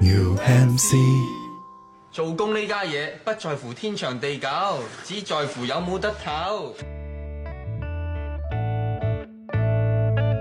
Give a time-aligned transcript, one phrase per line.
[0.00, 0.96] UMC
[2.10, 4.48] 做工呢家嘢不在乎天长地久，
[5.04, 6.72] 只在乎有冇得唞。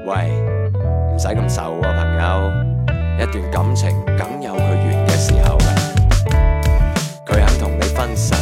[0.08, 0.32] 喂，
[1.14, 2.70] 唔使咁愁啊，朋友。
[3.22, 5.68] 一段感情梗有佢完嘅时候嘅，
[7.28, 8.34] 佢肯同你分手，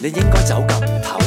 [0.00, 1.23] 你应该走咁頭。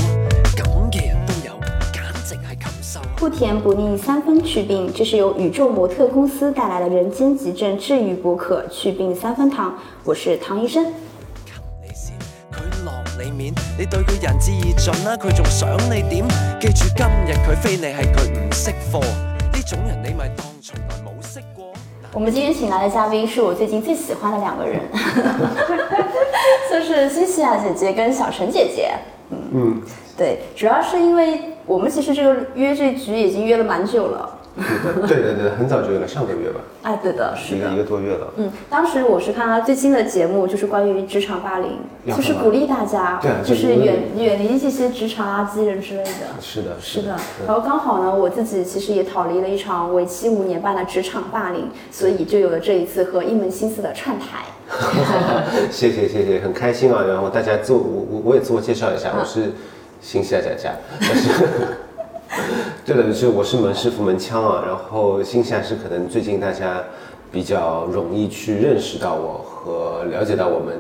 [3.18, 9.72] 不甜不腻三分祛病，这是由宇宙模特公司带来的人间急症治愈播客《祛病三分糖》，
[10.04, 10.86] 我是唐医生。
[10.86, 12.16] 你先，
[12.52, 16.28] 佢落你面，你對佢仁至義盡啦，佢仲想你點？
[16.62, 21.66] 記住今日佢非你係佢唔識貨，呢種人你咪當從來冇識過。
[22.14, 24.80] 我们今天请来的嘉宾是我最近最喜欢的两个人，
[26.72, 28.92] 就是西西亚姐姐跟小陈姐姐。
[29.32, 29.82] 嗯，
[30.16, 34.34] 对，主要是因为我们其实这个约这局已经约了蛮久了。
[35.08, 37.78] 对对对，很早就有了，上个月吧，哎，对的，是的一个一。
[37.78, 38.28] 个多月了。
[38.38, 46.10] 嗯，当时我是看他最新的节目，就是关于职场霸凌，就是鼓励大家，对啊就就是是远远离这些职场垃圾人之类的。
[46.42, 54.44] 是的，是的，嗯然后刚好呢，我自己其实也逃离了一场为期五年半的职场霸凌，所以就有了这一次和一门心思的串台。
[55.70, 57.04] 谢谢谢谢，很开心啊。
[57.08, 59.52] 然后大家自我我我我也自我介绍一下，嗯我是
[60.02, 61.30] 新西亚佳佳，但 是
[62.86, 64.64] 对的，就是我是门师傅门腔啊。
[64.66, 66.84] 然后新西亚是可能最近大家
[67.32, 70.78] 比较容易去认识到我和了解到我们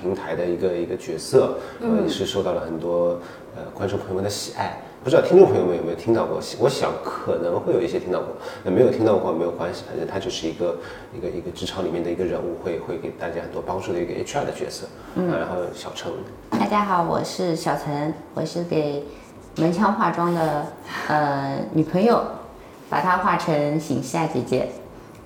[0.00, 3.18] 平台的一个一个角色，呃，也是受到了很多
[3.56, 4.78] 呃观众朋友们的喜爱。
[5.04, 6.40] 不知道听众朋友们有没有听到过？
[6.58, 8.28] 我想可能会有一些听到过，
[8.64, 10.76] 那没有听到过没有关系，反正他就是一个
[11.16, 14.86] 一个一个职场里面的一个人物，会会给大家很多帮助的一个 HR 的角色。
[15.14, 16.12] 嗯，然后小陈，
[16.50, 19.04] 大家好，我是小陈，我是给
[19.56, 20.66] 门腔化妆的
[21.06, 22.20] 呃女朋友，
[22.90, 24.68] 把她化成醒夏姐姐。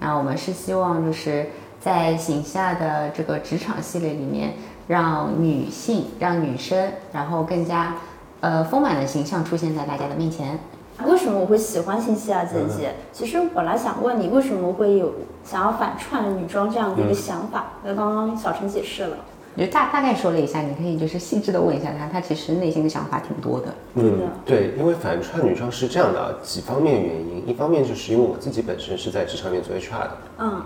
[0.01, 1.47] 那我们是希望就是
[1.81, 4.53] 在醒夏的这个职场系列里面，
[4.87, 7.97] 让女性、让女生，然后更加
[8.43, 10.59] 呃丰满的形象出现在大家的面前。
[11.07, 12.95] 为什么我会喜欢新西亚姐姐？
[13.13, 17.73] 其实本来想问你，为什么会有想要反串女装这样的一个想法？
[17.83, 19.17] 那、刚刚小陈解释了。
[19.55, 23.67] 就大大概说了一下，你可以就是细致的问一下她，她其实内心的想法挺多的。
[23.95, 30.63] 嗯，对，因为反串女装是这样的啊，几方面原因，一方面就是因为我自己本身是在职场里面做 HR 的，嗯，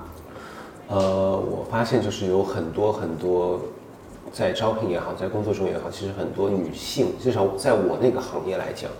[0.88, 3.60] 呃，我发现就是有很多很多，
[4.36, 8.91] 在招聘也好，在工作中也好，其实很多女性，至少在我那个行业来讲，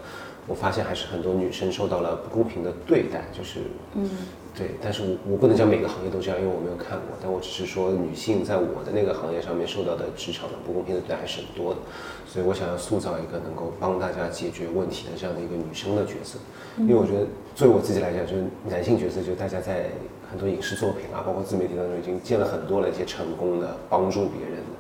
[0.47, 3.61] 我发现还是很多女生受到了不公平的对待，就是，
[3.93, 4.09] 嗯，
[4.57, 11.81] 对，但是我我不能讲每个行业都这样，因为我没有看过，但我只是说女性在我的那个行业上面受到的职场的不公平的对待还是很多的，
[12.27, 16.39] 所以我想要塑造一个能够帮大家解决问题的这样的一个女生的角色，
[16.79, 19.91] 因为我觉得作为我自己来讲，就是男性角色，就是大家在
[20.31, 24.73] 很多影视作品啊，包括自媒体当中已经见了很多了一些成功的帮助别人的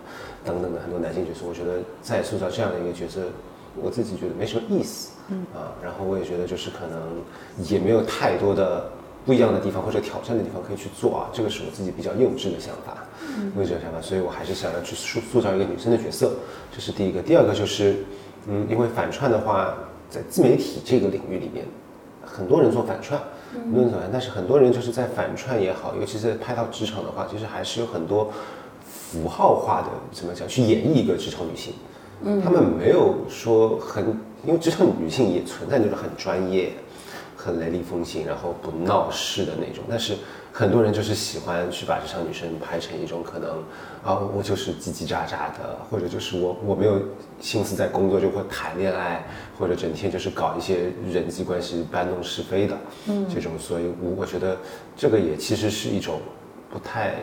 [0.46, 3.20] 等等的很多男性角色，我觉得再塑造这样的一个角色，
[3.82, 5.44] 我自己觉得没什么意思，嗯。
[5.52, 8.88] 啊，然后我也觉得就是可能也没有太多的
[9.26, 13.52] 不一样的地方或者挑战的地方可以去做啊，这个是我自己比较幼稚的想法，嗯。
[13.56, 16.32] 幼稚的想法，所以我还是想要去塑塑造一个女生的角色，
[16.72, 17.20] 这是第一个。
[17.20, 17.96] 第二个就是，
[18.46, 19.74] 嗯，因为反串的话，
[20.08, 21.66] 在自媒体这个领域里面，
[22.24, 23.20] 很多人做反串，
[23.52, 28.30] 很多人做反串，但是很多人就是在反串也好，尤其是拍到职场的话，其实还是有很多
[29.12, 31.72] 符号化的怎么讲去演绎一个职场女性。
[32.22, 34.06] 嗯他们没有说很，
[34.46, 36.72] 因为职场女性也存在那种很专业、
[37.36, 39.84] 很雷厉风行，然后不闹事的那种。
[39.88, 40.14] 但是
[40.50, 43.50] 很多人就是喜欢去把职场女生拍成一种可能
[44.02, 46.98] 啊，我就是叽叽喳喳的，或者就是我我没有
[47.38, 49.22] 心思在工作，就会谈恋爱，
[49.58, 52.78] 或者整天就是搞一些人际关系搬弄是非的，
[53.08, 53.52] 嗯，这种。
[53.58, 54.56] 所以我我觉得
[54.96, 56.18] 这个也其实是一种
[56.70, 57.16] 不太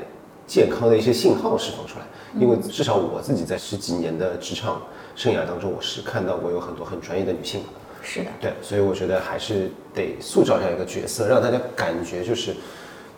[0.46, 2.06] 健康的一些信号释放出来，
[2.40, 4.82] 因为至少我自己在十几年的职场
[5.16, 7.62] 生涯当中，我是看到过有很多很专业的女性，
[8.02, 8.26] 是的。
[8.42, 12.56] 对，所以我觉得还是得塑造这样一个角色，让大家感觉就是，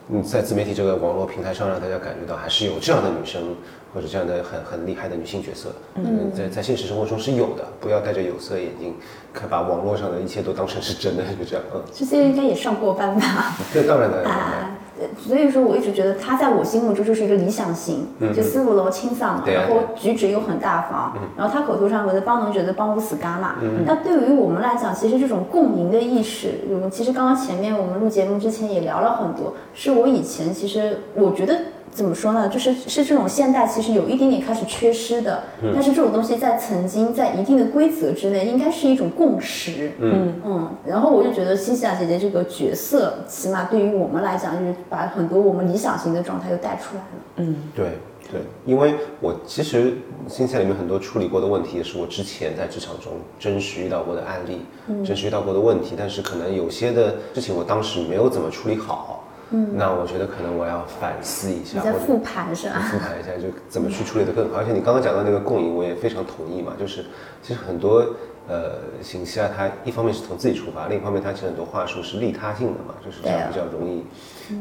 [0.09, 3.55] 嗯，在自媒体这个网络平台上，让大家感觉到还是有这样的女生
[3.93, 8.93] 或者这样的很很厉害的女性角色，嗯，在在现实生活中是有的，不要戴着有色眼镜，
[9.33, 13.57] 看把网络上的一切都当成是真的，就这样，嗯，这些应该也上过班吧？
[13.73, 14.49] 这当然当然当然。
[14.49, 14.77] 啊，
[15.17, 23.55] 所以说我一直觉得他在我心目中就是一个理想型，就思路楼清爽嘛，对啊然后举止又很大方，然后他口头上我的帮能觉得帮不死干嘛。
[23.85, 31.57] 那对于我们来讲，其实这种共赢的意识，我们其实刚刚前面我们录节目之前也聊了很多，是我以前其实我觉得
[31.95, 32.49] 怎么说呢？
[32.49, 35.43] 就是是这种现代其实有一点点开始缺失的，
[35.73, 39.93] 但是这种东西在曾经在一定的规则之内，应该是一种共识。
[39.99, 40.69] 嗯嗯。
[40.85, 47.07] 然后我就觉得新西兰姐姐这个角色，起码对于我们来讲，就是把很多我们理想型的状态又带出来了。
[47.37, 47.91] 嗯对
[48.31, 49.93] 对，因为我其实
[50.27, 54.65] 新西兰里面很多处理过的问题，也是我之前在职场中真实遇到过的案例，
[55.05, 59.24] 真实遇到过的问题，但是可能有些的事情我当时没有怎么处理好，
[59.55, 62.79] 嗯，那我觉得可能我要反思一下，或者你在复盘是吧？
[62.91, 64.57] 复盘一下，就怎么去处理的更好。
[64.57, 67.05] 而且你刚刚讲到那个共赢，我也非常同意嘛，就是
[67.41, 68.05] 其实很多
[68.49, 74.03] 呃信息啊，它一方面是从自己出发，另一方面它其实很多话术是利他性的嘛，就是这样比较容易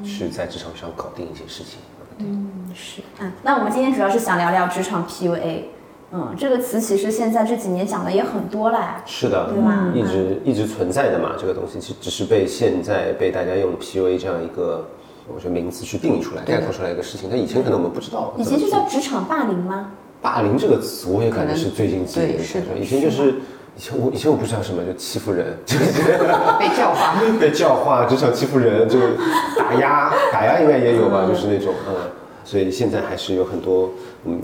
[0.06, 1.80] 去在职场上搞定一些事情。
[2.72, 5.64] 是，嗯，那我们今天主要是想聊聊职场 PUA。
[6.16, 9.02] 嗯，这个词其实现在这几年讲的也很多了呀。
[9.04, 14.86] 是的，对吧一直一直存在的嘛，这个东西其实只是被现在被大家用 PUA 这样一个
[15.26, 18.32] 我觉得名词去定义出来、概括出来一个事情，但以前可能我们不知道。
[18.36, 19.90] 以前就叫职场霸凌吗？
[20.22, 23.34] 霸凌这个词，我也感觉是最近几年对是的以前就是
[23.76, 26.02] 以前我以前我不知道什么就欺负人，就 是
[26.60, 27.14] 被教化。
[27.40, 29.00] 被教化，职场欺负人，就
[29.58, 31.96] 打压，打压应该也有吧，就是那种嗯，
[32.44, 33.90] 所以现在还是有很多
[34.26, 34.40] 嗯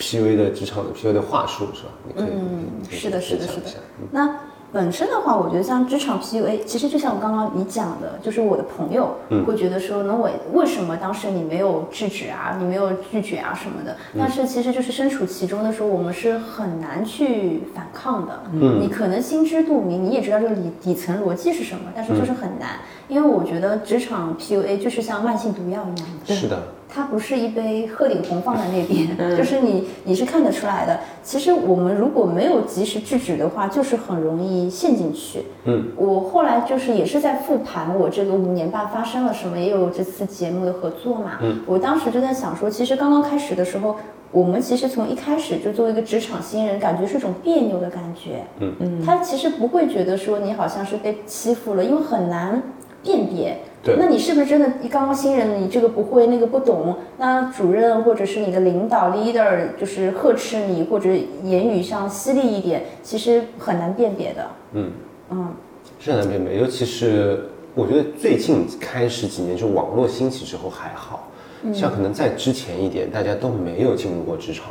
[0.00, 1.90] PUA 的职场的 PUA 的话术是吧？
[2.08, 3.66] 你可以嗯是的，是的，是的。
[4.10, 4.34] 那
[4.72, 13.96] 本身的话，我觉得像职场 PUA，其实就像我刚刚你讲的，就是我的朋友会觉得说，那我为什么当时你没有制止啊，你没有拒绝啊什么的？
[14.16, 18.40] 但是其实就是身处其中的时候，我们是很难去反抗的。
[18.52, 26.32] 嗯，你可能心知肚明，你也知道这个底底层逻辑是什么，但是就是很难，因为我觉得职场 PUA 就是像慢性毒药一样的。
[26.32, 30.98] 是的，它不是一杯鹤顶红放在那边， 就是你你是看得出来的。
[31.22, 35.44] 其实我们如果没有及时制止的话，就是很容易陷进去。
[35.64, 41.38] 嗯，我后来就是也是在复盘我这个五年半发生了什么，也有这次节目的合作嘛。
[41.42, 43.96] 嗯，我当时就在想说，其实刚刚开始的时候。
[44.32, 48.44] 我们其实从一开始就作为一个职场新人，感觉是一种别扭的感觉。
[48.60, 52.62] 嗯嗯，他其实不会觉得说你好像是被欺负了，因为很难
[53.02, 53.58] 辨别。
[53.82, 53.96] 对。
[53.98, 54.70] 那你是不是真的？
[54.80, 61.08] 你刚刚新人，你这个不会，那个不懂，那主任或者是你的领导 leader 就是呵斥你，或者
[61.44, 64.46] 言语上犀利一点，其实很难辨别的。
[64.72, 64.90] 嗯。
[65.32, 65.54] 嗯，
[66.00, 67.44] 是很难辨别，尤其是
[67.74, 71.28] 我觉得最近开始几年，就网络兴起之后还好，
[71.72, 74.66] 像可能在之前一点，大家都没有进入过职场，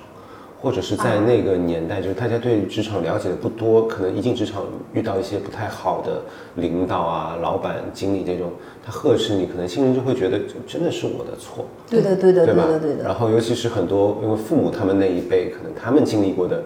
[0.62, 4.64] 或者是在那个年代，就是大家对职场了解的不多，可能一进职场
[4.94, 6.22] 遇到一些不太好的
[6.56, 8.52] 领导啊、老板、经理这种，
[8.86, 12.66] 他呵斥你，可能新人就会觉得真的是我的错，对的，对的，对吧？
[12.68, 13.04] 的，对的。
[13.04, 16.64] 然后尤其是很多，因为父母他们那一辈，可能他们经历过的，嗯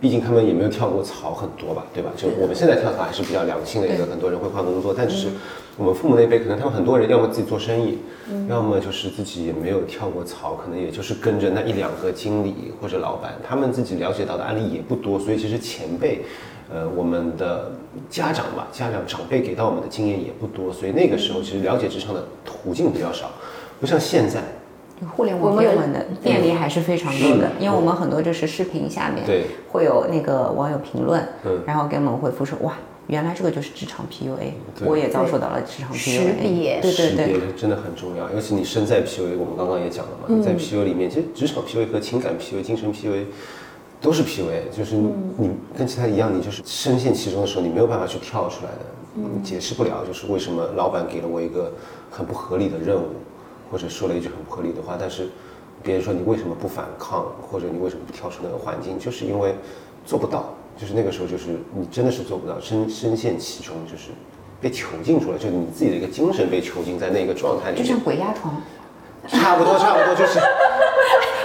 [0.00, 2.10] 毕竟他们也没有跳过槽很多吧，对吧？
[2.16, 5.28] 就我们现在跳槽还是比较良性的一个，很多人会换工作，但只是
[5.76, 7.98] 我们父母那辈，可能他们很多人要么自己做生意，
[8.48, 16.22] 要么就是自己也没有跳过槽，可能也就是跟着那一两个经理或者老板，他们自己了解到的案例也不多，所以其实前辈。
[16.72, 17.70] 呃，我们的
[18.08, 23.30] 家长吧，家长长辈给到我们的经验也不多，所以那个时候其实了解职场的途径比较少，
[23.78, 24.42] 不像现在。
[25.16, 29.44] 互联网的便利还是非常多的，因为我们很多就是视频下面对。
[29.70, 31.62] 会有那个网友评论，嗯。
[31.66, 32.74] 然后给我们回复说哇，
[33.06, 34.52] 原来这个就是职场 PUA，
[34.84, 36.80] 我也遭受到了职场 PUA，别。
[36.80, 43.24] 对对识别对，真的很重要，尤其你身在 PUA，我们刚刚也讲了嘛，你在 PUA 里面，其实职场 PUA 和情感 PUA、精神 PUA
[44.00, 51.72] 都是 PUA，就是你你跟其他一样，你就是深陷其中的时候，你没有办法去跳出来的，你解释不了，就是为什么老板给了我一个
[52.10, 53.06] 很不合理的任务，
[53.72, 55.30] 或者说了一句很不合理的话，但是
[55.82, 59.54] 别人说你为什么不反抗，或者你为什么不跳出那个环境，就是因为
[60.04, 64.10] 做不到，就是那个时候就是你真的是做不到，深深陷其中，就是
[64.60, 68.54] 被囚禁住了，就是你自己的一个精神被囚禁在那个状态里面就像，鬼压床，
[69.26, 70.38] 差不多差不多就是。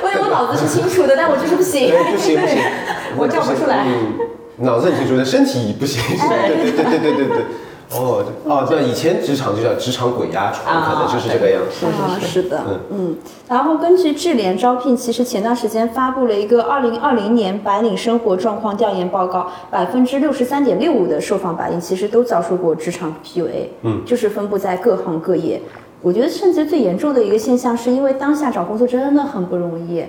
[0.03, 1.91] 因为我脑子是清楚的，但我就是不行。
[1.93, 2.57] 哎，不行不行，
[3.17, 3.85] 我叫不出来。
[3.85, 4.13] 嗯，
[4.57, 6.01] 脑子很清楚，但身体不行。
[6.17, 7.45] 对对对对对对对。
[7.89, 11.85] 哦哦，那以前职场就叫职场鬼压床，可能就是这个样子。
[11.85, 13.15] 啊，是的，嗯，
[13.47, 25.61] 然后根据智联招聘，其实前段时间发布了一个二零二零年白领生活状况调研报告，百分之六十三点六五的受访白领其实都遭受过职场 PUA，嗯，就是分布在各行各业。
[26.01, 30.03] 我觉得甚至最严重的一个现象，是因为当下找工作真的很不容易，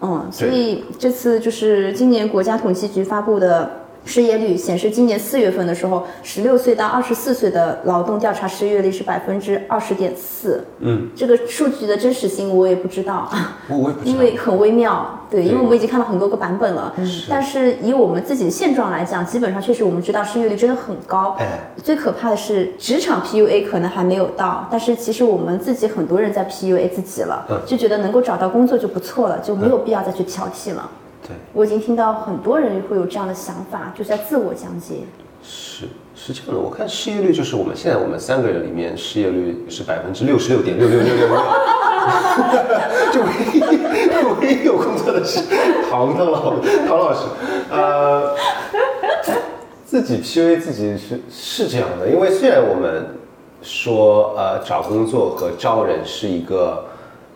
[0.00, 3.80] 嗯，所以这次就是今年国家统计局发布的。
[4.04, 10.64] 失业率显示，今年四月份的时候，十六岁到二十四岁的劳动调查失业率是百分之二十点四。
[10.80, 13.28] 嗯，这个数据的真实性我也不知道，
[13.68, 15.20] 我我也不知道因为很微妙。
[15.30, 16.94] 对，因为我们已经看到很多个版本了。
[17.28, 21.34] 但是以我们自己现状来讲，基本上确实我们知道失业率真的很高。
[21.40, 30.88] 哎最可怕的是职场 PUA 可能还没有到，但是其实我们自己很多人在 PUA 自己了，嗯就觉得能够找到工作就不错了，就没有必要再去挑剔了。
[31.26, 34.96] 对，我已经听到很多人会有这样的想法，就是在自我讲解。
[35.42, 41.36] 是是这样的，我看失业率就是我们现在我们三个人里面失业率是百分之六十六点六六六六六，
[43.12, 43.60] 就唯一
[44.40, 45.40] 唯一有工作的是
[45.90, 46.54] 唐唐老
[46.86, 47.26] 唐老师，
[47.70, 48.34] 呃，
[49.84, 53.06] 自己 PUA 自己是是这样的，因为虽然我们
[53.62, 56.84] 说呃找工作和招人是一个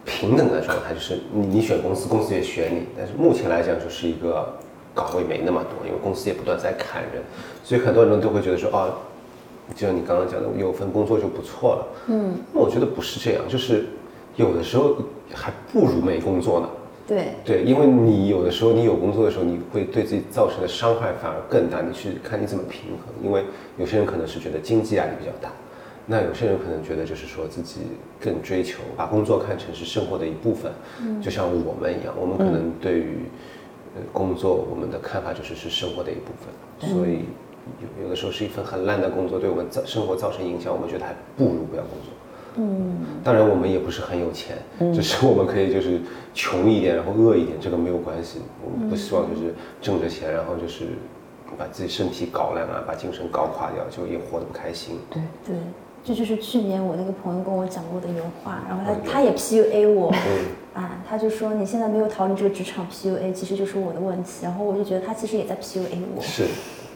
[0.09, 4.59] 平等的状态，就是你你选公司，公司也选你，但是目前来讲就是一个
[4.95, 7.23] 岗位没那么多，因为公司也不断在砍人，
[7.63, 8.95] 所以很多人都会觉得说哦，
[9.75, 11.87] 就像你刚刚讲的，有份工作就不错了。
[12.07, 13.85] 嗯，那我觉得不是这样，就是
[14.37, 14.97] 有的时候
[15.35, 16.69] 还不如没工作呢。
[17.07, 21.81] 对，对，因为你有的时候你有工作的时候，你会对自己造成的伤害反而更大。
[21.81, 23.45] 你去看你怎么平衡，因为
[23.79, 25.51] 有些人可能是觉得经济压力比较大，
[26.11, 27.83] 那有些人可能觉得就是说自己
[28.19, 30.73] 更追求把工作看成是生活的一部分，
[31.23, 33.27] 就像我们一样，我们可能对于
[33.95, 37.27] 呃工作我们的看法就是是生活的一部分，所以
[37.99, 42.13] 有有的时候是一份很烂的工作对我们造生活造成影响，我们觉得还不如不要工作。
[42.57, 44.57] 嗯，当然我们也不是很有钱，
[44.95, 46.01] 只是我们可以就是
[46.33, 48.41] 穷一点，然后饿一点，这个没有关系。
[48.65, 50.87] 我们不希望就是挣着钱，然后就是
[51.57, 54.99] 把自己身体搞烂啊，把精神搞垮掉，就也活得不开心。
[55.11, 55.57] 对，对，
[56.05, 60.11] 这就是去年我那个朋友跟我讲过的原话，然后他他也 PUA 我，
[60.75, 66.23] 啊，他就说你现在没有逃离这个职场 PUA，其实就是我的问题，然后我就觉得他其实也在 PUA 我。
[66.23, 66.45] 是，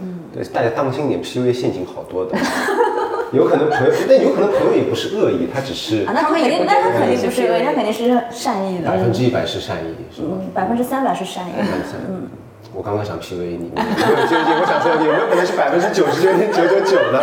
[0.01, 2.39] 嗯，对，大家当心点，PUA 陷阱好多的，
[3.33, 10.39] 有可能朋友，但有可能朋友也不是恶意，他只是啊，那他肯定，那他肯定不是恶意，他肯定是善意的，百分之一百是善意，是吗？
[10.41, 11.65] 嗯，百分之三百是善意的。
[12.09, 12.29] 嗯，
[12.75, 17.21] 我刚刚想 PUA 你，我没有纠结，我想说有没有可能是百分之九十九点九九九的，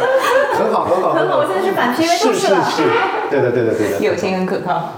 [0.54, 1.38] 很好，很好，很好。
[1.38, 2.64] 我现在是反 PUA 是是是了。
[2.70, 2.84] 是，
[3.32, 4.94] 对的对的对的，友情很可靠。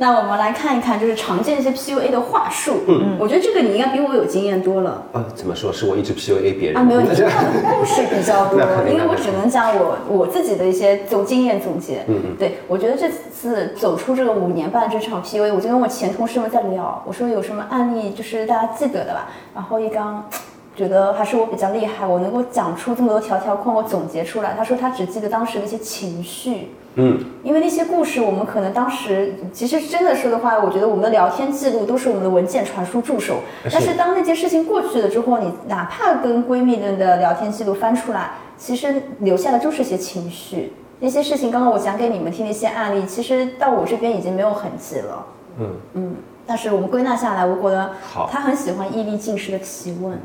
[0.00, 2.78] 那我们来看一看，就是常见一些 PUA 的话术。
[2.88, 5.02] 嗯，我觉得这个你应该比我有经验多了。
[5.12, 5.70] 啊，怎么说？
[5.70, 12.02] 是我一直 PUA 别人啊，没有，你那这个故事比较多 因为我只能讲我我自己的一些总经验总结。
[12.08, 19.28] 嗯嗯，对，我觉得这次走出这个五年半这场 PUA，我就跟我前同事们在聊，我说有什么案例就是大家记得的吧？
[19.54, 20.26] 然后一刚
[20.74, 24.54] 觉得还是我比较厉害，我能够讲出这么多条条框，我总结出来。
[24.56, 26.70] 他说他只记得当时的一些情绪。
[26.96, 33.40] 嗯，因为那些故事，我们可能当时其实真的说的话，我觉得我们的聊天记录都是我们的文件传输助手。
[33.70, 40.72] 但是当那件事情过去了之后，你哪怕跟闺蜜们的聊天记录翻出来，其实留下的就是一些情绪。
[40.98, 45.26] 那些事情，刚刚我讲给你们听的一些案例，其实到我这边已经没有痕迹了。
[45.58, 46.16] 嗯嗯，
[46.46, 50.18] 但是我们归纳下来，我觉得好他很喜欢毅力进食的提问。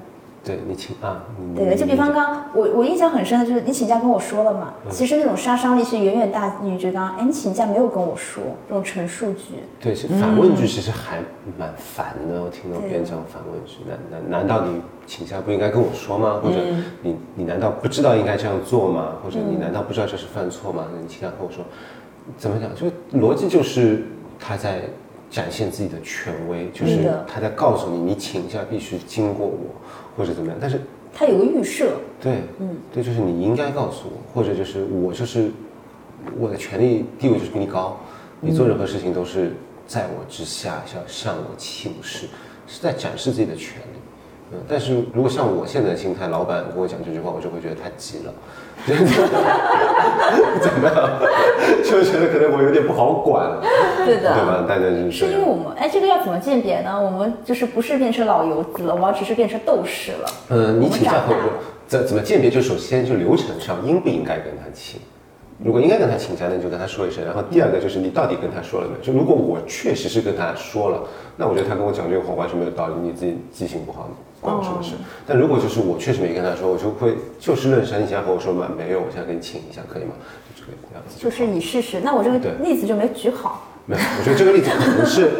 [0.46, 9.56] 对你请啊，你对的，就比方刚我我印象很深的就是你请假跟我说了嘛，嗯其实那种杀伤力是远远大于这刚，哎，你请假没有跟我说这种陈述句。
[9.82, 11.18] 对，是反问句，其实还
[11.58, 12.44] 蛮烦的。
[12.44, 16.40] 我听到别人讲反问句，难难难道你请假不应该跟我说吗？
[16.44, 16.58] 或者
[17.02, 19.14] 你你难道不知道应该这样做吗？
[19.24, 20.86] 或者你难道不知道这是犯错吗？
[20.94, 21.66] 那你请假跟我说，
[22.38, 22.70] 怎么讲？
[22.75, 22.86] 就
[23.20, 24.04] 逻辑就是
[24.40, 24.82] 他在
[25.32, 29.58] 展现自己的权威，就是他在告诉你，你请假必须经过我，
[30.17, 30.57] 或者怎么样。
[30.60, 30.81] 但是
[31.13, 31.91] 他有个预设，
[32.22, 35.50] 对，嗯，对，就是你应该告诉我，或者就是我就是
[36.38, 37.98] 我的权利地位就是比你高，
[38.41, 39.53] 你做任何事情都是
[39.88, 42.27] 在我之下，向向我请示，
[42.67, 44.00] 是在展示自己的权利。
[44.51, 48.34] 嗯，但是如果像我现在的心态，老板跟我讲这句话，我就会觉得太急了，
[50.62, 51.19] 怎么样？
[51.84, 53.63] 就觉得可能我有点不好管了，
[54.05, 54.65] 对的，对吧？
[54.67, 55.25] 大家就是是。
[55.25, 57.01] 因为我们哎，这个要怎么鉴别呢？
[57.01, 60.29] 我们就是不是变成老油子了，我要只是变成斗士了。
[60.50, 61.24] 嗯，你请假
[61.88, 62.50] 怎怎么鉴别？
[62.50, 65.00] 就首先就流程上应不应该跟他请？
[65.63, 67.24] 如果应该跟他请假，那你就跟他说一声。
[67.24, 69.01] 然后第二个就是你到底跟他说了没有？
[69.01, 71.01] 就如果我确实是跟他说了，
[71.38, 74.09] 那我觉得他跟我讲这个话完全没有道理，你自己记性不好，
[74.41, 74.95] 关我什么事？
[75.25, 80.12] 但如果就是我确实没跟他说，我就会就事论事，你想和我说嘛，没有，我现在给你请一下，可以吗？
[80.55, 81.29] 就这个样子就。
[81.29, 83.62] 就是你试试，那我这个例子就没举好。
[83.86, 85.32] 没有，我觉得这个例子可能是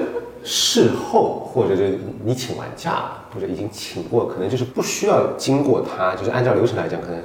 [0.44, 7.20] 事后，或者就是你请完假了，或者已经请过，可能就是不需要经过他，就是按照流程来讲，可能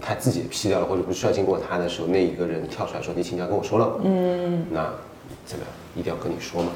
[0.00, 4.84] 他自己批掉了，或者不需要经过他的时候，那一个人跳出来说你请假跟我说了，嗯，那
[5.44, 5.72] 怎么样？
[5.96, 6.68] 一定要跟你说吗？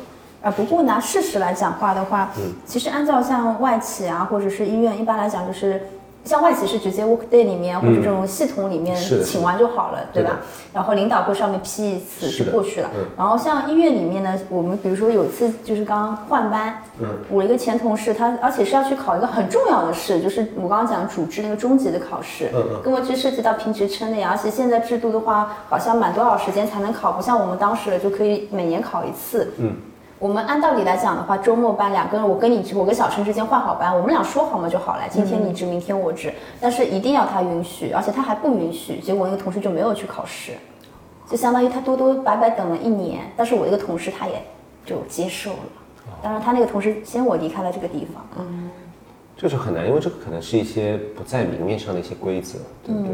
[0.43, 5.81] 啊，不过拿事实来讲话的话，嗯其实按照像外企啊，或者是医院，一般来讲就是
[6.25, 10.39] 像外企是直接 Workday 里面或者这种系统里面请完就好了，对对吧？
[10.73, 13.05] 然后领导会上面批一次就过去了嗯。
[13.17, 29.53] 然后像医院里面呢，我们比如说有一次就是刚刚换班，嗯我一个前同事他而且是要去考一个很重要的试，就是我刚刚讲主治那个中级的考试嗯嗯，跟我去涉及到评职称的呀，而且现在制度的话，好像满多少时间才能考，不像我们当时就可以每年考一次。
[29.59, 29.75] 嗯。
[30.25, 40.53] 我们按道理来讲的话，周末班两个人，我跟你我跟小陈之间换好班，我们俩说好嘛就好了，今天你值，明天我值，但是一定要他允许，而且他还不允许，结果那个同事就没有去考试，
[41.29, 44.43] 就相当于他多多白白等了一年，但是我一个同事他也
[44.87, 45.59] 就接受了，
[46.23, 48.71] 当然他那个同事先我离开了这个地方，嗯，
[49.37, 53.11] 这是很难，因为这个可能是一些不在明面上的一些规则，对不对？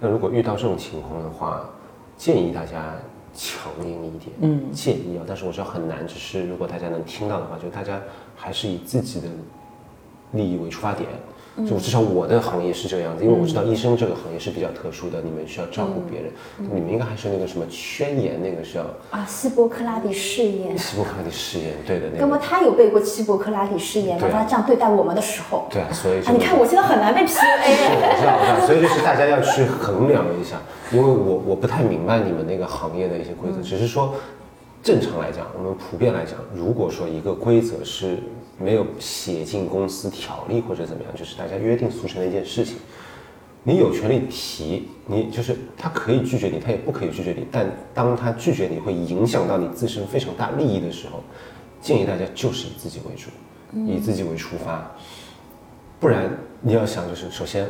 [0.00, 1.60] 那如果遇到这种情况的话，
[2.16, 2.96] 建议大家
[3.40, 8.02] 强硬一点，嗯，建议啊，但是我知道很难，只是如果大家能听到的话，就大家
[8.34, 9.28] 还是以自己的
[10.32, 11.08] 利益为出发点。
[11.66, 20.76] 就至少我的行业是这个样子，因为我知道医生这个行业是比较特殊的，你们需要照顾别人，你们应该还是那个什么宣言，那个是要啊，希波克拉底誓言。
[20.78, 22.18] 希波克拉底誓言，对的那个。
[22.20, 24.28] 那么他有背过希波克拉底誓言吗？
[24.30, 27.28] 他这样对待我们的时候，对啊，所以啊，你看我现在很难被 PUA。
[27.34, 30.60] 我知道，我知道，所以就是大家要去衡量一下，
[30.92, 34.14] 因为我我不太明白你们那个行业的一些规则，只是说
[34.82, 38.18] 正常来讲，我们普遍来讲，如果说一个规则是
[38.58, 42.76] 没有写进公司条例或者怎么样，就是大家约定俗成的一件事情，
[43.62, 51.22] 你有权利提，你就是他可以拒绝你，他也不可以拒绝你，但当他拒绝你会影响到你自身非常大利益的时候，
[51.80, 53.30] 建议大家就是以自己为主，
[53.86, 54.90] 以自己为出发。
[56.00, 57.68] 不然你要想，就是首先，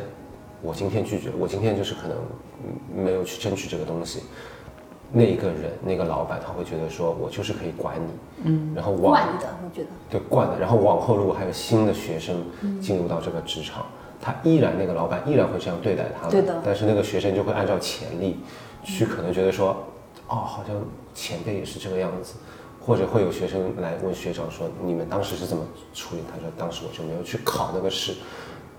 [0.61, 2.17] 我今天拒绝，我今天就是可能
[2.63, 4.21] 嗯没有去争取这个东西，
[5.11, 8.11] 那一个人那个老板他会觉得说我就是可以管你，
[8.45, 9.87] 嗯，然后往惯的，我觉得。
[10.09, 12.43] 对惯的，然后往后如果还有新的学生
[12.81, 13.85] 进入到这个职场，
[14.21, 18.37] 他依然那个老板依然会这样对待他们，对的但是那个学生就会按照潜力
[18.83, 19.69] 去可能觉得说，
[20.27, 20.75] 哦，好像
[21.13, 22.35] 前辈也是这个样子。
[22.81, 25.63] 或者会有学生来问学长说：“你们当时是怎么
[25.93, 28.15] 处理？”他说：“当时我就没有去考那个试。”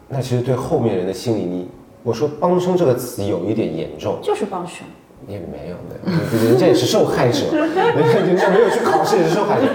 [0.09, 1.69] 那其实对后面人的心理，你
[2.03, 4.85] 我说“帮凶”这个词有一点严重，就是帮凶。
[5.29, 9.67] 也没有的，人家也是受害者，人家人家没有去考试也是受害者。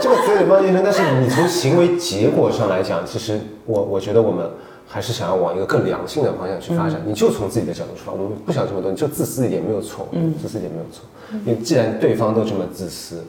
[0.00, 4.48] 这个词有点帮先生，但是你从行为结果上来讲，其实我我觉得我们
[4.86, 7.00] 还是想要往一个更良性的方向去发展。
[7.04, 10.08] 你就从自己的角度出发，我们不想这么多，你就自私一点没有错，
[10.40, 11.04] 自私一点没有错。
[11.44, 13.22] 因为既然对方都这么自私，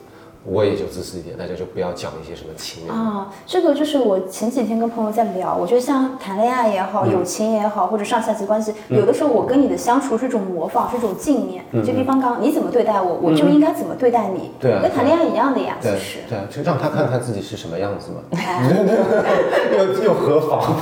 [0.46, 2.94] 我也就自私一点，大家就不要讲一些什么情人。
[2.94, 11.64] 啊，这个就是我前几天跟朋友在聊，我觉得像谈恋爱也好，友情也好，或者上下级关系，有的时候我跟你的相处是一种模仿，是一种镜面。
[11.84, 14.52] 就比方刚刚你怎么对待我，我就应该怎么对待你。
[14.60, 16.20] 对啊跟谈恋爱一样的呀，其对实。
[16.28, 18.70] 对啊，就让他看看自己是什么样子嘛，哎
[19.78, 20.76] 又又何妨，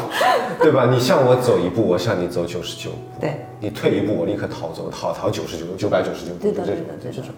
[0.60, 0.90] 对吧？
[0.92, 7.30] 你向我走一步，我向你走九十九步，对，你退一步，我立刻逃走，逃逃九十九九百九十九步，对对的对的就这种，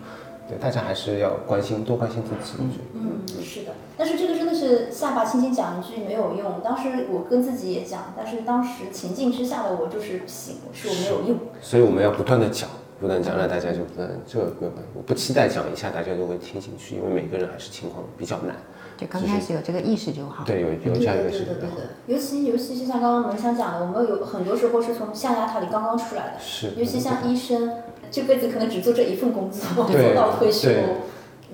[0.47, 2.57] 对，大家还是要关心，多关心自己。
[2.93, 6.59] 嗯，是的，但是这个真的是下巴轻轻讲一句没有用。
[6.63, 11.39] 当时我跟自己也讲，但是当时情境之下的我就是不行，是我没有用。
[11.61, 18.55] 所以我们要不断的讲，不断讲，让大家就不断这个我不期待讲一下大家就会听进去，因为每个人还是情况比较难。
[18.95, 20.43] 就刚开始有这个意识就好。
[20.45, 21.67] 对，有有这样一个事情对的，
[22.05, 22.13] 对。
[22.15, 27.71] 尤其尤其是像刚刚文强讲的，我们有很多时候是从象牙塔里刚刚出来的，是尤其像医生，
[28.13, 30.69] 这辈子可能只做这一份工作， 做到退休。
[30.69, 30.85] 对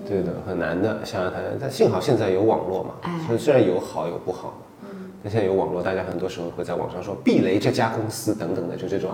[0.06, 2.90] 对的，很难的，想想看，但幸好现在有网络嘛，
[3.26, 4.58] 虽虽然有好有不好，
[5.22, 9.10] 但现在有网络，大家很多时候会在网上说避雷这家公司等等的，就这种，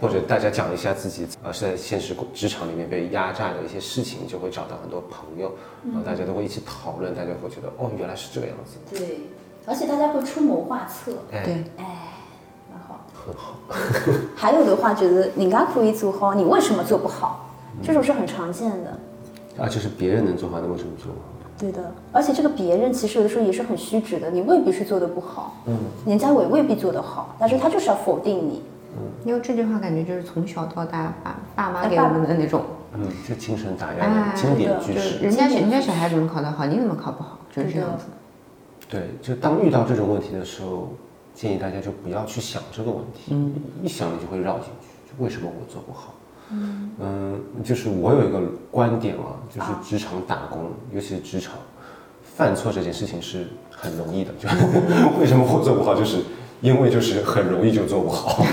[0.00, 5.52] 或者大家讲一下自己呃是在现实职场里面被压榨的一些事情，就会找到很多朋友，
[5.84, 9.20] 然后大家都会一起讨论，大家会觉得哦原来是这个样子，对，
[9.64, 12.11] 而且大家会出谋划策，哎，对，哎。
[13.24, 13.54] 很好，
[14.34, 17.48] 还有的话，觉得你刚可以做好，你为什么做不好？
[17.82, 18.98] 这种是很常见的。
[19.62, 21.26] 啊就是别人能做好，那为什么做不好？
[21.58, 28.62] 对的，而且这个别人其实有的时候也是很虚指的，你未必是做的不好，嗯，人家也未必做得好，但是他就是要否定你，
[28.96, 32.62] 嗯因为这句话感觉就是从小到大爸爸妈给我们的那种，
[32.94, 35.24] 嗯，就精神打压哎的经典对就是句式。
[35.24, 38.06] 人家人家小孩怎么考得好，你怎么考不好，就是这样子。
[38.90, 40.88] 对，就当遇到这种问题的时候，
[41.34, 43.34] 建议大家就不要去想这个问题，
[43.82, 46.14] 一想你就会绕进去，就为什么我做不好？
[46.54, 48.40] 嗯就是我有一个
[48.70, 51.54] 观点啊，就是职场打工，尤其是职场，
[52.36, 54.30] 犯错这件事情是很容易的。
[54.38, 54.46] 就
[55.18, 56.18] 为什么我做不好，就是
[56.60, 58.44] 因为就是很容易就做不好，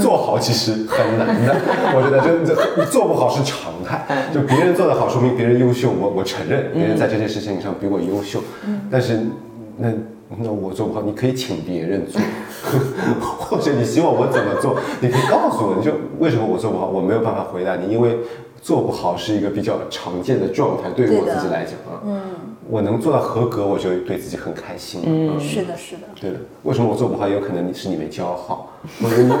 [0.00, 1.56] 做好其实很难的。
[1.92, 8.40] 我觉得就这做不好是常态，就别人做得好，说明别人优秀，我我承认别人在这件事情上比我优秀，
[8.88, 9.18] 但是
[9.76, 9.92] 那
[10.38, 12.20] 那我做不好，你可以请别人做，
[13.20, 18.16] 或者你希望我怎么做，你可以告诉我，你就为什么我做不好，我没有办法回答你，因为
[18.62, 22.20] 做不好是一个比较常见的状态，对于我自己来讲啊，嗯，
[22.70, 26.02] 我能做到合格，我就对自己很开心，嗯，是的，是的。
[26.20, 27.26] 对的，为什么我做不好？
[27.26, 29.32] 有可能你是你没教好，或者你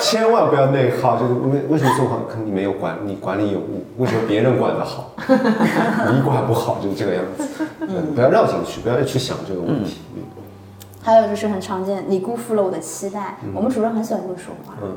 [0.00, 2.20] 千万不要内耗，就是为为什么做不好？
[2.28, 3.84] 可能你没有管，你管理有误。
[3.98, 5.12] 为什么别人管得好，
[6.12, 7.64] 你管不好，就是这个样子。
[7.80, 10.00] 嗯，不要绕进去，不要去想这个问题。
[10.16, 10.22] 嗯
[11.06, 13.36] 还有就是很常见，你辜负了我的期待。
[13.54, 14.88] 我们主任很喜欢这么说话，嗯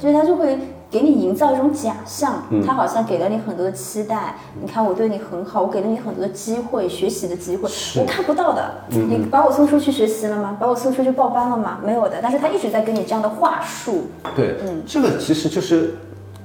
[0.00, 0.58] 就是他就会
[0.90, 4.36] 给你营造一种假象，他好像给了你很多的期待。
[4.60, 8.74] 你看我对你很好，我给了你很多的机会，学习的机会，是我看不到的。
[8.90, 10.56] 你把我送出去学习了吗？
[10.60, 11.80] 把我送出去报班了吗？
[11.84, 12.18] 没有的。
[12.22, 14.04] 但是他一直在跟你这样的话术，
[14.36, 15.94] 对，嗯这个其实就是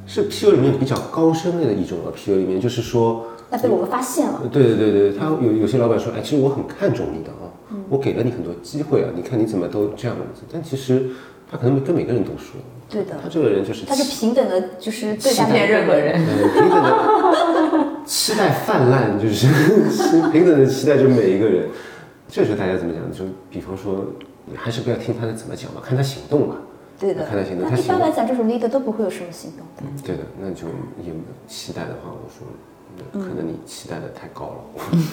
[0.05, 2.11] 是 PU 里面比较高深的一种了。
[2.11, 4.41] PU 里面就是说，那被我们发现了。
[4.51, 7.51] 对对对对，他有有些老板说，哎，其实我很看重你的啊，
[7.89, 11.09] 我给了你很多机会啊，你看你怎么都这样子，但其实
[11.49, 12.59] 他可能跟每个人都说，
[12.91, 16.13] 对的，他这个人就是他是平等的，就是对待欺骗任何人。
[16.13, 19.47] 呃，平等的期待泛滥，就是
[19.89, 21.69] 是平等的期待，就每一个人。
[22.27, 23.01] 这时候大家怎么讲？
[23.11, 24.05] 就比方说，
[24.45, 26.55] 你还是不要听他的怎么讲吧，看他行动吧。
[26.99, 27.25] 对的。
[27.25, 27.81] 看他行动，那一。
[27.87, 29.83] 般来讲，这种 leader 都不会有什么行动的。
[30.05, 30.67] 对的，那就
[31.01, 31.13] 也
[31.47, 32.70] 期待的话，我说，那
[33.13, 34.59] 可能你期待的太高了，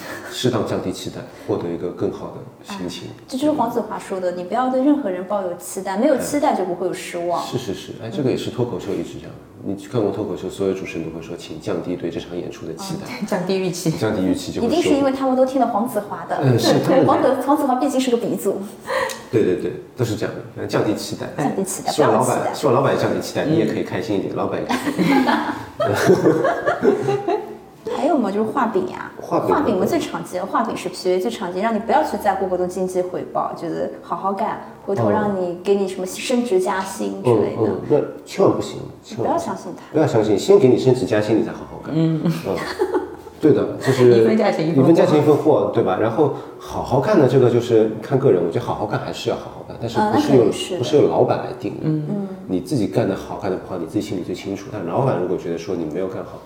[0.31, 3.09] 适当降低期待，获得一个更好的心情。
[3.27, 7.45] 这就是黄子华说的，你不要对任何人抱有期待，没有期待就不会有失望。
[7.45, 9.31] 是是是，哎，这个也是脱口秀一直这样。
[9.61, 13.91] 你去看过脱口秀，所有主持人都会说，请降低对这场演出的期待，降低预期。
[13.91, 16.37] 降低预期就会一定是因为他们都听了黄子华的，
[17.05, 18.61] 黄子黄子华毕竟是个鼻祖，
[19.29, 24.61] 对对对，都是这样的，降低期待，降低期待希望老板，希望老板也降低期待，你也可以开心一点，老板
[28.31, 39.83] 就是画饼呀，画饼我们最常见，画饼是 PUA 最常见，让你不要去在乎过多经济回报，觉得好好干，回头让你给你什么升职加薪之嗯类的，嗯，那千万不行，千不要相信他。
[39.91, 41.93] 不要相信，先给你升职加薪，你再好好干。
[41.95, 42.21] 嗯
[43.41, 45.97] 对的，就是一分价钱一分货对吧？
[46.01, 51.83] 然后好好干的这个就是看个人，我觉得好好干还是要好好干，但是不是由不是由老板来定的。
[51.83, 54.65] 嗯嗯，你自己干的好干的不好，你自己心里最清楚。
[54.73, 56.37] 但老板如果觉得说你没有干好，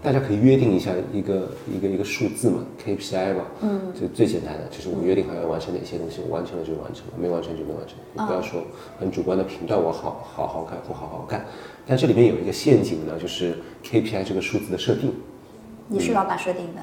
[0.00, 8.62] 大家可以约定一下一个一个一个数字嘛，KPI 嘛，嗯，就最简单的，就是我约定好要完成哪些东西，我完成了就完成了，没完成就没完成，你不要说
[9.00, 11.44] 很主观的评断我好好好干或好好干。
[11.86, 15.12] 但这里面有一个陷阱呢，就是 KPI 这个数字的设定。
[15.88, 16.82] 你是老板设定的，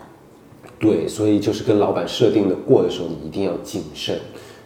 [0.77, 4.19] 对，所以就是跟老板设定的过的时候，你一定要谨慎。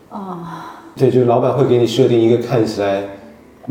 [0.09, 3.03] 啊，对，就是老板会给你设定一个看起来，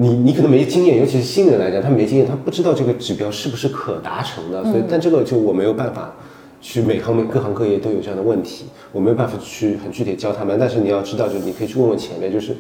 [0.01, 6.15] 你你可能没经验，尤其是新人来讲，他没经验，他不知道这个指标是不是可达成的，所以但这个就我没有办法
[6.61, 12.57] 去每行每各行各业都有这样的问题，我没有办法去很具体地教他们，但是你要知道，就是你可以去问问前面，就是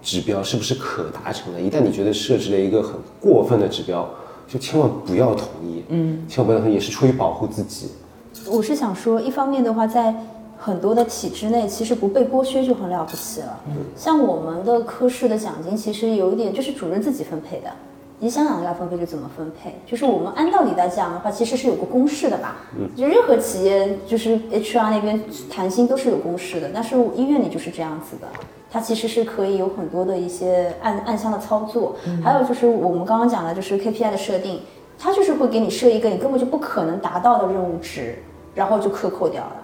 [0.00, 1.60] 指标是不是可达成的。
[1.60, 4.08] 一旦你觉得设置了一个很过分的指标，
[4.48, 7.88] 就千万不要同意，嗯，千万不要同意，也是出于保护自己。
[8.46, 10.14] 我是想说，一方面的话，在
[10.58, 13.60] 很多的体制内，其实不被剥削就很了不起了。
[13.96, 17.70] 像我们的科室的奖金，其实有一点就是主任自己分配的，
[18.18, 19.78] 你想怎么来分配就怎么分配。
[19.86, 22.56] 就是我们按道理来讲的话，其实是有个公式的吧？
[22.96, 28.26] 就任何企业，就是 HR 那边谈薪都是有公式的，但是医院里就是这样子的。
[28.70, 34.62] 它其实是可以有很多的一些暗暗箱的操作，还有就是我们刚刚讲的，就是 KPI 的设定，
[34.98, 38.18] 它就是会给你设一个你根本就不可能达到的任务值，
[38.52, 39.56] 然后就克扣掉了。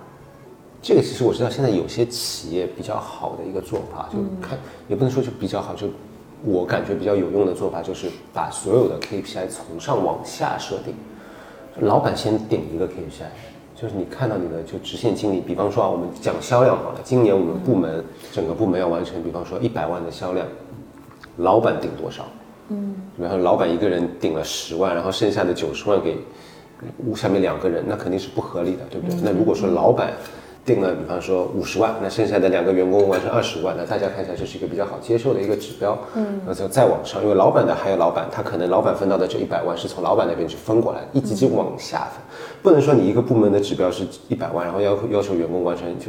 [0.82, 5.86] 这个其实我知道，现在有些企业比较好的一个做法，就看、也不能说就比较好，就
[6.42, 10.94] 我感觉比较有用的做法，就是把所有的 KPI 从上往下设定，
[11.86, 13.28] 老板先定一个 KPI，
[13.76, 20.46] 就是你看到你的就直线经理，比方说啊，我们讲销量好了，今年我们部门、整个部门要完成，比方说一百万的销量，
[21.36, 22.24] 老板定多少？
[22.68, 26.16] 嗯，比方说老板一个人顶了十万，然后剩下的九十万给
[27.14, 29.16] 下面两个人，那肯定是不合理的，对不对？
[29.22, 30.12] 那如果说老板
[30.72, 35.98] 定了，比方说五十万，那剩下的两个员工完成二十万，那大家看起来这是一个比较好接受的一个指标。
[36.14, 42.22] 嗯，那就再往上，因为老板的还有老板，他可能老板分到的这一百万是从老板那边去分过来，一级级往下分，
[42.62, 46.06] 不能说你一个部门的指标是一百万，然后要要求员工完成就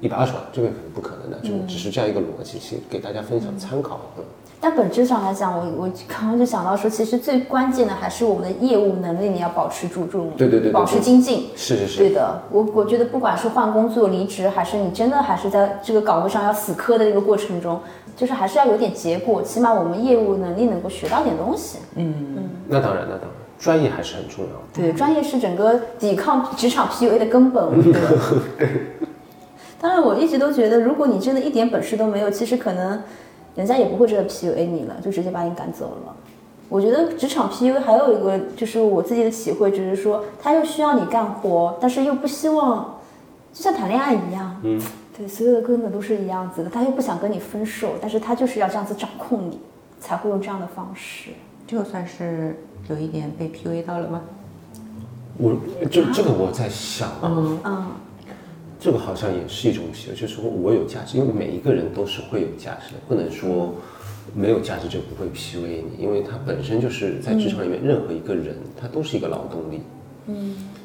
[0.00, 4.00] 一百二十万，这个可能不可能的，就只是这样一个逻辑，去给大家分享参考。
[4.16, 4.24] 嗯
[4.62, 11.46] 但本质上来讲，我我刚刚就想到说，其实最关键的还是我们的业务能力，你要保持注重，对对对对保持精进。
[11.56, 17.80] 是是是对的，我我觉得不管是换工作、离职，还是你真的还是在这个岗位上要死磕的这个过程中，
[18.14, 21.78] 就是还是要有点结果，起码我们业务能力能够学到点东西。
[21.94, 24.60] 嗯嗯那当然，那当然，专业还是很重要的。
[24.74, 28.00] 对，专业是整个抵抗职场 PUA 的根本，我觉得。
[29.80, 33.02] 当然，我一直都觉得，如果你真的一点本事都没有，其实可能
[33.60, 36.16] 人家也不会真的 PUA 你了，就直接把你赶走了。
[36.70, 42.98] 我觉得职场 PUA 还有一个就是我自己的体会，就是说他又需要你干活，但是又不希望，
[43.52, 44.80] 就像谈恋爱一样，嗯，
[45.14, 46.70] 对，所有的根本都是一样子的。
[46.70, 49.60] 他又不想跟你分手，但是他就是要这样子掌控你，
[50.00, 51.32] 才会用这样的方式。
[51.66, 52.56] 这个算是
[52.88, 54.22] 有一点被 PUA 到了吗？
[55.36, 55.54] 我
[55.90, 57.86] 这这个我在想，嗯嗯，
[58.80, 63.74] 这个好像也是一种，就是说我有价值，因为每一个人都是会有价值的，不能说
[64.34, 69.82] 没有价值就不会 PUA 你，因为他本身就是在职场里面任何一个人，他都是一个劳动力。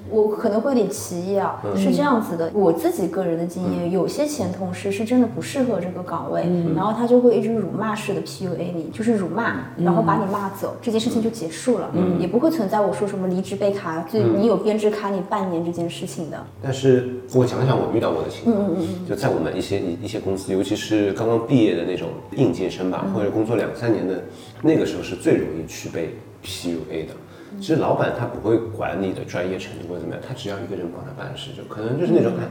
[0.09, 16.45] 我可能会有点歧义啊，是这样子的，我自己个人的经验，有些前同事是真的不适合这个岗位，然后他就会一直辱骂式的 PUA 你，就是辱骂，然后把你骂走，这件事情就结束了，也不会存在我说什么离职被卡，就你有编制卡你半年这件事情的。
[16.61, 18.69] 但是我讲讲我遇到过的情况，
[19.07, 24.23] 就在我们一些一些公司，尤其是刚刚毕业的那种应届生吧，或者工作两三年的，
[24.61, 27.13] 那个时候是最容易去被 PUA 的。
[27.59, 32.47] 其实老板他不会管你的专业程度或者怎么样，他只要一个人帮他办事，就可能就是那种哎，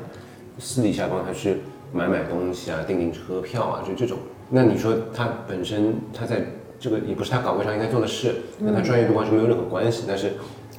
[0.58, 1.58] 私底下帮他去
[1.92, 4.18] 买买东西啊，订订车票啊，就这种。
[4.50, 6.44] 那你说他本身他在
[6.80, 10.32] 这个也不是他岗位上应该做的事，跟他专业度完全没有任何关系，但是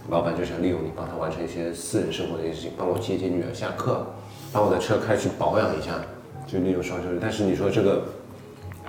[0.10, 4.06] 老板就想利用你帮他完成一些私人生活的一些事情，帮我接接女儿下课，
[4.52, 5.94] 把我的车开去保养一下，
[6.48, 7.20] 就那种双休日。
[7.22, 8.04] 但是你说这个。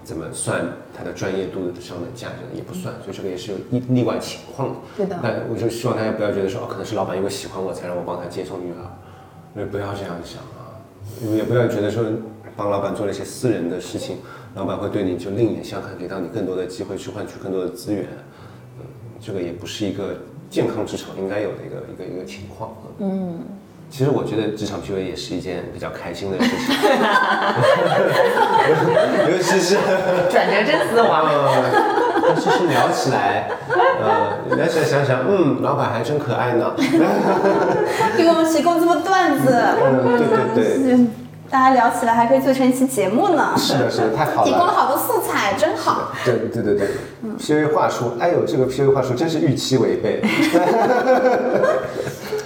[0.06, 0.64] 怎么算
[0.96, 2.54] 他的专业度上的价值呢？
[2.54, 4.76] 也不算，所以这个也是有例例外情况的。
[4.96, 8.86] 对的但我就希望大家不要觉得说，哦，可能是老板因为喜欢我才让我帮他接送女儿，
[9.58, 10.78] 也不要这样想啊，
[11.34, 12.04] 也不要觉得说
[12.56, 14.18] 帮老板做了一些私人的事情，
[14.54, 18.06] 老板会对你就另眼相看，给到你更多的机会去换取更多的资源，
[18.78, 18.86] 嗯，
[19.20, 22.70] 这个也不是一个健康职场应该有的一个一个一个情况。
[22.98, 23.40] 嗯。
[23.88, 26.74] 其实我觉得职场 PUA 也是一件比较开心的事情，
[29.30, 29.76] 尤其是
[30.30, 31.22] 转折真丝滑。
[31.22, 33.48] 呃，其是聊起来，
[34.02, 36.74] 呃，聊起来想想，嗯，老板还真可爱呢。
[38.18, 40.36] 给我们提供这么段子，嗯，对对
[40.96, 41.06] 对，
[41.48, 43.52] 大家聊起来还可以做成一期节目呢。
[43.56, 46.10] 是的，是的，太好了，提供了好多素材，真好。
[46.24, 46.88] 对对对对
[47.38, 50.20] ，PUA 话术，哎呦，这个 PUA 话术真是预期违背。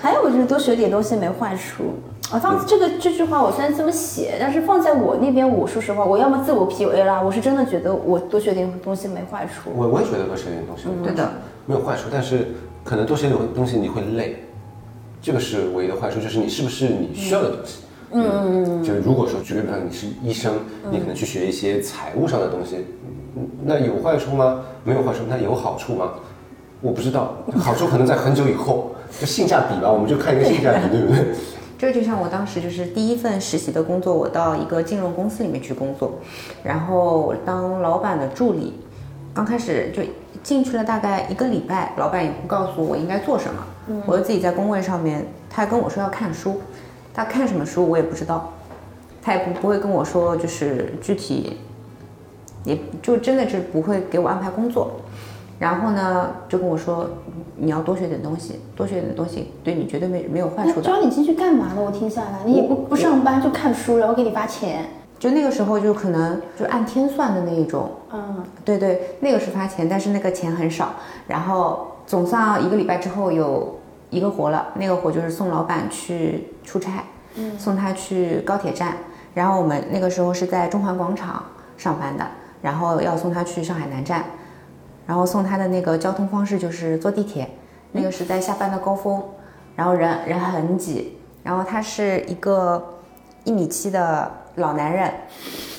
[0.01, 1.85] 还有，就是多学点东西没坏处。
[2.31, 9.71] 啊，放这个这句话我虽然这么写，但是放在我那边，我说实话，我要么自我 PUA 啦，我是真的觉得我多学点东西没坏处。
[9.75, 11.29] 我我也觉得多学点东西，对的，
[11.67, 12.47] 没有坏处，但是
[12.85, 14.45] 可能多学点东西你会累，
[15.21, 17.81] 这个是唯一的坏处，就是你是不是你需要的东西。
[18.13, 18.83] 嗯嗯嗯。
[18.85, 20.55] 就是如果说举个比方，你是医生，
[20.89, 22.87] 你可能去学一些财务上的东西，
[23.65, 24.63] 那有坏处吗？
[24.85, 26.13] 没有坏处，那有好处吗？
[26.81, 28.93] 我不知道，好处可能在很久以后。
[29.18, 31.25] 就性价比吧，我们就看一个性价比，对不对？
[31.79, 36.18] 这就像我当时就是第一份实习的工作，我到一个金融公司里面去工作，
[36.62, 38.75] 然后当老板的助理。
[39.33, 40.03] 刚开始就
[40.42, 46.61] 进去了大概一个礼拜，老板也不告诉我应该做什么，我就自己在工位上面，他还跟我说要看书，
[47.14, 48.53] 他看什么书我也不知道，
[49.23, 51.59] 他也不不会跟我说就是具体，
[52.64, 55.01] 也就真的是不会给我安排工作。
[55.61, 57.07] 然后呢，就跟我说，
[57.55, 60.83] 你要多学点东西，多学点东西，对你绝对没没有坏处的。
[60.83, 61.83] 招你进去干嘛呢？
[61.85, 64.87] 我听下来，你也不不上班就看书，然后给你发钱。
[65.18, 67.90] 就那个时候就可能就按天算的那一种。
[68.11, 70.94] 嗯，对对，那个是发钱，但是那个钱很少。
[71.29, 78.96] 然后总算一个礼拜之后有一个活了，那个活就是送老板去出差，嗯送他去高铁站。
[79.35, 81.44] 然后我们那个时候是在中环广场
[81.77, 82.27] 上班的，
[82.62, 84.25] 然后要送他去上海南站。
[85.11, 87.51] 然后送他的那个交通方式就是坐地铁，
[87.90, 89.20] 那个是在下班的高峰，
[89.75, 93.01] 然后人人很挤，然后他是一个
[93.42, 95.12] 一米七的老男人，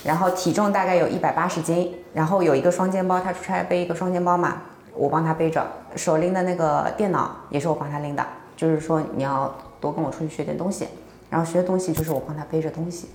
[0.03, 4.63] 然后体重大概有一百八十斤，然后有一个双肩包，他出差背一个双肩包嘛，
[4.93, 5.65] 我帮他背着，
[5.95, 8.25] 手拎的那个电脑也是我帮他拎的，
[8.57, 10.89] 就是说你要多跟我出去学点东西，
[11.29, 13.07] 然后学的东西就是我帮他背着东西。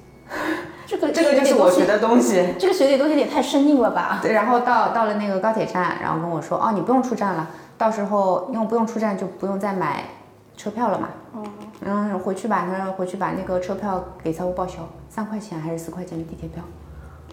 [0.86, 4.20] 这个这个就是我学的东西，这个学的东西也太生硬了吧？
[4.22, 10.04] 对，然后到到了那个高铁站，然后跟我说，哦，你不用出站了，到时候因为不用出站就不用再买
[10.56, 11.08] 车票了嘛。
[11.32, 11.42] 哦。
[11.80, 16.62] 嗯，回去吧，他说回去把那个车票给财务报销，三块钱还是四块钱的地铁票。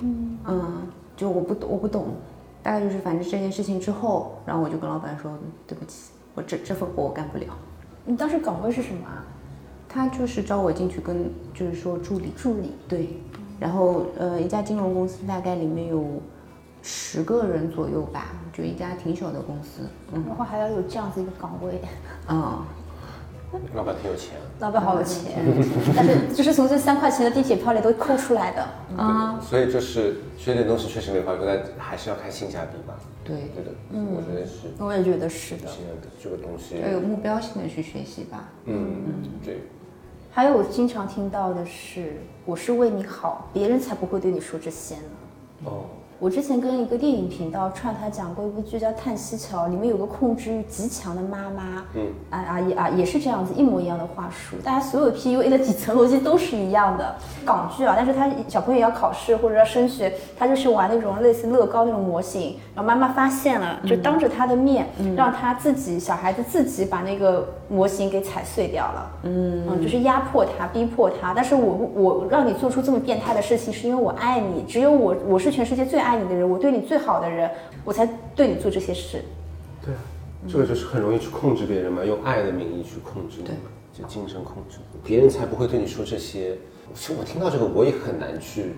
[0.02, 0.38] 嗯。
[0.48, 2.08] 嗯，就我不我不懂，
[2.64, 5.32] 大概就是反正这件事情之后，然后我就跟老板说，
[5.68, 7.46] 对不起，我这这份活我干不了。
[8.06, 9.24] 你当时岗位是什么啊？
[9.88, 13.22] 他就是招我进去跟就是说助理助理对。
[13.60, 16.22] 然后，呃，一家金融公司大概里面有
[16.82, 19.84] 十个人左右吧，就一家挺小的公司。
[20.12, 21.80] 嗯，然后还要有这样子一个岗位。
[22.30, 22.60] 嗯，
[23.74, 24.44] 老板挺有钱啊。
[24.60, 25.44] 老板好有钱，
[25.96, 28.68] 但是就是从这三块钱的地铁票里都抠出来的。
[28.98, 32.96] 啊，所以就是学点东西确实没法说，但还是要看性价比吧。
[33.24, 35.70] 对，对的，嗯我觉得是我也觉得是的
[36.22, 38.50] 这个东西，要有目标性的去学习吧。
[38.66, 39.62] 嗯，对，
[40.36, 45.02] 还有我经常听到的是，我是为你好，别人才不会对你说这些呢。
[45.66, 45.82] 哦，
[46.18, 57.16] 我之前跟一个电影频道串台讲过一部剧叫《叹息桥》，里面有个控制欲极强的妈妈，嗯，啊啊也啊也是这样子，一模一样的话术，大家所有 PUA 的底层逻辑都是一样的。
[57.46, 69.64] 港剧啊，但是他小朋友要考试或者要升学，他就是玩那种类似乐高那种模型，然后妈妈发现了，就当着他的面，让他自己小孩子自己把那个模型给踩碎掉了，嗯。
[69.70, 71.34] 嗯，就是压迫他，逼迫他。
[71.36, 77.50] 但是我我让你做出这么变态的事情，是因为我爱你，只有我我是全世界最爱你的人，我对你最好的人，
[77.86, 79.24] 我才对你做这些事。
[79.86, 80.00] 对啊，
[80.48, 86.58] 这个就是很容易去控制别人嘛，用爱的名义去控制你嘛，就精神控制，别人才不会对你说这些。
[86.96, 88.74] 其实我听到这个我也很难去，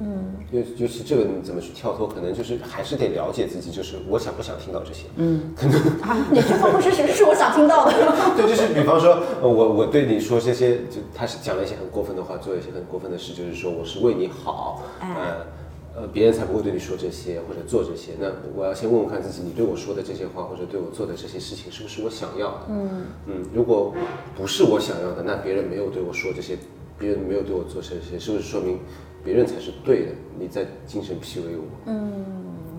[0.00, 7.92] 嗯，尤尤其这个你怎么去跳脱，可能就是还是得了解自己，就是我想不想听到这些，嗯， 可能啊，哪句话不是是是我想听到的？
[8.36, 18.12] 对，就是比方说，呃我我对你说这些，就他是讲了一些很过分的话，做了一些很过分的事，就是说我是为你好，哎呃呃，别人才不会对你说这些或者做这些。
[18.18, 22.60] 那我要先问问看自己，你对我说的这些话或者对我做的这些事情是不是我想要的？
[22.70, 23.92] 嗯嗯，如果
[24.36, 26.56] 不是我想要的，那别人没有对我说这些，
[26.96, 28.78] 别人没有对我做这些，是不是说明
[29.24, 30.12] 别人才是对的？
[30.38, 31.64] 你在精神 PUA 我？
[31.86, 32.24] 嗯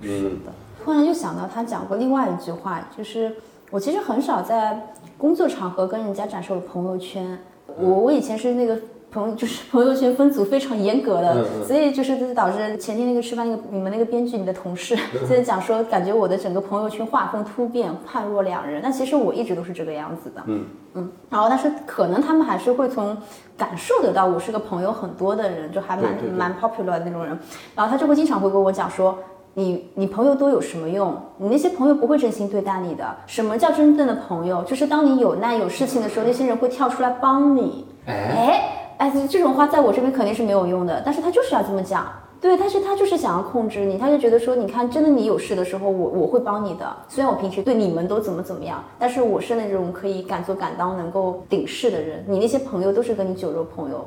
[0.02, 0.52] 是的，
[0.84, 3.36] 突然又想到他讲过另外一句话，就是
[3.70, 7.38] 我其实很少在工作场合跟人家展示我的朋友圈。
[7.78, 8.78] 我我以前是那个
[9.12, 14.98] 朋友，就是朋友圈分组非常严格的，所以就是导致前天那个吃饭那个你们那个编剧你的同事
[15.30, 18.80] 在讲说，感觉我的整个朋友圈画风突变，判若两人。
[18.82, 20.42] 但其实我一直都是这个样子的。
[20.46, 23.16] 嗯嗯，然后但是可能他们还是会从
[23.58, 27.38] 感受得到我是个朋友很多的人，就还蛮蛮 popular 的那种人。
[27.76, 29.18] 然后他就会经常会跟我讲说。
[29.54, 31.14] 你你朋友多有什么用？
[31.36, 33.06] 你那些朋友不会真心对待你的。
[33.28, 34.64] 什么叫真正的朋友？
[34.64, 37.86] 就是当你有难有事情的时候，那些人会跳出来帮你。
[38.06, 42.06] 哎，哎哎，这种话在我这边肯定是没有用的，但是他就是要这么讲。
[42.40, 46.86] 对，但是他就是想要控制你，他就觉得说，你看，真的你有事的时候，我我会帮你的。
[47.08, 52.24] 虽然我平时对你们都怎么怎么样，但是我是那种可以敢做敢当、能够顶事的人。
[52.28, 54.06] 你那些朋友都是跟你酒肉朋友，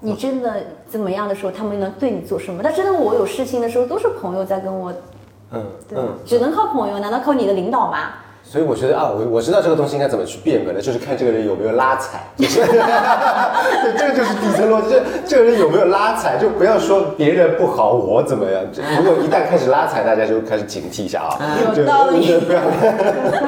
[0.00, 2.62] 你真的怎么样的时候，他们能对你做什么？
[2.62, 4.92] 但真的我有事情的时候，都是朋友在跟我，
[5.52, 6.08] 嗯对，嗯。
[6.26, 8.12] 只能靠朋友，难道靠你的领导吗？
[8.52, 18.62] 所以我觉得啊，我我知道这个东西应该怎么去变革的，就是看这个人有没有拉踩， 就是，对， 这个就是底层逻辑，这这个人有没有拉踩，就不要说别人不好，我怎么样。
[18.98, 21.40] 如果一旦开始拉踩，大家就开始警惕一下啊，
[21.74, 22.60] 就有道理不要，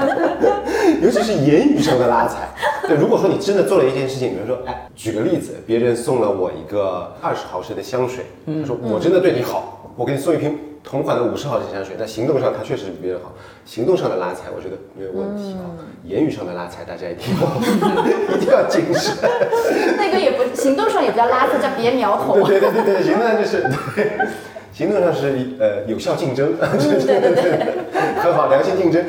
[1.04, 2.48] 尤其是言语上的拉踩。
[2.88, 13.32] 对，如果说你真的做了一件事情，比如说，哎，举个例子，别人送了我一个二十毫升的香水，他说我真的对你好，我给你送一瓶同款的五十毫升香水，但行动上它确实比别人好，
[13.64, 15.72] 行动上的拉踩我觉得没有问题啊，
[16.04, 17.40] 言语上的拉踩大家一定要
[18.36, 19.16] 一定要谨慎。
[19.96, 22.42] 那个也不行动上也不叫拉踩，叫别苗头。
[22.46, 23.62] 对对对对，行动上就是
[23.96, 24.18] 对，
[24.72, 29.02] 行动上是呃有效竞争，对对对对，很好良性竞争，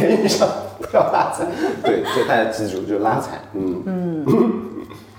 [0.00, 0.48] 言语上
[0.80, 1.44] 不要拉踩，
[1.82, 4.62] 对，所以大家记住就拉踩，嗯嗯。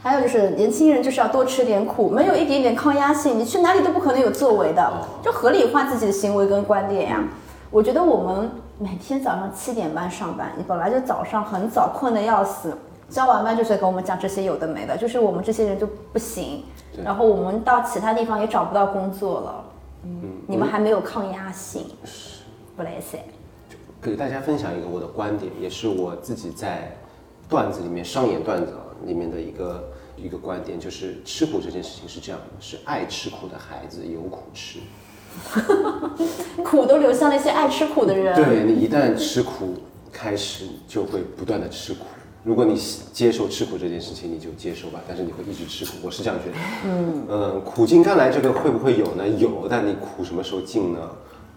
[0.07, 7.21] 还有就是年轻人就是要多吃点苦，没有一点点抗压性，你去哪里都不可能有作为的，就合理化自己的行为跟观点呀。
[7.69, 12.73] 我觉得我们每天早上七点半上班，你本来就早上很早，困得要死，
[13.09, 16.63] 交完班就是跟我们讲这些有的没的，就是我们这些人就不行，
[17.03, 19.65] 然后我们到其他地方也找不到工作了，
[20.05, 21.83] 嗯，你们还没有抗压性，
[22.77, 23.19] 不来噻。
[24.01, 26.95] 给大家分享一个我的观点，也是我自己在
[27.49, 29.83] 段子里面上演段子啊里面的一个
[30.17, 34.79] 一个观点，就是吃苦这件事情是这样的，是爱吃苦的孩子有苦吃。
[36.63, 38.35] 苦都流向那些爱吃苦的人。
[38.35, 39.75] 对你一旦吃苦，
[40.11, 42.05] 开始就会不断的吃苦。
[42.43, 42.79] 如果你
[43.11, 46.57] 接受吃苦这件事情，你就接受吧，但是你会一直吃苦，我是这样觉得。
[46.87, 49.27] 嗯苦尽甘来这个会不会有呢？
[49.27, 50.99] 有，但你苦什么时候尽呢？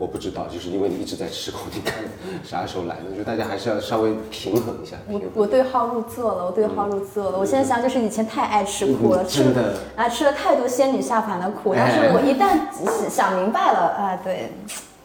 [0.00, 2.02] 我不知道，就是因为你一直在吃苦，你看
[2.42, 3.14] 啥时候来呢？
[3.14, 4.96] 就大家还是要稍微平衡一下。
[5.06, 7.38] 我我对号入座了，我对号入座了。
[7.38, 11.74] 我现在想，就是以前太爱吃苦了，吃的啊吃了太多仙女下凡的苦。
[11.76, 14.52] 但是我一旦想想明白了，啊，对，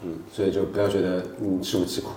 [0.02, 2.08] 嗯，所以就不要觉得你吃不起苦，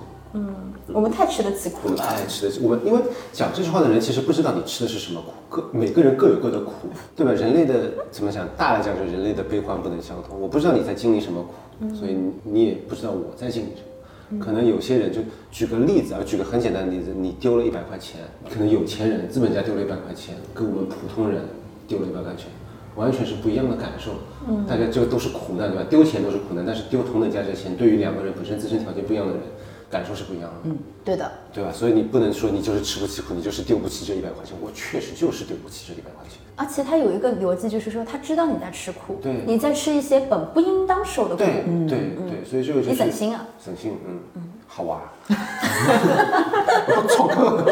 [0.93, 2.03] 我们太吃得起苦我们了。
[2.03, 2.59] 太吃得起。
[2.61, 6.71] 我们因为讲这句话的人其实不知道你吃的是什么苦，各每个人各有各的苦，
[7.15, 7.31] 对吧？
[7.31, 8.47] 人类的怎么讲？
[8.57, 10.39] 大来讲，就人类的悲欢不能相通。
[10.39, 14.39] 我不知道你在经历什么苦，所以你你也不知道我在经历什么。
[14.39, 21.41] 可能有些人就举个例子啊，举个很简单的例子，你丢了一百块钱，可能有钱人资本家丢了一百块钱，跟我们普通人
[21.87, 22.45] 丢了一百块钱，
[22.95, 24.11] 完全是不一样的感受。
[24.47, 25.83] 嗯，大家这个都是苦难，对吧？
[25.89, 29.41] 丢钱都是苦难，但是丢同等价值的钱，对于两个人本身自身条件不一样的人，
[29.89, 30.55] 感受是不一样的。
[30.65, 31.71] 嗯，对的，对吧？
[31.71, 34.55] 所以你不能说你就是吃不起苦，你就是丢不起这一百块钱。
[34.61, 36.39] 我确实就是丢不起这一百块钱。
[36.55, 43.97] 而且他有一个逻辑，就是说他知道你在吃苦，对你在吃一些本不应当受的苦，对对对，所以这个就是你省心啊，省心，
[44.35, 45.03] 嗯好玩儿。
[46.87, 47.65] 我做客。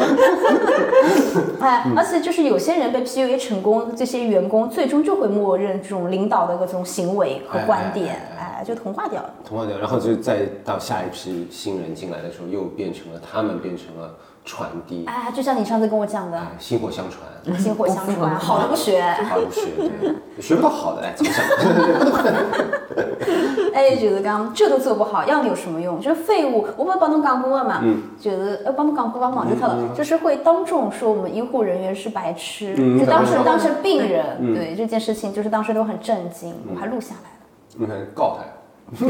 [1.60, 9.30] 哎，而且就是有些人被 PUA 成功，这些员工最终就会默认这种领导的各种行为和观点，哎，就同化掉了。
[9.44, 14.14] 同化掉，然后就再到下一批新人进来的时候，又变成了他们变成了
[14.48, 17.20] 传递，哎，就像你上次跟我讲的，哎，薪火相传，
[17.60, 19.02] 薪火相传，好的不学。
[19.28, 19.66] 好不学，
[20.00, 21.44] 对， 学不到好的，哎，怎么想？
[23.74, 26.00] 哎，觉得讲这都做不好，要你有什么用？
[26.00, 26.66] 就是废物。
[26.78, 27.82] 我不是帮侬讲过了嘛，
[28.18, 37.36] 觉得呃帮侬讲过，帮忘记掉了，就是会当众说我们医护人员是白痴，嗯就当时嗯当成病人，对这件事情，就是当时都很震惊，我还录下来了。
[37.76, 38.44] 你看告他。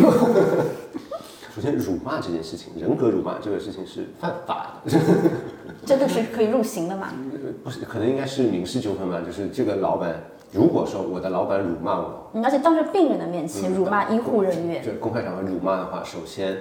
[1.58, 4.92] 首先，辱骂这件事情，人格辱骂这个事情是犯法的，
[5.84, 7.12] 真的是可以入刑的吗？
[7.64, 9.20] 不是，可能应该是民事纠纷吧。
[9.26, 16.56] 就是这个老板，如果说我的老板辱骂我，嗯而且当着病人的面前辱骂医护人员，就公开场合辱骂的话，首先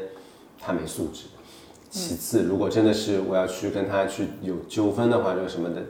[0.60, 1.26] 他没素质，
[1.92, 5.84] 其次，如果真的是我要去跟他去有纠纷的话，这个什么的，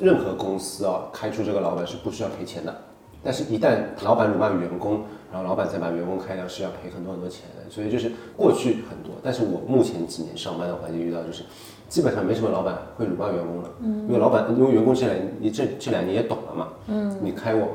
[0.00, 2.72] 任何公司啊开除这个老板是不需要赔钱的。
[3.22, 7.70] 但是，一旦老板辱骂员工，然后老板再把员工开掉，是要赔很多很多钱的。
[7.70, 11.44] 所以就是过去很多，但是我目前几年上班的环境遇到就是，
[11.88, 13.70] 基本上没什么老板会辱骂员工了。
[13.82, 16.68] 嗯，因为老板，因为员工这两你这这两年也懂了嘛。
[16.86, 17.68] 嗯，你开我，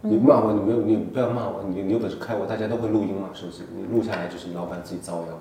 [0.00, 3.64] 你骂我，你没有，你不要骂我，你你有本事开我，大家都会录音嘛，是不是？
[3.76, 5.38] 你录下来就是老板自己造谣。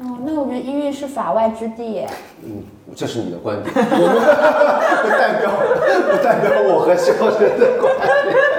[0.00, 2.08] 哦，那我觉得音乐是法外之地耶。
[2.44, 2.62] 嗯，
[2.94, 3.80] 这是你的观点，不
[5.10, 5.50] 代表
[6.10, 8.57] 不代表我和肖人的观点。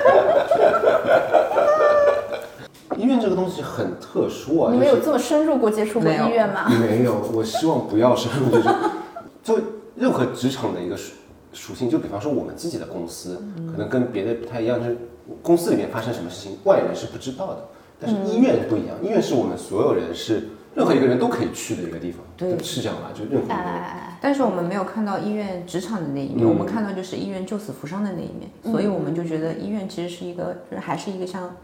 [2.99, 6.69] 医院这个东西很特殊啊，你们有这么深入过接触过医院吗？
[6.69, 8.69] 没有，我希望不要深入接触，
[9.41, 9.59] 就
[9.95, 11.13] 任何职场的一个属
[11.53, 13.41] 属性，就比方说我们自己的公司，
[13.71, 14.97] 可能跟别的不太一样，就是
[15.41, 17.65] 公司里面发生什么事情，外人是不知道的，
[17.99, 22.57] 但是医院不一样，医院是我们所有人是任何一个人都可以去的一个地方，对。
[22.61, 23.11] 是这样吧？
[23.13, 23.63] 就任何一个人。
[23.63, 31.55] 哎，但是我们没有看到医院职场的那一面，嗯我们看到就是医院救死扶伤的那一面，所以我们就觉得医院其实是一个，就是还是一个像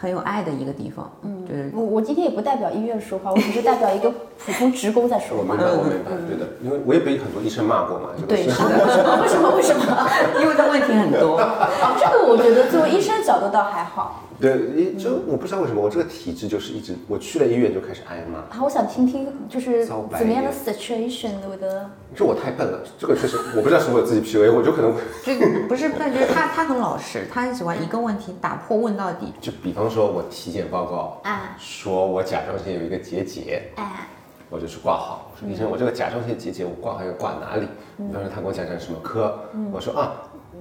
[0.00, 5.44] 很有爱的一个地方，嗯，就是我我今天也不代表医院说话，我只是代表一个普通职工在说话。
[5.44, 9.50] 我明白，我明白，对的，因为我也被很多医生骂过嘛，这个对，是是的， 为什么？
[9.56, 9.84] 为什么？
[10.40, 14.22] 因为他问题很多，哦，这个我觉得作为医生角度倒还好。
[14.40, 21.68] 对，一就我不知道为什么我这个体质就是一直，我去了医院就开始挨骂，啊，我想听听就是怎么样的 situation，对不对？
[22.14, 31.56] 就我太笨了，这个确实我不知道是我自己 PUA，我就可能 这个不是笨，就是他他很老实，他很喜欢一个问题打破问到底，就比方说我体检报告啊。
[31.58, 34.08] 说我甲状腺有一个结节，哎，
[34.48, 37.66] 我就去挂号，我说医生，我这个甲状腺结节我挂号要挂哪里？
[37.98, 38.08] 嗯。
[38.08, 39.38] 比方说他给我讲讲什么科，
[39.70, 40.12] 我说啊，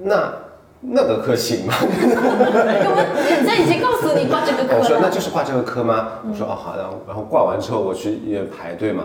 [0.01, 0.31] 那
[0.81, 1.73] 那个科行吗？
[1.81, 5.09] 因为人家已经告诉你挂这个科我说那。
[5.09, 6.07] 就是挂这个科吗？
[6.29, 9.03] 我说哦好的，然后挂完之后我去医院排队嘛，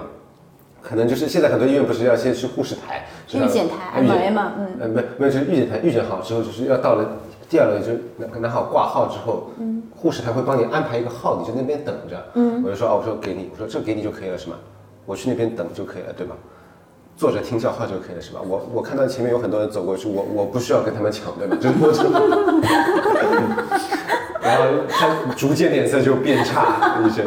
[0.81, 7.05] 可能就是现在很多医院不是要先去护士台，预检台啊预检 MM 嗯呃没没有就是预检台，预检好之后就是要到了
[7.49, 14.57] 第二轮就拿拿好挂号之后，嗯护士台会帮你安排一个号，你就那边等着，嗯我就说哦我说给你，我说这给你就可以了是吗？
[15.07, 16.37] 我去那边等就可以了对吧？
[17.16, 18.40] 坐着听叫号就可以了是吧？
[18.42, 21.56] 我我看到前面有很多人走过去，我我不需要跟他们抢对吧？
[21.60, 22.04] 就是我就。
[24.42, 27.24] 然后他逐渐脸色就变差，医生，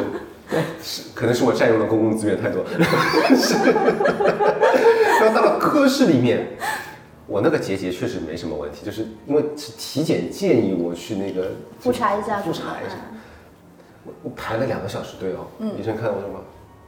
[0.84, 2.64] 是可能是我占用了公共资源太多，
[3.36, 3.56] 是
[5.20, 6.48] 然后到了科室里面，
[7.26, 12.98] 我那个结节确实没什么问题，就是因为是体检建议我去那个复查一下复查一下，
[14.06, 15.48] 我我排了两个小时队哦，
[15.80, 16.42] 医生看我说嘛，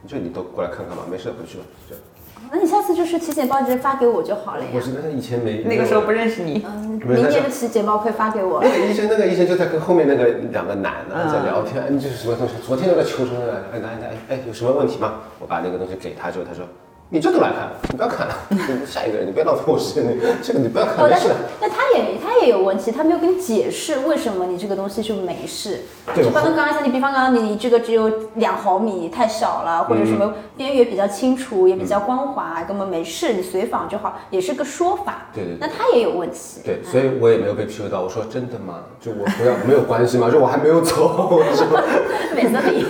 [0.06, 2.04] 就你都过来看看吧，没事回去吧，这样。
[2.50, 4.68] 那你下次就是体检报直接发给我就好了呀。
[4.74, 8.68] 我是那以前没那个时候不认识你，嗯，明年的体检报可以发给我那。
[8.68, 12.54] 个医生，那个医生就在跟后面那个两个男的嗯在聊天，哎，你这是什么东西？
[12.66, 15.20] 昨天那个求生的，哎来来，哎，有什么问题吗？
[15.38, 16.64] 我把那个东西给他之后，他说。
[17.12, 21.50] 你这都来看，你不要看了，你下一个人，你不要浪费我时间，你这个你不要看，哦，但是没事的。
[21.60, 25.80] 那他也他也有问题，他没有跟你解释为什么你这个东西就没事。
[26.14, 35.26] 对就刚刚刚刚才你比方刚刚你这个只有两毫米太小了，或者什么边缘比较清楚也比较光滑，根本没事，你随访就好，也是个说法。
[35.34, 36.60] 对对对那他也有问题。
[36.64, 38.02] 对，所以我也没有被 PU 到。
[38.02, 38.84] 我说真的吗？
[39.00, 40.30] 就我不要没有关系吗？
[40.32, 41.82] 就我还没有走，是吧？
[42.36, 42.86] 美色里。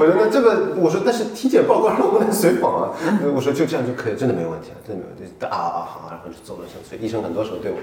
[0.00, 2.90] 我说那这个，我说但是体检报告让我来随访啊，
[3.34, 5.46] 我说就这样就可以，真的没问题啊，真的没问题。
[5.46, 6.68] 啊啊好，然后就走了。
[6.88, 7.80] 所以医生很多时候对我，哦，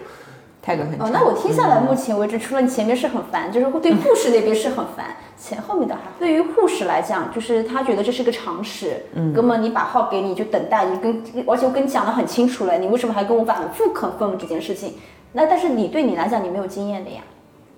[0.61, 1.09] 态度很哦。
[1.11, 6.11] 那我听下来，目前为止，除了你前面是很烦，就是对护士那边是很烦，前后面的还好。
[6.20, 14.95] 对于护士来讲，就是他觉得这是个常识，嗯，哥们，你把号给你就等待，你跟而且我跟你讲的很清楚了，你为什么还跟我反复 confirm 这件事情？
[15.34, 17.22] 那但是你对你来讲，你没有经验的呀，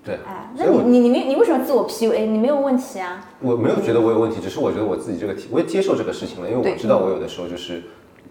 [0.04, 2.26] 对，哎，那你你你没你为什么自我 PUA？
[2.26, 7.80] 你没有问题啊，我没有觉得我有问题，只是我觉得我自己这个体，我也接受这个事情了，因为我知道我有的时候就是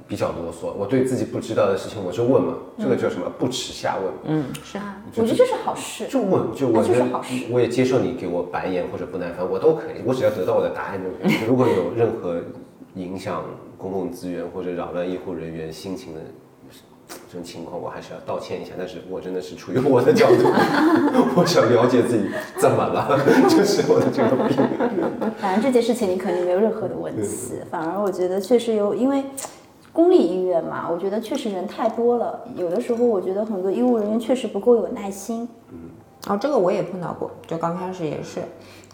[0.05, 6.05] 比较啰嗦，我对自己不知道的事情我就问嘛，这个叫什么不耻下问，嗯，是啊，我觉得这是好事。
[6.07, 11.37] 就问就问，啊就是好事我也接受你给我白眼或者不耐烦，我都可以，我只要得到我的答案就可以。
[11.47, 12.41] 如果有任何
[12.95, 13.45] 影响
[13.77, 16.19] 公共资源或者扰乱医护人员心情的。
[17.31, 20.43] 这种情况我还是要道歉一下，但是我真的是出于我的角度，
[21.35, 24.57] 我想了解自己怎么了， 这是我的这个病。
[25.39, 29.23] 反正这件事情你肯定没有任何的问题，反而我觉得确实有，因为
[29.93, 35.47] 公立医院嘛，我觉得确实人太多了，有的时候我觉得很多医务人员确实不够有耐心。
[35.69, 35.77] 嗯
[36.27, 38.41] 哦，这个我也碰到过，就刚开始也是，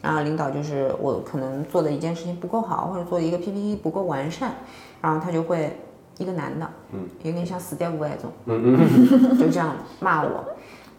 [0.01, 4.55] 然后领导就是我可能做的一件事情不够好，或者做的一个 PPT 不够完善，
[5.01, 5.77] 然后他就会
[6.17, 8.77] 一个男的，嗯，有点像死掉五那种，嗯。
[8.79, 10.43] 嗯， 就这样骂我，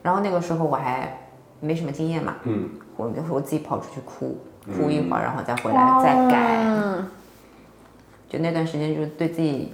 [0.02, 1.18] 然后那个时候我还
[1.60, 6.64] 没什么经验嘛，嗯，我就我自己跑出去哭，哭一会儿，然后再回来再改，
[8.28, 9.72] 就那段时间就是对自己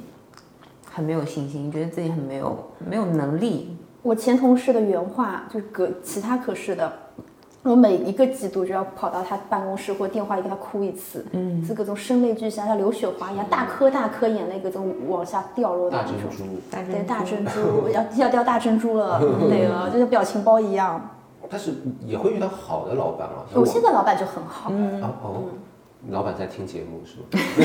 [0.91, 6.91] 很没有信心，觉得自己很没有没有能力，我前同事的原话就是隔其他科室的，
[7.65, 16.13] 我每一个季度就要跑到他办公室或电话里给他哭一次，嗯，是各种声泪俱下，像流雪花一样，大颗大颗眼泪各种往下掉落的那种。
[16.71, 21.01] 大珍珠，对，大珍珠要要掉大珍珠了， 对了，就像表情包一样。
[21.51, 21.75] 但是
[22.07, 23.45] 也会遇到好的老板啊。
[23.55, 25.45] 我现在老板就很好，嗯哦，
[26.11, 27.27] 老板在听节目是吗？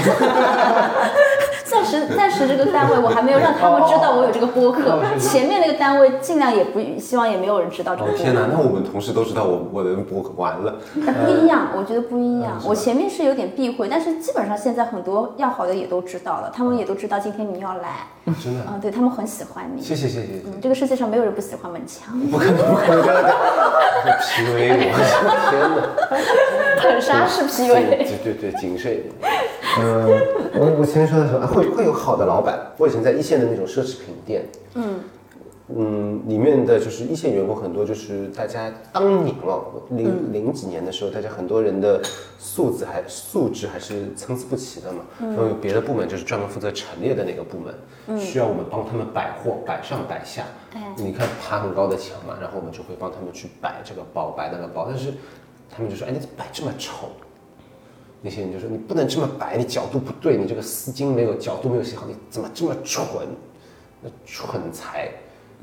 [1.66, 8.20] 暂时暂时这个单位我还没有让他们知道我有这个播客，前面那个单位尽量也不希望也没有人知道这个播客。
[8.20, 10.80] 哦天哪，那我们同事都知道我我的播客完了。
[11.06, 12.60] 但不一样，我觉得不一样。
[12.66, 18.08] 我前面是有点避讳，但是基本上现在很多要好的也都知道了，他们也都知道今天你要来，
[18.42, 19.82] 真的，嗯，对他们很喜欢你。
[19.82, 20.42] 谢谢谢谢。
[20.48, 24.94] 嗯，这个世界上没有人不喜欢文强，不可能，不可能， 这样 PUA 我，
[25.52, 25.78] 天哪！
[26.82, 28.08] 很莎士 PUA。
[28.34, 29.14] 对对对，谨慎一点。
[29.80, 30.06] 嗯，
[30.56, 32.60] 我我前面说的时候，啊会会有好的老板。
[32.78, 35.00] 我以前在一线的那种奢侈品店，嗯
[35.76, 42.02] 嗯，里面的就是一线员工很多，就是大家当年哦，零零几年的时候，大家很多人的
[42.40, 45.04] 素质还素质还是参差不齐的嘛。
[45.20, 50.44] 然后有别的部门就是专门负责陈列的那个部门，需要我们帮他们摆货，摆上摆下。
[50.98, 55.14] 你看爬很高的墙嘛，然后我们就会帮他们去摆这个包，摆那个包，但是
[55.70, 57.10] 他们就说，哎，你怎么摆这么丑？
[58.22, 63.06] 那些人就说你不能这么摆，你角度不对，你这个丝巾没有角度没有写好，你怎么这么蠢？
[64.02, 65.10] 那蠢材，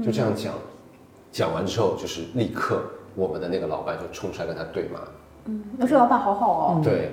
[0.05, 0.53] 就这样讲。
[1.33, 2.83] 讲完之后，就是立刻
[3.15, 5.01] 我们的那个老板就冲出来跟他对骂，
[5.45, 7.13] 嗯，那这老板好好哦，对，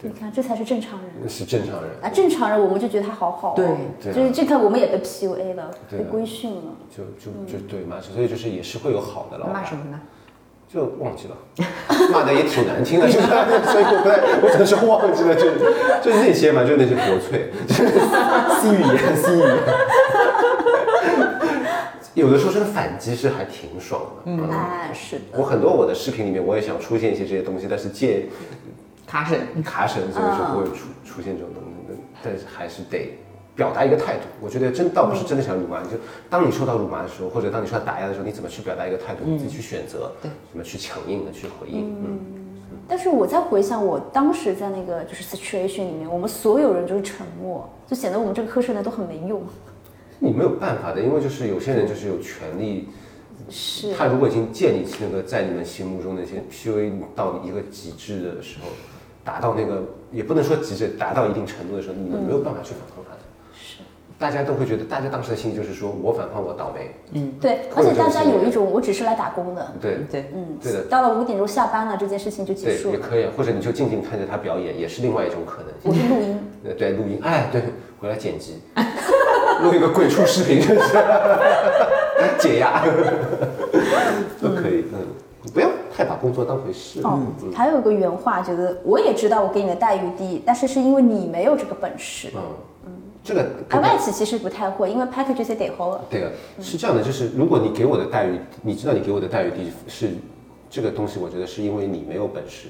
[0.00, 1.28] 你看这才是正常人。
[1.28, 3.66] 是正常人，啊，正常人我们就觉得他好好、哦，对
[4.00, 6.62] 对啊就是这个我们也被 PUA 了，对啊被规训了。
[6.90, 9.64] 就就就对骂，所以就是也是会有好的老板骂。
[9.64, 10.00] 什么呢？
[10.72, 11.36] 就忘记了，
[12.10, 13.46] 骂的也挺难听的，是吧？
[13.66, 15.50] 所以我不太，我只能说忘记了，就
[16.00, 19.58] 就那些嘛，就那些国粹， 就是语言语言。
[22.14, 28.26] 有的时候真的反击是还挺爽的，嗯，哎，是的，我很多我的视频里面我也想出现一些这些东西，但是借
[29.06, 33.18] 卡神，卡神，所以说不会出出现这种东西，但是还是得
[33.54, 34.22] 表达一个态度。
[34.40, 35.96] 我觉得真倒不是真的想辱骂，你就
[36.30, 42.18] 当你受到辱骂的时候，或者当你受到打压的时候，你怎么去表达一个态度，你自己去选择，对，怎么去强硬的去回应，嗯。
[42.88, 49.42] 但是我在回想我当时在那个就是 situation 里面，我们所有人就是沉默，就显得我们这个科室呢都很没用。
[50.18, 52.88] 你没有办法的，因为就是有些人就是有权利，
[53.48, 58.68] 是，他如果已经建立起那个在你们心目中那些 PUA 到一个极致的时候，
[59.24, 62.72] 达到那个也不能说极致，达到一定程度的时候，你们没有办法去
[64.22, 67.32] 大家都会觉得，大家当时的心情就是说我反叛我倒霉，嗯。
[67.40, 69.98] 对，而且大家有一种我只是来打工的，对。
[70.08, 70.82] 对，嗯，对的。
[70.84, 72.94] 到了五点钟下班了，这件事情就结，束了。
[72.94, 75.72] 也可以，或者你就静静看着他表演，也是另外一种可能。
[75.82, 76.02] 我性。
[76.02, 77.62] 是录音， 呃，对，录音，哎，对，
[78.00, 78.62] 回来剪辑，
[79.62, 80.80] 录一个鬼畜视频，就是。
[82.38, 82.84] 解压，
[84.40, 84.98] 都可以，嗯，
[85.52, 87.00] 不要太把工作当回事。
[87.02, 87.18] 哦，
[87.52, 92.28] 还有一个原话，觉得我也知道我给你的待遇低，但是是因为你没有这个本事。
[92.34, 92.40] 嗯，
[93.24, 96.04] 这个而外企其实不太会，因为 package 是得好。
[96.10, 100.10] 对的，是这样的，就是如果你给我的待遇，你知道你给我的待遇低是
[100.68, 102.68] 这个东西，我觉得是因为你没有本事。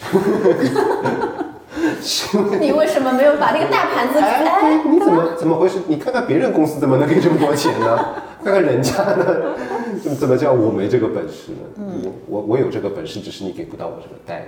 [2.60, 4.18] 你为什么没有把那个大盘子？
[4.20, 5.80] 哎，你怎么怎么回事？
[5.86, 8.14] 你看看别人公司怎么能给这么多钱呢？
[8.44, 9.54] 看看人家呢，
[10.02, 12.10] 怎么怎么叫我没这个本事呢？
[12.28, 14.44] 我我我有这个本事，只是你给不到我这个待遇。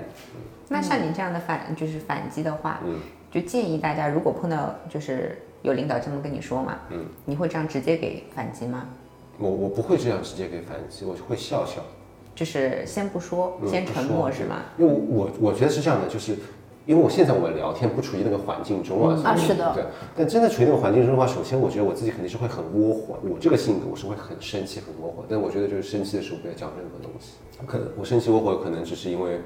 [0.69, 3.01] 那像你这样的反就是反击的话，嗯
[3.31, 8.87] 就建议大家，如果碰到就是有领导这么跟你说嘛，嗯你会这样直接给反击吗？
[9.39, 11.83] 我我不会这样直接给反击，我会笑笑。
[12.35, 14.63] 就是先不说，嗯先沉默是吗？
[14.79, 16.37] 因为我我觉得是这样的，就是
[16.87, 19.83] 因为我现在我们聊天不处于那个环境中啊，是的对。
[20.17, 25.25] 但真的处于那个环境中的话，首先我觉得我自己肯定是会很窝火，我这个性格我是会很生气、很窝火。
[25.29, 27.33] 但我觉得就是生气的时候不要讲任何东西。
[27.67, 29.41] 可能我生气窝火，可能只是因为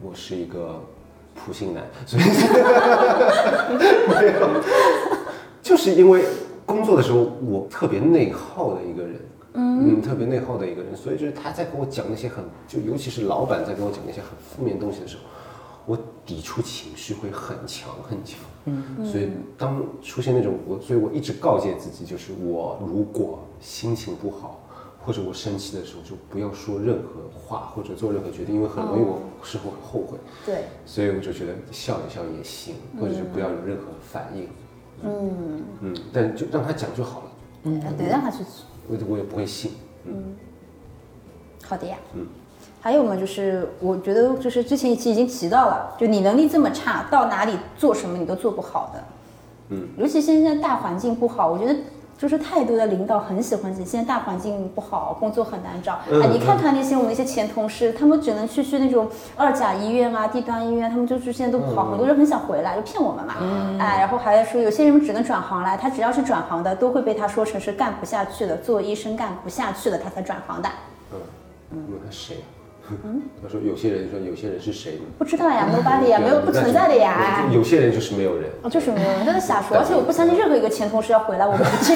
[0.00, 0.80] 我是一个
[1.34, 2.22] 普信男，所以
[4.08, 4.48] 没有，
[5.64, 6.24] 就是因为
[6.64, 9.20] 工作的时候我特别内耗的一个人。
[9.56, 15.22] 嗯，特别内耗的一个人，所以就是他在跟我讲那些很，就尤其是老板在跟我讲那些很负面东西的时候，
[15.86, 15.96] 我
[16.26, 18.40] 抵触情绪会很强很强。
[18.64, 24.60] 嗯，所以当出现那种我，所以我一直告诫自己，就是我如果心情不好
[25.06, 30.18] 或者我生气的时候，就不要说任何话或者做任何决定，因为很容易我事后后悔。
[30.44, 34.42] 对，所以我就觉得笑一笑也行，或者是不要有任何反应。
[34.42, 34.48] 嗯
[35.02, 37.26] 嗯嗯，但就让他讲就好了，
[37.64, 38.38] 嗯，对，让他去
[38.88, 39.72] 我我也不会信。
[40.06, 40.36] 嗯
[41.66, 41.96] 好的呀。
[42.14, 42.26] 嗯，
[42.80, 49.04] 还有嘛，就是我觉得就是之前一期已经提到了，就你能力这么差，到哪里做什么你都做不好的。
[49.70, 51.74] 嗯，尤其现在大环境不好，我觉得。
[52.16, 55.98] 就是太多的领导很喜欢讲，现在大环境不好，工作很难找。
[56.10, 63.34] 哎，你看看那些我们那些前同事，他们只能去去那种二甲医院啊、地端医院，他们就是现在都不好，很多人很想回来，就骗我们嘛。
[63.78, 70.68] 哎，然后还在说有些人只能转行来，他只要是转行的，都会被他说成是干不下去了，做医生干不下去了，他才转行的。
[71.72, 72.10] 嗯，问他
[72.88, 72.96] 谁？
[73.42, 74.98] 他说有些人说有些人是谁？
[75.18, 77.46] 不知道呀，nobody 呀，没有不存在的呀。
[77.52, 78.50] 有些人就是没有人。
[78.62, 81.94] 哦，就是没有人，都在瞎说，而且我不相信任何一个前同事要回来，我们不去。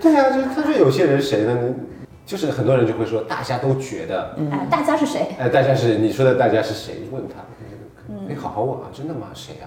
[0.00, 1.58] 对啊，就是他说有些人谁呢？
[2.26, 5.34] 就是很多人就会说，大家都觉得，哎，大家是谁？
[5.38, 7.02] 哎，大家是你说的大家是谁？
[7.10, 7.42] 问他，
[8.28, 9.26] 你好好问啊，真的吗？
[9.34, 9.66] 谁啊？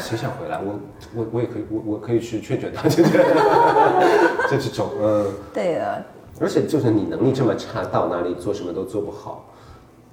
[0.00, 0.58] 谁想回来？
[0.58, 0.80] 我
[1.14, 3.04] 我我也可以，我我可以去劝劝他，就
[4.50, 5.26] 这就这种，嗯。
[5.54, 6.04] 对的，
[6.40, 9.46] 而且就是你能力这么差，到哪里做什么都做不好。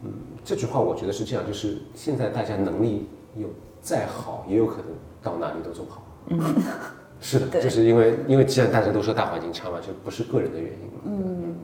[0.04, 0.12] 嗯，
[0.44, 3.48] 这句话我觉得是这样，就是现在大家能力有
[3.82, 4.86] 再好，也有可能
[5.24, 6.04] 到哪里都做不好。
[6.28, 6.40] 嗯，
[7.22, 11.00] 是的，就是因为因为既然大家都说大环境差嘛，就不是个人的原因嘛。
[11.06, 11.56] 嗯，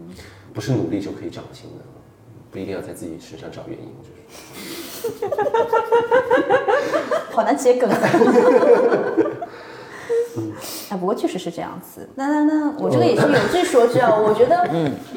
[0.53, 1.84] 不是努力就可以长进的，
[2.49, 4.14] 不一定要在自己身上找原因，就是。
[7.32, 7.89] 好难接梗。
[10.89, 12.09] 哎，不过确实是这样子。
[12.15, 14.67] 那那那，我这个也是有据说句啊， 我觉得，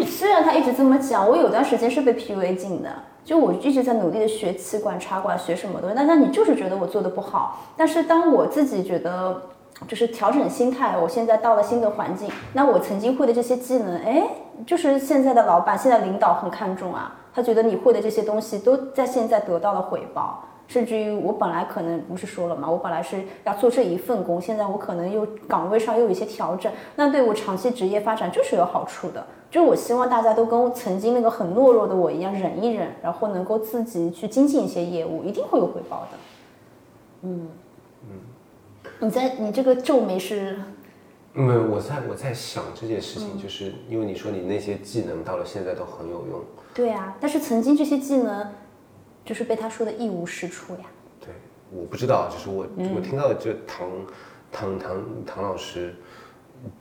[0.06, 2.90] 虽然他一直这么讲，我有段时间是被 PUA 进的，
[3.24, 7.60] 就我一直在努力的学气管插管，学什么东西，那那你就是觉得我做的不好。
[7.76, 9.42] 但是当我自己觉得。
[9.86, 14.22] 就是调整心态，我现在到了新的环境，那我曾经会的这些技能，哎，
[14.64, 20.44] 就是现在的老板、现在领导很看重啊，他觉得你会的这些东西都在现在得到了回报。
[20.68, 29.24] 甚至于我本来可能不是说了嘛，我本来是要做这一份工，现在我可能又岗位上又有一些调整，那对我长期职业发展就是有好处的。
[29.48, 36.18] 就是我希望大家都跟曾经那个很懦弱的我一样，忍一忍，然后能够自己去精进一些业务，一定会有回报的。
[37.22, 37.48] 嗯
[38.02, 38.08] 嗯，
[38.98, 40.58] 你在你这个皱眉是？
[41.32, 46.40] 没有，我在我在想这件事情，就是因为你说你那些技能到了现在都很有用。
[46.74, 48.48] 对啊，但是曾经这些技能。
[49.26, 50.80] 就是被他说的一无是处呀。
[51.20, 51.28] 对，
[51.70, 53.90] 我不知道，就是我、我听到就唐
[54.52, 55.94] 唐唐唐老师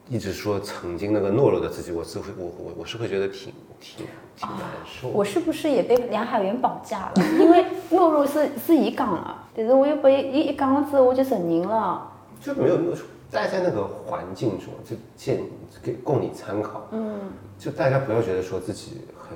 [0.08, 4.06] 一直说曾经那个懦弱的自己，我是会我我我是会觉得挺挺
[4.38, 7.14] 挺难受、我是不是也被梁海源绑架了？
[7.40, 12.12] 因为懦弱是是伊讲了，但是我又被一一讲了之后，我就承认了。
[12.40, 12.98] 就没有懦弱
[13.32, 15.42] 待在那个环境中，就建
[15.82, 16.88] 给供你参考。
[16.92, 17.20] 嗯，
[17.58, 19.36] 就大家不要觉得说自己很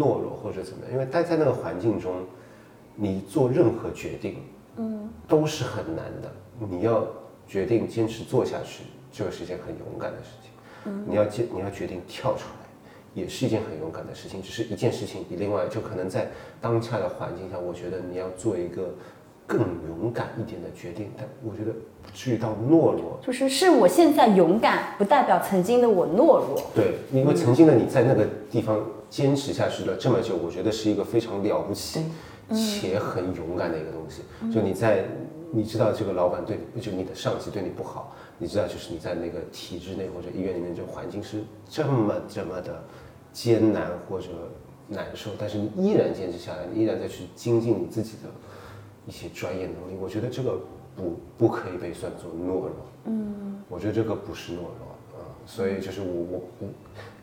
[0.00, 2.24] 懦弱或者怎么样，因为待在那个环境中。
[3.00, 4.38] 你做任何决定，
[4.76, 6.28] 嗯，都是很难的。
[6.68, 7.06] 你要
[7.46, 8.82] 决定坚持做下去，
[9.12, 10.50] 这是一件很勇敢的事情。
[10.86, 12.66] 嗯，你要决你要决定跳出来，
[13.14, 14.42] 也是一件很勇敢的事情。
[14.42, 16.28] 只是一件事情比另外，就可能在
[16.60, 18.92] 当下的环境下，我觉得你要做一个
[19.46, 21.08] 更勇敢一点的决定。
[21.16, 21.70] 但我觉得
[22.02, 23.20] 不至于到懦弱。
[23.22, 26.60] 就是是我现在勇敢，不代表曾经的我懦弱。
[26.74, 32.02] 对，因为曾经的你在那个地方坚持下去了这么久，我觉得是一个非常了不起。
[32.54, 34.22] 且很勇敢的一个东西，
[34.52, 35.04] 就你在
[35.50, 42.82] 你知道这个老板对你，就你的上级对你不好，你知道就是你在那个体制内或者医院里面这个环境是这么这么的
[43.32, 44.28] 艰难或者
[44.88, 48.28] 难受，但是你依然坚持下来，你依然在去精进你自己的
[49.06, 50.58] 一些专业能力，我觉得这个
[50.96, 52.70] 不不可以被算作懦弱。
[53.04, 54.96] 嗯，我觉得这个不是懦弱。
[55.14, 56.68] 嗯，所以就是我我我，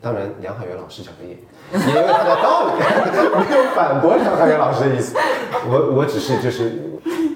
[0.05, 1.31] 当然梁海源老师讲的也
[1.73, 2.73] 也有他的道理，
[3.49, 5.17] 没有反驳梁海源老师的意思。
[5.67, 6.69] 我我只是就是，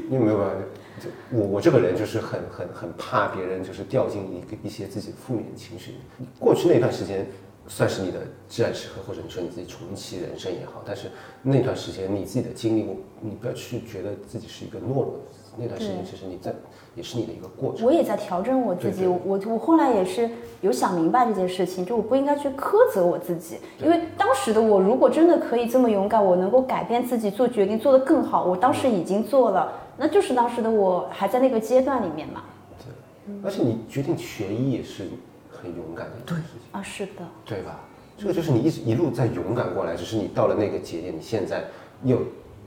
[0.07, 0.53] 你有没有办法？
[1.01, 5.95] 就我我这个人就是很很很怕别人就是掉进一个一些自己负面情绪。
[6.37, 7.25] 过去那段时间
[7.67, 11.09] 算是你的至暗时刻，或者你说你自己重启人生也好，但是
[11.41, 15.38] 那段时间你自己的经历，我你不要去觉得自己是一个懦弱的。
[15.57, 16.53] 那段时间其实你在
[16.95, 17.85] 也是你的一个过程。
[17.85, 20.29] 我也在调整我自己，我我后来也是
[20.61, 32.43] 有想明白这件事情，就我不应该去苛责我自己，因为当时的我如果真的可以这么勇敢，我能够改变自己，做决定做得更好，我当时已经做了，那就是当时的我还在那个阶段里面嘛。
[32.77, 33.33] 对。
[33.43, 35.03] 而且你决定学医也是
[35.49, 37.79] 很勇敢的一件事情，啊，是的，对吧？
[38.17, 41.63] 这个就是你一直一路在勇敢过来，只是你到了那个节点，你现在
[42.03, 42.17] 又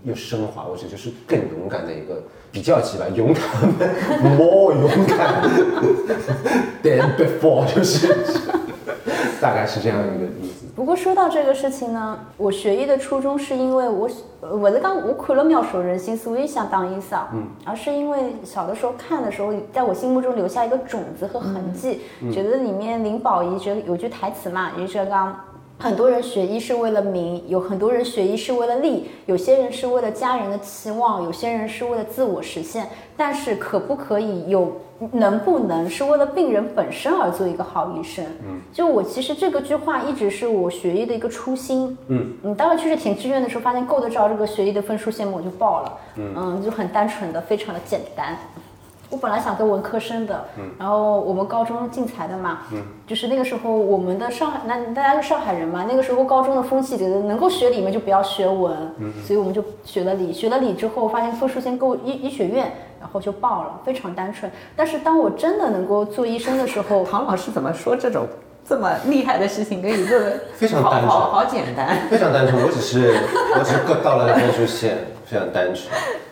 [0.05, 3.43] 又升华，我觉得就是更勇敢的一个比较级吧，勇敢
[4.21, 5.43] ，more 勇敢
[6.83, 8.09] than before，就是
[9.41, 10.67] 大概是这样一个意思。
[10.75, 14.09] 不过说到这个事情呢，我学医的初衷是因为我
[14.41, 22.01] 呃我在刚我看了《妙手仁心》，所以想当医生，嗯，而是因为小的时候看的时候，在我心目中留下一个种子和痕迹，
[22.33, 25.39] 觉得里面林保怡觉得有句台词嘛，也就是刚。
[25.83, 32.87] 很多人学医是为了名，有很多人学医是为了利，有些人是为了家人的期望，有些人是为了自我实现。
[33.17, 34.81] 但是可不可以有，
[35.11, 38.25] 能不能是为了病人本身而做一个好医生？
[38.47, 41.99] 嗯，就我其实这个句话一直是我学医的一个初心。
[42.07, 45.99] 嗯，你当时去填志愿的时候，发现够得着这个学医的分数线，我就报了。
[46.17, 48.39] 嗯就很单纯的，非常的简单。
[49.13, 50.43] 我本来想跟文科生的，
[50.79, 52.61] 然后我们高中进财的嘛，
[53.07, 58.75] 就是那个时候我们的上海，那大家是上海人嘛，那个时候高中的风气觉得能够学理嘛就不要学文，
[59.23, 64.51] 所以我们就学了理，学了理之后发现分数线够医医学院，然后就报了，非常单纯。
[64.75, 68.27] 但是当我真的能够做医生的时候， 唐老师怎么说这种
[68.67, 71.07] 这么厉害的事情，可以做的非常单纯。
[71.11, 72.09] 好好好简单。
[72.09, 73.15] 非常单纯，我只是
[73.59, 74.97] 我只是够到了分数线，
[75.33, 75.89] 非常单纯。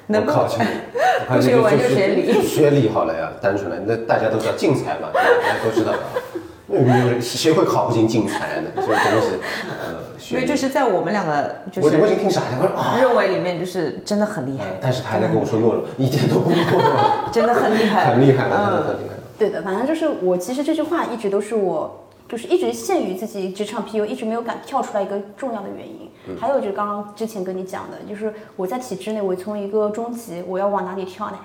[0.09, 3.77] 能不我靠 近，我靠不学文就学理学理好了呀，单纯了。
[3.87, 5.99] 那大家都知道竞才嘛，大家都知道啊。
[6.73, 8.71] 那没有谁会考不进竞才呢？
[8.77, 9.29] 这个东西，
[9.69, 19.23] 呃，学所以就是在我们两个就我我已经是听傻了，我说啊，认为里面就是真的很厉害，但是他还在跟我说懦弱，一点都不懦弱， 真的很厉害，很厉害了，真的嗯很厉害了。
[19.39, 26.10] 对的，反正就是我其实这句话一直都是我，就是一直限于自己职场 PU，一直没有敢跳出来一个重要的原因。
[26.39, 31.39] 还有就是刚刚之前跟你讲的，就是我在体制内，我从一个中级，我要往哪里跳呢？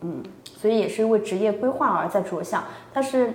[0.00, 0.22] 嗯
[0.60, 2.64] 所以也是为职业规划而在着想。
[2.92, 3.32] 但是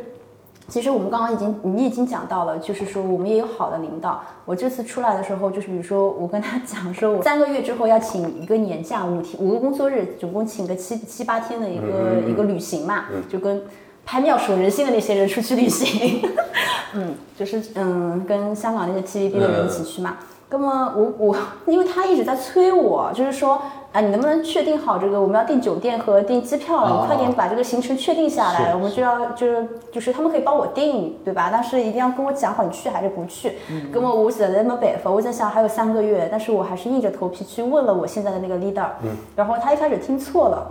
[0.68, 4.22] 其实我们刚刚已经你已经讲到了，就是说我们也有好的领导。
[4.46, 13.64] 我这次出来的时候，就是比如说我跟他讲说，我三个月之后要请一个年假，五天五个工作日，总共请个七七八天的一个、一个旅行嘛，就跟
[14.06, 16.22] 拍妙手仁心的那些人出去旅行，
[16.96, 20.18] 嗯，就是嗯跟香港那些 TVB 的人一起去嘛。
[20.50, 21.36] 那么我我
[21.66, 26.90] 因为他一直在催我，就是说啊，你能不能确定好这个我们要订酒店和订机票了？
[26.90, 31.50] 哦你快点把这个行程确定下来，我们就要就是就是他们可以帮我订，对吧？
[31.52, 33.58] 但是一定要跟我讲好你去还是不去。
[33.92, 38.88] 那么我写了那么北方，我在想还有三个月，但是我还是硬着头皮去问了我现在的那个 leader，
[39.36, 40.66] 然后他一开始听错了。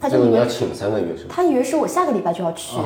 [0.00, 1.34] 他就以为要请三个月是吧？
[1.34, 2.78] 他以为是我下个礼拜就要去，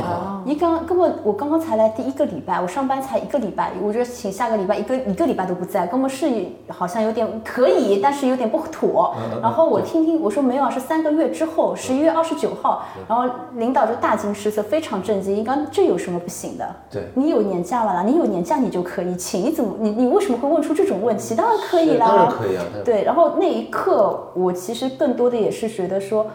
[0.45, 6.27] 你刚根本我刚刚才来第一个礼拜，我上班才一个礼拜，我觉得请下个礼拜一个一个礼拜都不在，根本是
[6.69, 9.15] 好像有点可以，但是有点不妥。
[9.43, 12.85] 然后我听听，我说没有啊，是三个月之后，十一月二十九号。
[13.07, 16.67] 然后领导就大惊失色，非常震惊，应该这有什么不行的？
[16.91, 21.35] 对你有年假了啦，你有年假你就可以请，你怎么你你为什么会问出这种问题？
[21.35, 26.27] 当然可以啦，当然可以啊对，然后那一刻，我其实更多的也是觉得说，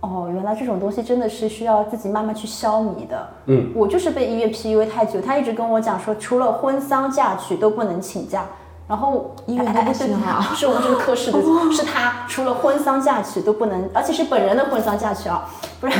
[0.00, 3.28] 哦，原来这种东西真的是需要自己慢慢去消弭的。
[3.46, 8.44] 嗯，我就是被医院 PUA 太久，他一直跟我讲说，除了婚丧嫁娶都不能请假。
[8.88, 11.38] 然后医院都不行啊是我们这个科室的，
[11.70, 15.48] 是他除了婚丧嫁娶都不能，而且是本人的婚丧嫁娶啊，
[15.80, 15.96] 不然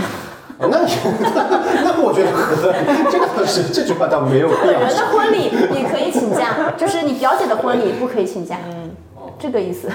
[0.59, 0.91] 哦那你
[1.85, 8.91] 那我觉得合理，这个倒是这句话倒没有必要本人的婚礼你可以请假， 就是你表姐的婚礼不可以请假，嗯，
[9.39, 9.89] 这个意思。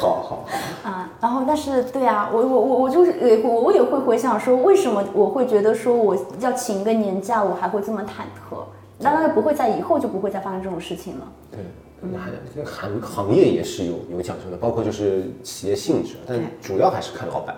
[0.00, 8.56] 好好，啊，然后但是对啊，我我我我就是呃，我我也会回想说，为什么我会觉得说我要请一个年假，我还会这么忐忑？
[9.02, 11.26] 当然不会在以后就不会再发生这种事情了。
[11.50, 11.60] 对，
[12.18, 17.54] 还这个行行业也是有有讲究的，包括就是企业性质，但主要还是看老板。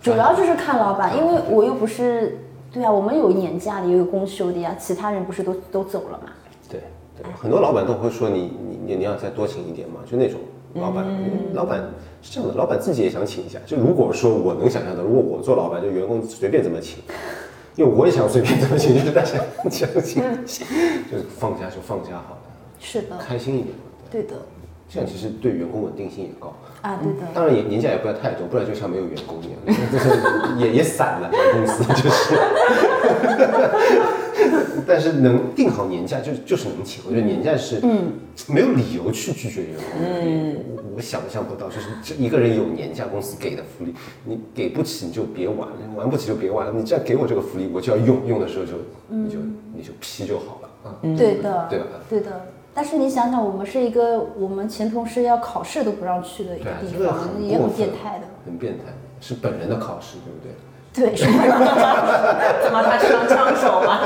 [0.00, 2.38] 主要就是看老板，因为我又不是
[2.72, 6.32] 对啊，我们有年假的，也有公休的呀，其他人不是都都走了嘛？
[6.68, 6.80] 对，
[7.16, 10.40] 对，很多老板都会说你你你你要再多请一点嘛，就那种
[10.74, 11.06] 老板，
[11.52, 11.80] 老板
[12.22, 13.58] 是这样的，老板自己也想请一下。
[13.66, 16.98] 就如果说我能想象的，如果我做老板，就员工随便怎么请，
[17.76, 19.38] 因为我也想随便怎么请，就是大家
[19.70, 20.22] 想请，
[21.10, 22.40] 就是放假就放假好了，
[22.80, 23.82] 是的，开心一点嘛。
[24.10, 24.34] 对的，
[24.92, 26.54] 这样其实对员工稳定性也高。
[26.82, 27.26] 啊，对的。
[27.32, 30.10] 当然也年假也不要太多，不然就像没有员工一样，就是
[30.58, 32.34] 也也散了 公司就是。
[34.86, 38.12] 但是能定好年假就就是能请，我觉得年假是嗯
[38.48, 40.08] 没有理由去拒绝员工的。
[40.20, 40.56] 嗯，
[40.96, 46.72] 我想象不到，就是这一个人有年假，公司给的福利，你给不起你就别玩，玩不起就别玩了。
[46.74, 48.72] 你这样给我这个福利，我就要用，用的时候就
[49.08, 49.38] 你就
[49.74, 50.98] 你就批就好了啊。
[51.16, 52.46] 对的，对吧对的。
[52.74, 58.24] 但是你想想，我们是一个我们前同事要考试都不让去的一个地这个方，也很变态的。
[58.44, 58.84] 很变态，
[59.20, 60.52] 是本人的考试，对不对？
[60.94, 61.32] 对，是吧？
[62.62, 64.00] 怎么他是当枪手吗？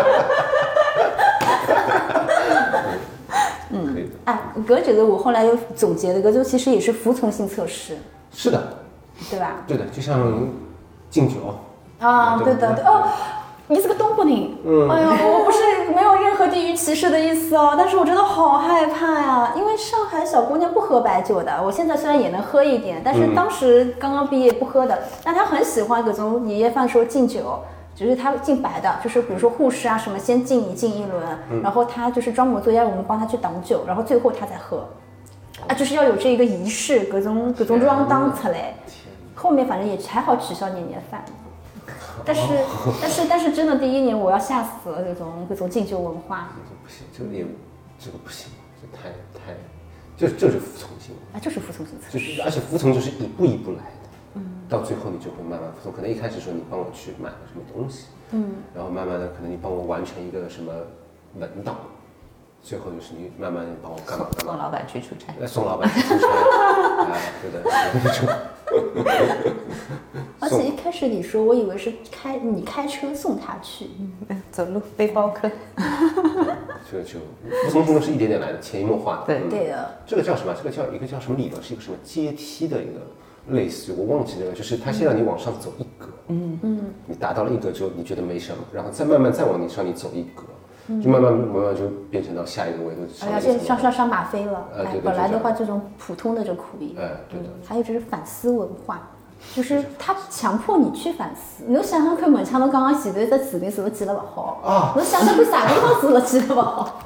[3.71, 4.11] 可以的。
[4.25, 7.97] 哎，格觉得我后来又总结了一个，就其实也是服从性测试，
[8.33, 8.79] 是的，
[9.31, 9.57] 对吧？
[9.67, 10.49] 对的，就像
[11.11, 11.37] 敬酒
[11.99, 13.09] 啊，对的，对哦。
[13.69, 27.59] 你是个东北人，嗯，哎呀，我不是没有任何地域歧视的意思哦，但是我真的好害怕呀，因为上海小姑娘不喝白酒的，我现在虽然也能喝一点，但是当时刚刚毕业不喝的，但她很喜欢各种年夜饭时候敬酒，
[27.95, 34.87] 就是她敬白的，就是比如说护士啊什么先敬你敬一轮，然后她就是装模作样，我们帮她去挡酒，然后最后她再喝，
[35.67, 38.75] 啊，就是要有这一个仪式，各种各种装当出来，
[39.35, 41.25] 后面反正也还好取消年夜饭。
[42.25, 42.43] 但是，
[43.01, 47.47] 但是，但是，真的第一年我要吓死了，这种各种敬酒文化这不行，这个也
[47.99, 48.51] 这个不行，
[48.81, 49.55] 这太太，
[50.17, 51.95] 就这就是服从性，啊，就是服从性。
[52.11, 55.93] 就是而且服从就是一步一步来的，嗯，到最后你就会慢慢服从。
[55.93, 60.73] 可能一开始说你帮我去买了什么东西，嗯，然后慢慢的可能你帮我完成一个什么
[61.35, 61.77] 文档，
[62.63, 65.35] 最后就是你慢慢帮我干嘛干嘛，送老板去出差。
[65.41, 67.63] 呃送老板去出差，啊，对的，
[68.05, 68.29] 那种。
[70.39, 73.87] 而且一开始你说，我以为是开你开车送他去，
[74.51, 75.51] 走路背包客。
[76.91, 77.19] 这个就
[77.65, 79.27] 服从性都是一点点来的，潜移默化的。
[79.27, 80.55] 对嗯对的，这个叫什么？
[80.57, 81.61] 这个叫一个叫什么理论？
[81.63, 83.01] 是一个什么阶梯的一个
[83.49, 90.45] 类似于，我忘记这个，就是他先让你往上走一格，嗯嗯，你达到了一格之后，你觉得没什么，然后再慢慢再往你上你走一格，
[91.03, 93.03] 就慢慢慢慢就变成到下一个维度。
[93.23, 94.69] 哎呀，这上上上马飞了。
[94.77, 96.97] 哎本来的话这种普通的就可以。
[96.99, 99.09] 哎对还有就是反思文化。
[99.55, 104.61] 就是他强迫你去反思，侬想想看，门腔侬刚刚前头只字典是不是记得不好？
[104.65, 107.01] 啊侬想想看啥地方字了记得不好？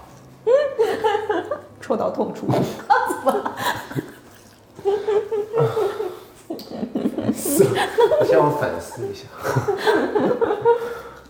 [1.80, 2.46] 戳到痛处。
[7.34, 7.66] 先
[8.30, 9.26] 让我反思一下。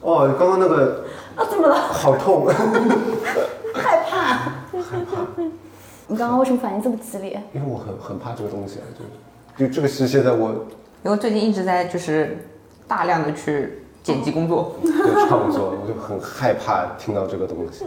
[0.02, 1.04] 哦，刚刚那个
[1.36, 1.74] 啊，怎么了？
[1.76, 2.46] 好痛，
[3.74, 4.52] 害怕。
[6.08, 7.40] 你刚刚为什么反应这么激烈？
[7.52, 8.84] 因为我很很怕这个东西啊，
[9.56, 10.66] 就就这个是现在我
[11.04, 12.46] 因为最近一直在就是
[12.88, 14.92] 大量的去剪辑工作，对
[15.28, 17.86] 创作，我就很害怕听到这个东西，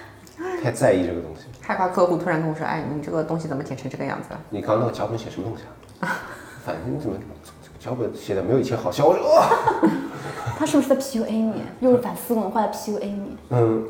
[0.62, 1.42] 太在意这个东西。
[1.60, 5.64] 害怕客户突然跟我说：“哎，你这个东西怎么剪成这个样子了你刚刚那个脚本写什么东西
[6.00, 6.16] 啊？
[6.64, 9.06] 反正你怎么这个脚本写的没有以前好笑？
[9.06, 9.48] 我说啊，
[10.58, 11.62] 他是不是在 PUA 你？
[11.80, 13.36] 又是反思文化的 PUA 你？
[13.50, 13.84] 嗯，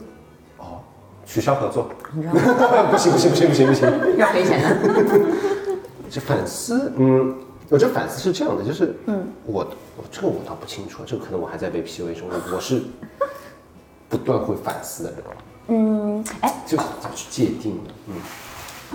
[0.58, 0.80] 哦，
[1.24, 5.20] 取消合作，你知道吗不行不行不行不行不行，？”要赔钱的。
[6.10, 7.34] 这反思，嗯，
[7.68, 9.66] 我这反思是这样的，就是，嗯，我
[9.96, 12.82] 我这个我倒不清楚，这个可能我还在被 PUA 中，我我是
[14.08, 15.20] 不断会反思的人，
[15.68, 18.14] 嗯，哎，就是怎么去界定的，嗯，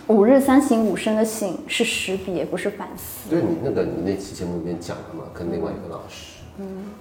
[0.07, 3.29] 五日三省吾身的省是识别，不是反思。
[3.29, 6.41] 对你那个你那期节目里面讲了嘛，跟另外一个老师，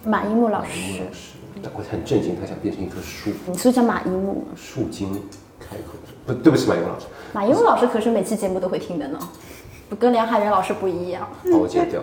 [0.05, 4.45] 马一木老马一师木老，师，我很震惊，他想变成一棵树，你是不是叫马一木？
[4.55, 5.13] 树精
[5.59, 5.95] 开口，
[6.27, 9.19] 不对不起，马一木老师，马一木老师可是每期节目都会听的呢，
[9.89, 11.27] 不跟梁海源老师不一样。
[11.51, 12.01] 把我剪掉。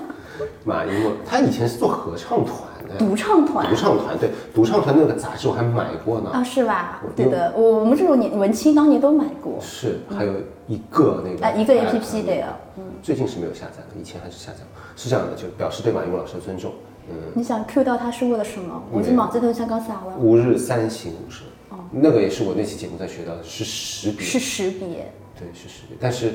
[0.64, 6.30] 马一木，他以前是做合唱团的，独唱团独唱团对，独唱团那个杂志我还买过呢。
[6.30, 7.00] 啊，是吧？
[7.16, 9.58] 对的，我我们这种年文青当年都买过。
[9.60, 10.32] 是，还有
[10.66, 14.58] 一个那个啊一个哎 APP 对啊嗯最近是没有下载了，以前还是下载。
[14.96, 16.72] 是这样的，就表示对马一木老师的尊重。
[17.10, 18.82] 嗯，你想 Q 到他是为了什么？
[18.92, 20.16] 我已经忘记头像讲啥了。
[20.18, 25.12] 吾日三省吾身，哦那个也是我那期节目在学到的，是识别，是识别。
[25.36, 25.96] 对，是识别。
[26.00, 26.34] 但是，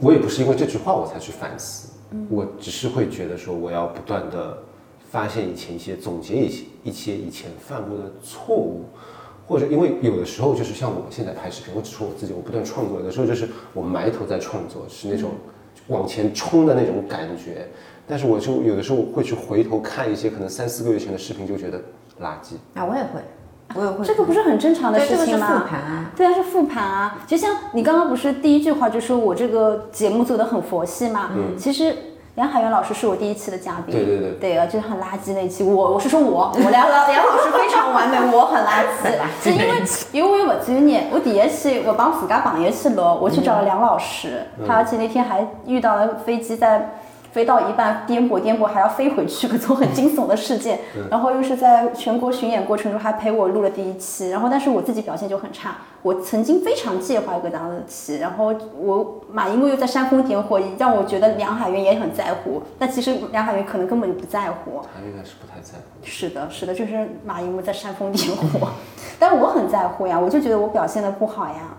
[0.00, 1.90] 我也不是因为这句话我才去反思，
[2.30, 4.56] 我只是会觉得说，我要不断的
[5.12, 8.86] 发现以前一些总结一些一些以前犯过的错误，
[9.46, 15.32] 或者因为有的时候就是像我现在拍视频，我只说我自己，我不断创作，有的时候就是我埋头在创作，是那种
[15.88, 17.68] 往前冲的那种感觉，
[18.08, 21.78] 但是我就有的时候会去回头看一些可能三四个月前的视频，就觉得
[22.22, 22.54] 垃圾。
[22.72, 23.20] 啊，我也会。
[23.74, 24.04] 我也会。
[24.06, 25.46] 这个不是很正常的对，这个是事情吗？
[25.46, 26.10] 复盘啊。
[26.16, 27.22] 对啊，是复盘啊。
[27.26, 31.32] 就像你刚刚不是第一句话就说我这个节目做的很佛系嘛？
[31.36, 31.94] 嗯，其实。
[32.34, 35.62] 梁海源老师是我第一期的嘉宾，对对对对啊，就是很垃圾那期。
[35.62, 39.12] 我我是说我，我梁老梁老师非常完美，我很垃圾，
[39.42, 41.08] 是因为 因为我有不专业。
[41.12, 46.98] 我第一期我帮自家朋友去录，我去找了梁老师，他而且那天还遇到了飞机在。
[47.32, 50.78] 飞到一半颠簸颠簸还要飞回去， 各种很惊悚的事件。
[51.10, 55.76] 然后又是在全国巡演过程中还陪我录了第一期，然后但是我自己表现就很差。
[56.02, 62.62] 我曾经非常介怀葛当的期，然后我马一木又在煽风点火，让我觉得梁海源也很在乎。
[62.78, 64.82] 但其实梁海源可能根本就不在乎。
[64.94, 65.84] 他应该是不太在乎。
[66.02, 68.68] 是的，是的，就是马一木在煽风点火，
[69.18, 71.76] 但我很在乎呀，我就觉得我表现的不好呀。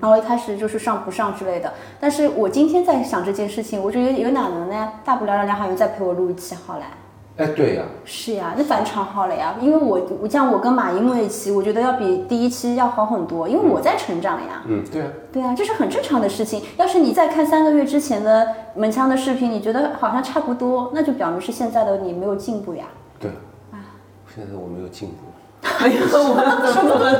[0.00, 4.92] 然后一开始就是上不上之类的，但是我今天在想这件事情，我觉得有哪能呢？
[5.04, 6.84] 大不了让梁海源再陪我录一期好了。
[7.36, 7.82] 哎，对呀。
[8.04, 14.62] 是呀，那返场好了呀，因为我我像我跟马一木那期，我觉得要比第一期要好很多，因为我在成长呀。
[14.66, 15.08] 嗯，对啊。
[15.32, 16.62] 对啊，这是很正常的事情。
[16.76, 22.84] 要是你再看三个月之前的门腔的视频，你觉得好像差不多，那就表明是现在的你没有进步呀。
[23.18, 23.30] 对。
[23.72, 23.82] 啊。
[24.32, 25.16] 现在我没有进步。
[25.66, 27.18] 哎呀，我怎么了？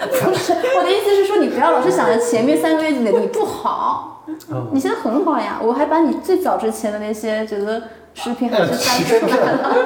[0.24, 4.24] 不是，我的意思是说，你不要老是想着前面三个月你不好，
[4.72, 5.60] 你现在很好呀。
[5.62, 7.82] 我还把你最早之前的那些觉得
[8.14, 9.76] 视频还是翻出来了。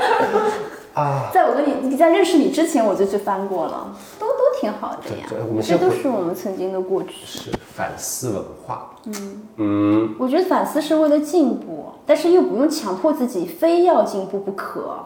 [0.95, 5.27] 啊， 在我跟你你在认识你之前，我就去翻过了，都都挺好的呀。
[5.63, 7.25] 这都是我们曾经的过去。
[7.25, 8.91] 是反思文化。
[9.05, 14.97] 嗯嗯，我觉得反思是为了进步，但是又不用强迫自己非要进步不可。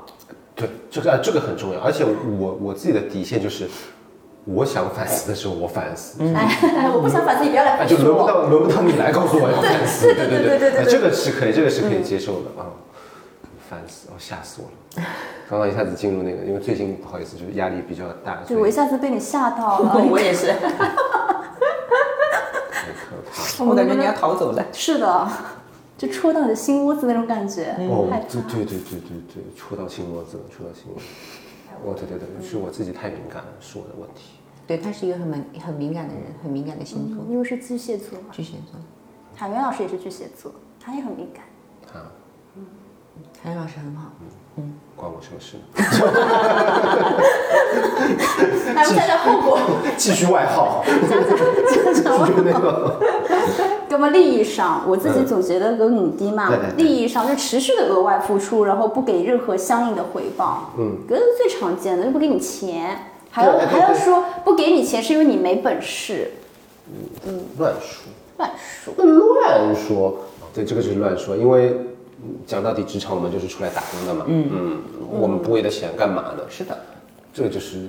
[0.55, 2.05] 对，这个这个很重要，而且
[2.38, 3.68] 我我自己的底线就是。
[4.45, 6.22] 我想反思的时候，我反思。
[6.34, 10.07] 哎，我不想反思，你不要来反思就轮不到轮不到你来告诉我要 反思。
[10.14, 12.66] 对对对对对，这个是可以，这个是可以接受的啊。
[13.70, 14.66] 烦死，哦，吓死我
[15.01, 15.07] 了！
[15.49, 18.43] 刚刚一下子进入那个，因为最近不好意思，就是压力比较大。
[18.47, 19.95] 对，我一下子被你吓到了。
[20.11, 20.49] 我也是。
[20.49, 20.59] 太
[22.93, 23.64] 可怕！
[23.64, 24.62] 我感觉你要逃走了。
[24.72, 25.28] 是的，
[25.97, 27.74] 就戳到你的心窝子那种感觉。
[27.88, 31.05] 哦，对对对对对对，戳到心窝子了，戳到心窝子。
[31.85, 34.39] 哦，对对对，是我自己太敏感了，是我的问题。
[34.66, 38.27] 对他是一个很敏很敏感的人，很敏感的星座，因为是巨蟹座嘛。
[38.31, 38.81] 巨蟹座，
[39.35, 41.45] 海源老师也是巨蟹座，他也很敏感。
[42.01, 42.12] 啊，
[42.57, 42.64] 嗯，
[43.43, 44.12] 海源老师很好，
[44.57, 45.57] 嗯， 关我什么事？
[48.75, 49.59] 来，我们讲讲后果。
[49.97, 50.85] 继续外号。
[50.87, 53.01] 讲讲 那个。
[53.93, 60.72] 那么利益上，我自己总结了个母低嘛，利益上就持续的额外付出，然后不给任何相应的回报。
[60.78, 62.97] 嗯，这是最常见的，就不给你钱。
[63.30, 66.32] 还要还要说不给你钱是因为你没本事，
[67.26, 68.03] 嗯，乱说，
[68.38, 70.18] 乱说，那乱说，
[70.55, 71.76] 对，这个就是乱说，因为
[72.47, 74.49] 讲到底，职场我们就是出来打工的嘛，嗯。
[74.51, 76.43] 嗯，我们不为了钱干嘛呢？
[76.49, 76.78] 是的，
[77.32, 77.88] 这个就是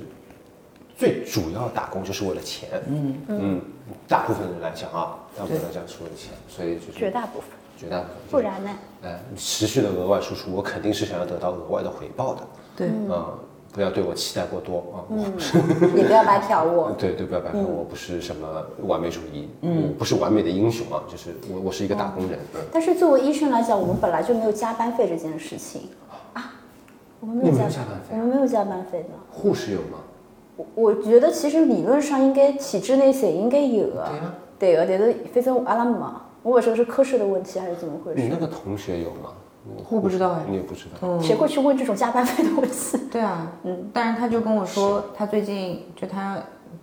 [0.98, 3.62] 最主要打工就是为了钱，嗯嗯，
[4.08, 8.70] 大部分人来讲啊，大部分人来讲是为了钱，所以就是绝大部分，绝大部分，不然呢？
[9.04, 12.42] 哎，持续的额外输出，我肯定是想要得到额外的回报的，
[12.76, 13.40] 对，嗯。
[13.74, 15.02] 不要对我期待过多啊！
[15.10, 15.34] 嗯，
[15.98, 16.92] 你不要白嫖我。
[16.92, 22.38] 对对，不要白嫖我，不是什么完美主义，嗯，不是完美的英雄啊，就是我，我是一个打工人。
[22.72, 25.90] 但是作为医生来讲，我们本来就没有加班费这件事情
[26.34, 26.54] 啊，
[27.20, 29.10] 我们没有加班费，我们没有加班费的。
[29.32, 29.98] 护士有吗？
[30.56, 35.98] 我我觉得其实理论上应该体制内也应该有啊，对啊，但是反正阿拉没，
[36.42, 38.22] 我不知道是科室的问题还是怎么回事。
[38.22, 39.32] 你那个同学有吗？
[39.90, 42.98] 我不知道哎，你也不知道，谁会去问这种加班费的问题？
[43.12, 46.38] 对啊，嗯，但是他就跟我说，他最近就他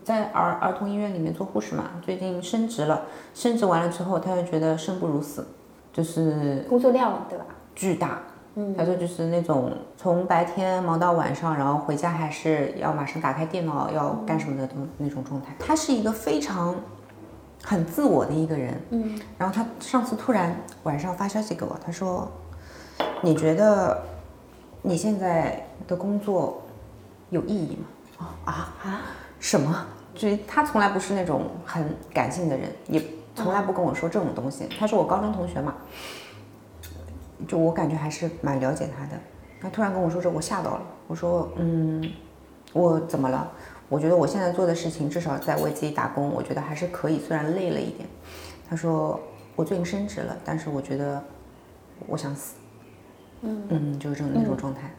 [0.05, 3.03] 在儿儿童医院里面做护士嘛，最近升职了，
[3.35, 5.47] 升职完了之后，他就觉得生不如死，
[5.93, 7.45] 就是工作量对吧？
[7.75, 8.19] 巨大，
[8.55, 15.55] 嗯，他说就是那种从白天忙到晚上，然后回家还是要马上打开电脑要干什么的都那种状态。
[15.59, 16.75] 他是一个非常
[17.63, 22.31] 很自我的一个人，嗯，然后他上次突然晚上发消息给我，他说。
[23.23, 24.03] 你觉得
[24.81, 26.63] 你现在的工作
[27.29, 27.77] 有意义
[28.19, 28.29] 吗？
[28.47, 29.03] 啊啊
[29.39, 29.87] 什么？
[30.15, 33.03] 就他从来不是那种很感性的人，也
[33.35, 34.67] 从来不跟我说这种东西。
[34.79, 35.75] 他是我高中同学嘛，
[37.47, 39.21] 就我感觉还是蛮了解他的。
[39.61, 40.83] 他突然跟我说这，我吓到了。
[41.07, 42.03] 我说，嗯，
[42.73, 43.51] 我怎么了？
[43.91, 48.09] 我觉得我现在做的事情，至少在为自己打工，我觉得还是可以，虽然累了一点。
[48.69, 49.21] 他说，
[49.57, 51.23] 我最近升职了，但是我觉得
[52.07, 52.55] 我想死。
[53.43, 54.95] 嗯嗯，就是这种那种状态。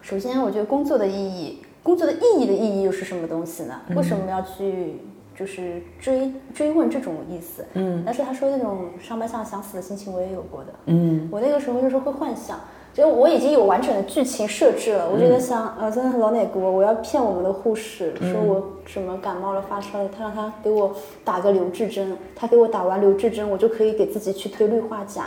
[0.00, 3.80] 首先，我觉得工作的意义，工作的意义的意义又是什么东西呢？
[3.96, 5.00] 为什么要去
[5.36, 7.66] 就是追追问这种意思？
[7.74, 10.72] 嗯，但是他说那种上班像想死的心情，我也有过的。
[10.86, 12.60] 嗯，我那个时候就是会幻想。
[12.98, 15.08] 就我已经有完整的剧情设置了。
[15.08, 20.92] 我就在想呃，真的是老奶锅，我要骗我们的护士，说我什么感冒了发烧了，他让他给我
[21.24, 25.26] 打个留置针，他给我打完留置针，我就可以给自己去推氯化钾。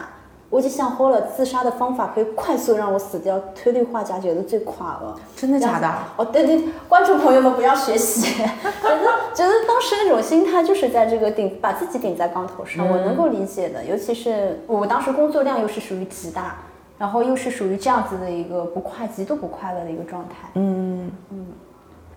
[0.50, 3.42] 我已经想好了自杀的方法，可以快速让我死掉。
[3.56, 5.16] 推氯化钾觉得最垮了。
[5.34, 13.86] 真的假的哦，对对，观众朋友们不要学习， 觉得觉得当时那种心态就是在这个顶，把自己顶在钢头上，我能够理解的。
[13.86, 16.58] 尤其是我当时工作量又是属于极大，
[17.02, 20.49] 然后又是属于这样子的一个不快、极度不快乐的一个状态。
[20.54, 21.47] 嗯嗯，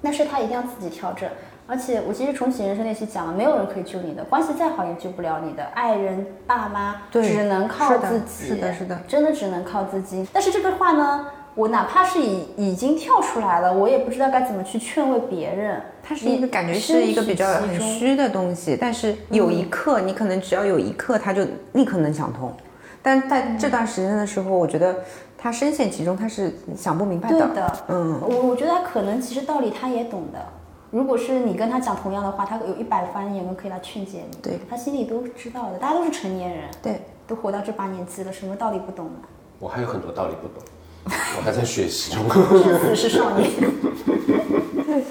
[0.02, 1.26] 但是他一定要自己调整。
[1.66, 8.48] 而且我其实重启人生那期讲了，没有人可以救你的，关系再好也救不了你的，爱人、爸妈，对只能靠自己。
[8.48, 10.28] 是的是的真的只能靠自己。
[10.30, 15.80] 但是这个话呢，我哪怕是已已经跳出来了，我也不知道该怎么去劝慰别人。
[16.02, 22.52] 它是一个感觉是一个比较很虚的东西，但是有一刻你可能只要有一刻，他就立刻能想通。
[23.04, 24.96] 但在这段时间的时候，我觉得
[25.36, 27.36] 他深陷其中，他是想不明白的。
[27.38, 30.38] 对的，嗯，我我觉得他可能其实道理他也懂的。
[30.90, 34.38] 如果是你跟他讲同样的话，他有一百番言论可以来劝解你。
[34.40, 39.12] 对他心里都知道的，大家都是成年人，对，都活到这把年纪了，什么道理不懂呢？
[39.58, 40.62] 我还有很多道理不懂，
[41.36, 42.26] 我还在学习中。
[42.26, 43.50] 至死是少年。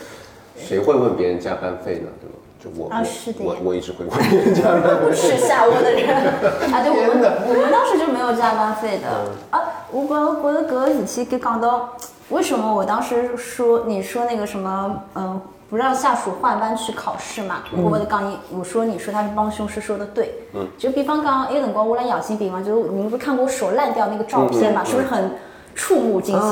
[0.57, 2.07] 谁会问别人加班费呢？
[2.19, 2.37] 对吧？
[2.63, 5.05] 就我，我啊是的呀我我一直会问别人加班费。
[5.05, 6.15] 不耻下窝的人
[6.71, 6.81] 啊！
[6.81, 9.07] 对，我们我们当时就没有加班费的
[9.49, 9.61] 啊。
[9.91, 11.89] 我觉我觉得搿个事体给讲到，
[12.29, 17.63] 为什么我当时说你说那个什么嗯，不让下属换班去考试嘛？
[17.75, 20.33] 我不是讲你，我说你说他是帮凶是说的对。
[20.53, 20.65] 嗯。
[20.77, 24.83] 就比方讲，那个辰光我来养心病嘛，就是你们不是看过我手烂掉那个照片嘛？
[24.85, 25.31] 是不是很？
[25.75, 26.51] 触目惊心，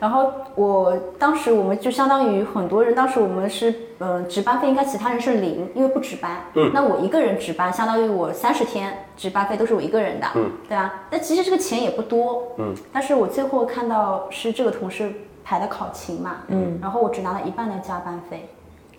[0.00, 6.42] 然后我当时我们就相当于很多人，当时我们是呃值班费应该其他人是零，因为不值班。
[6.54, 11.02] 嗯，那我一个人值班，相当于我三十天值班费都是我一个人的，嗯，对吧？
[11.10, 15.12] 但其实这个钱也不多，嗯，但是我最后看到是这个同事
[15.44, 18.48] 排的考勤嘛，嗯，然后我只拿了一半的加班费，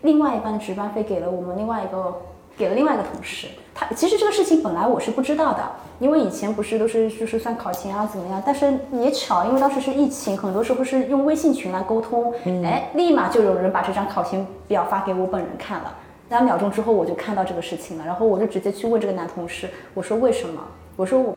[0.02, 2.22] 另外一半的值班费给了我们另外一个
[2.58, 3.48] 给了另外一个同事。
[3.80, 5.62] 他其实这个事情本来我是不知道的，
[6.00, 12.34] 因为以前不是都是就是算考勤啊怎么样，但是也巧，因为当时是疫情，很多时候是用微信群来沟通，
[12.66, 15.96] 哎，立马就有人把这张考勤表发给我本人看了，
[16.28, 20.60] 三秒钟之后我就看到这个事情了，然后我就直接去问这个男同事，我说为什么？
[20.96, 21.36] 我说我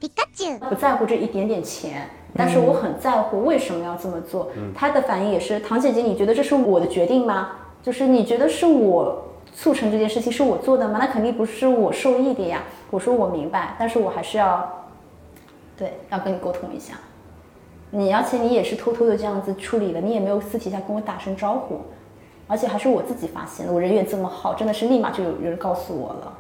[0.71, 4.51] 不在乎这一点点钱，但是我很在乎为什么要这么做。
[4.75, 7.51] 他的反应也是，唐姐姐，你觉得这是我的决定吗？
[7.83, 9.23] 就是你觉得是我
[9.55, 10.99] 促成这件事情是我做的吗？
[11.01, 12.63] 那肯定不是我受益的呀。
[12.91, 14.87] 我说我明白，但是我还是要，
[15.77, 16.95] 对，要跟你沟通一下。
[17.91, 21.81] 你而且你也是偷偷的这样子处理的，你也没有私底下跟我打声招呼，
[22.47, 23.73] 而且还是我自己发现的。
[23.73, 26.39] 我人缘这么好，真的是立马就有人告诉我了。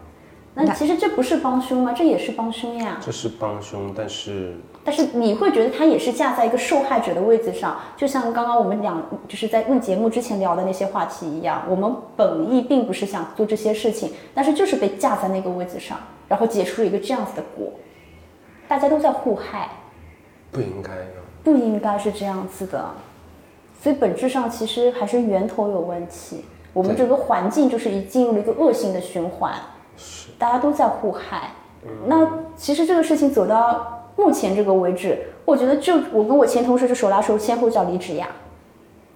[0.54, 1.92] 那其实这不是帮凶吗？
[1.92, 2.98] 这也是帮凶呀。
[3.00, 17.72] 这是帮凶，但是但是你会觉得他也是架在一个受害者的位置上，就像刚刚我们两就是在录节目之前聊的那些话题一样，我们本意并不是想做这些事情，但是就是被架在那个位置上，然后结出了一个这样子的果，
[18.66, 19.68] 大家都在互害，
[20.50, 20.90] 不应该。
[20.90, 21.04] 的。
[21.42, 22.84] 不应该是这样子的，
[23.82, 29.54] 所以本质上其实还是源头有问题，我们对整个环境就是一进入了一个恶性的循环，
[29.96, 30.28] 是。
[30.38, 31.52] 大家都在互害。
[32.06, 38.28] 那其实这个事情走到目前这个为止，我觉得就我跟我前同事就手拉手先后脚离职呀，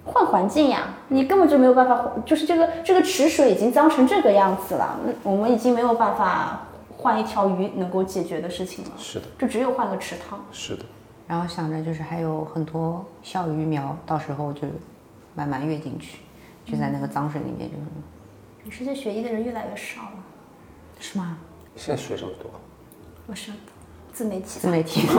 [0.03, 6.65] 换环境呀，你根本就没有办法，就是这个这个池水已经脏成这个样子了，嗯我们已经没有办法
[6.97, 10.43] 换一条鱼能够解决的事情了，是的，就只有换个池塘。
[10.51, 10.83] 是的，
[11.27, 14.61] 然后想着就是还有很多小鱼苗，到时候就
[15.35, 16.19] 慢慢跃进去，
[16.65, 20.23] 就在那个脏水里面，就是世界学医的人越来越少了，
[20.99, 21.37] 是吗？
[21.75, 22.49] 现在学这么多，
[23.27, 23.51] 我是
[24.15, 25.01] 自媒体自媒体，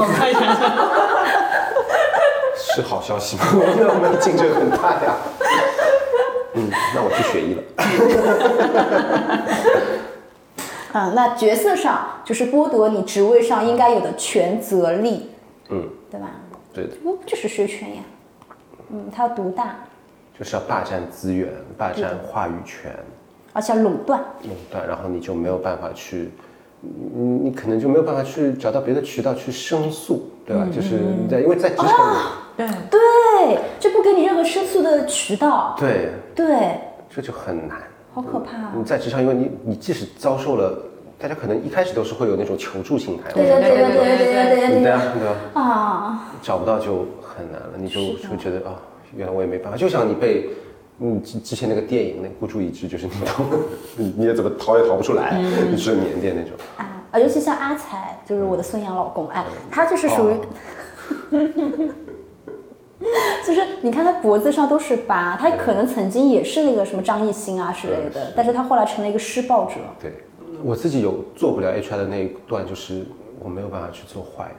[2.56, 3.42] 是好消息吗？
[3.52, 5.14] 我们竞争很大呀。
[6.54, 7.62] 嗯，那我去学医了。
[10.98, 15.30] 啊，那角色上就是剥夺你职位上应该有的权责力，
[15.68, 16.30] 嗯，对吧？
[16.72, 18.02] 对的，不就是学权呀？
[18.88, 19.76] 嗯，他要独大，
[20.38, 22.96] 就是要霸占资源，霸占话语权，
[23.52, 24.18] 而且要垄断。
[24.44, 26.30] 垄断，然后你就没有办法去，
[26.80, 30.66] 你你可能就没有办法去找到别的渠道去申诉，对吧？
[30.74, 32.18] 就是在因为在职场里，
[32.56, 35.74] 对，对，就不给你任何申诉的渠道。
[35.78, 36.78] 对，对，
[37.08, 37.78] 这就很难。
[38.14, 38.72] 好可怕啊！
[38.74, 40.78] 你在职场，因为你你即使遭受了，
[41.18, 45.60] 大家可能一开始都是会有那种求助心态，对对对对对对对对对对啊，对吧？
[45.60, 46.32] 啊！
[46.40, 48.80] 找不到就很难了，你就就觉得啊、
[49.14, 49.76] 原来我也没办法。
[49.76, 50.54] 就像你被嗯
[51.22, 53.44] 之之前那个电影那孤注一掷，就是你逃，
[53.96, 55.40] 你你也怎么逃也逃不出来，
[55.70, 56.52] 你是缅甸那种。
[56.76, 60.34] 啊啊，尤其像阿才，就是我的孙杨老公，哎，他就是属于。
[63.46, 69.74] 就是你看他脖子上都是疤，他可能曾经也是那个什么张艺兴啊之类的，但是他后来成了一个施暴者。
[70.00, 70.14] 对，
[70.64, 73.04] 我自己有做不了 HR 的那一段，就是
[73.38, 74.56] 我没有办法去做坏人，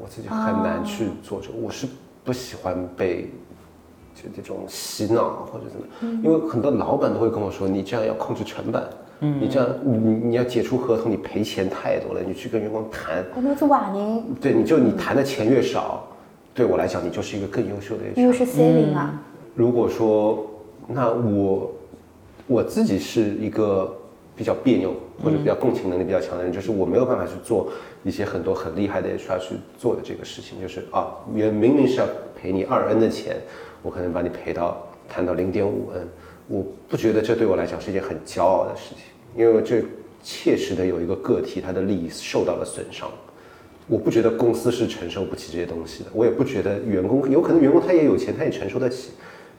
[0.00, 1.88] 我自己很难去做这个，我是
[2.24, 3.30] 不喜欢被
[4.14, 8.82] 就这种洗脑或者怎么，因为很多老板都会跟我说，你这样要控制成本，
[9.18, 16.06] 你这样你你你要解除合同，你赔钱太多了，你去跟员工谈，我们是瓦宁，对，你就你谈的钱越少，
[16.54, 18.20] 对我来讲，你就是一个更优秀的 HR。
[18.20, 19.22] 因为是 C 零啊，
[19.54, 20.46] 如果说，
[20.86, 21.72] 那我
[22.46, 23.96] 我自己是一个
[24.36, 24.92] 比较别扭
[25.22, 27.68] 或者比较共情能力比较强的人，就是我没有办法去做
[28.02, 33.36] 一些很多很厉害的 HR 去做的这个事情，就是啊，原明明是要赔你二 n 的钱，
[33.82, 36.08] 我可能把你赔到谈到零点五 n，
[36.48, 39.04] 我不觉得这对我来讲是一件很骄傲的事情，
[39.36, 39.82] 因为这
[40.22, 43.10] 切实的有一个个体他的利益受到了损伤。
[43.86, 49.10] 我不觉得公司是承受不起这些东西的，我也不觉得员工有可能员工他也有钱，他也承受得起，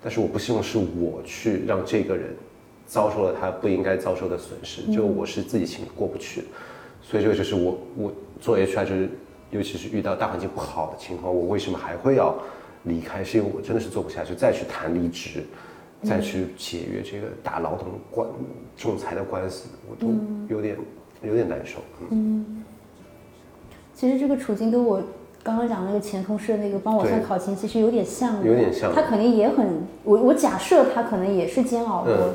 [0.02, 2.34] 但是我不希望是我去让这个人
[2.86, 6.46] 遭受了他不应该遭受的损失，就我是自己心里过不去，
[7.02, 9.10] 所以这个就是我我做 HR 就是
[9.50, 12.34] 尤其是遇到大环境不好的情况，我为什么还会要
[12.84, 13.24] 离开？
[13.24, 15.44] 是因为我真的是做不下去，再去谈离职，
[16.04, 18.28] 再去解约这个打劳动关
[18.76, 20.14] 仲裁的官司，我都
[20.48, 20.76] 有点
[21.22, 21.80] 有点难受。
[22.10, 22.64] 嗯
[23.94, 25.02] 其实这个处境跟我
[25.44, 28.48] 刚刚讲那个前同事那个帮我算考勤，其实有点像的。
[28.48, 32.34] 有点像他肯定也很，我我假设他可能也是煎熬过的。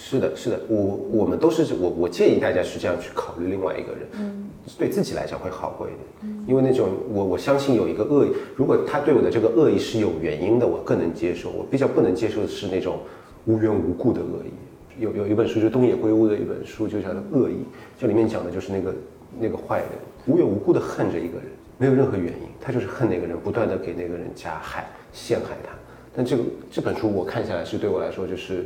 [0.00, 4.48] 是的，是的，我我们都是我我建议大家是这样去考虑另外一个人，
[4.78, 11.50] 对自己来讲会好过一点，因为那种我我相信有一个恶意，如果他对我的这个恶意是有原因的，我更能接受。
[11.50, 13.00] 我比较不能接受的是那种
[13.46, 15.02] 无缘无故的恶意。
[15.02, 17.54] 有有一本书，就东野圭吾的一本书，就叫做《恶意》，
[18.00, 18.94] 这里面讲的就是那个
[19.38, 19.88] 那个坏人
[20.26, 21.46] 无缘无故的恨着一个人，
[21.76, 25.70] 没有任何原因，他就是恨那个人，不断的给那个人加害、陷害他。
[26.14, 28.64] 但这个这本书我看下来是对我来说就是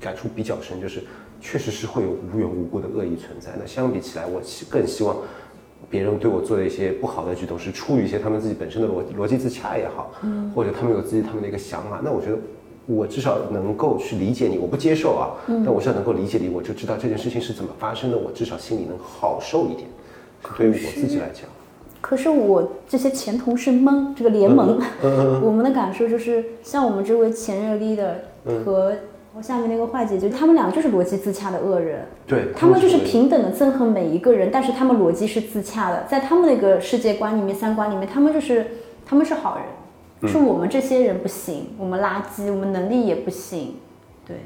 [0.00, 1.02] 感触比较深，就是
[1.40, 3.50] 确实是会有无缘无故的恶意存在。
[3.58, 5.16] 那相比起来，我希更希望
[5.88, 12.00] 别人对我做的一些不好的举动是出于一些他们自己本身的逻逻辑自洽也好，嗯或者他们有自己他们的一个想法。
[12.02, 12.38] 那我觉得
[12.86, 19.88] 我至少能够去理解你，我不接受啊，但我至少能够理解你，我就知道这件事情是怎么发生的，我至少心里能好受一点。
[20.56, 21.44] 对于我自己来讲。
[22.00, 24.80] 可是我这些前同事们，这个联盟，
[25.44, 28.12] 我们的感受就是，像我们这位前任 leader
[28.64, 28.94] 和
[29.32, 32.04] 我下面那个坏姐姐，他们俩就是逻辑自洽的恶人。
[32.26, 38.66] 对他们就是是平等的憎恨每一个人，但是他们逻辑是自洽的，在他们那个世界观里面、三观里面，他们就是
[39.06, 39.58] 他们是好
[40.20, 43.76] 人，是我们这些人不行，我们垃圾，我们能力也不行，
[44.26, 44.36] 对。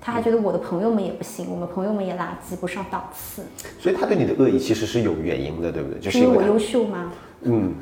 [0.00, 3.42] 他还觉得我的朋友们也不行，我们朋友们也垃圾，不上档次，
[3.80, 5.98] 所以他对你的恶意其实是有原因的，对不对？
[5.98, 7.12] 就是是因为我优秀吗？
[7.42, 7.74] 嗯，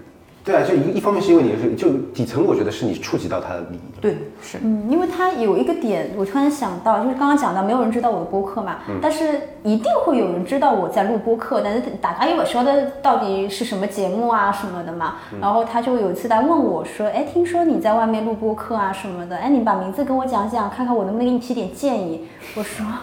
[0.44, 3.80] 对啊，就一一方面是因为你是就底层，我觉得是你触及到他的利益。
[3.98, 4.58] 对，是。
[4.62, 15.14] 嗯，因为他有一个点，我突然想到，就是刚刚讲到没有人知道我的播客嘛，但是一定会有人知道我在录播客，但是大家又不晓得到底是什么节目啊什么的嘛。
[15.40, 22.26] 然后他就有一次来问我说，哎，听说你在外面录播客啊什么的，哎，你把名字跟我讲讲，看看我能不能给你提点建议。
[22.54, 22.84] 我说。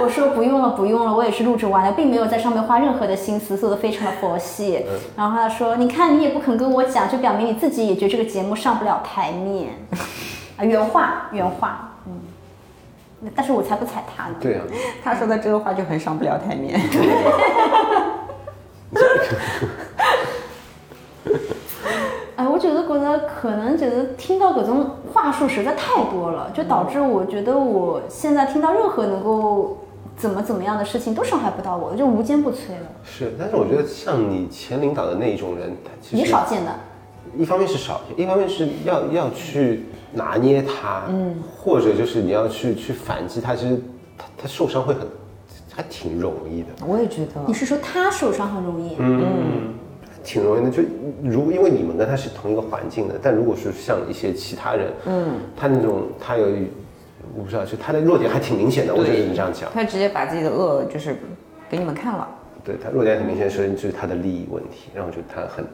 [0.00, 4.84] 我说不用了，不用了，我也是录制完了，并没有在上面花任何的心思，做的非常的佛系。
[5.16, 9.74] 然后他说：“你看，你也不肯跟我讲，就表明你自己也觉得这个节目上不了台面。”
[10.58, 12.12] 啊，原话，原话，嗯。
[13.34, 14.34] 但是我才不踩他呢。
[14.40, 14.62] 对啊，
[15.02, 16.80] 他说的这个话就很上不了台面。
[22.36, 29.78] 哎，我觉得觉得可能觉得听到各种话术实在太多了，就导致我觉得我现在听到任何能够
[30.18, 36.74] 怎么怎么样的事情都伤害不到我，就无坚不摧了，是，但是我觉得像你前领导的那一种人，他其实也少见的。
[37.36, 43.80] 一方面是少见，一方面是要要去拿捏他，嗯，或者就是你要去去反击他，其实
[44.16, 45.06] 他他受伤会很
[45.74, 46.68] 还挺容易的。
[46.86, 48.96] 我也觉得你，是说他受伤很容易？
[48.98, 49.74] 嗯，
[50.24, 50.70] 挺容易的。
[50.70, 50.82] 就
[51.22, 56.46] 如因为你们跟他是同一个环境的，但如果是像一些其他人，嗯，他那种他有，
[57.38, 58.92] 我不知道，就他的弱点还挺明显的。
[58.92, 61.16] 我觉得你这样讲，他直接把自己的恶就是
[61.70, 62.28] 给你们看了。
[62.64, 65.64] 对他弱点很明显，首先就是他的利益问题，让我觉得他很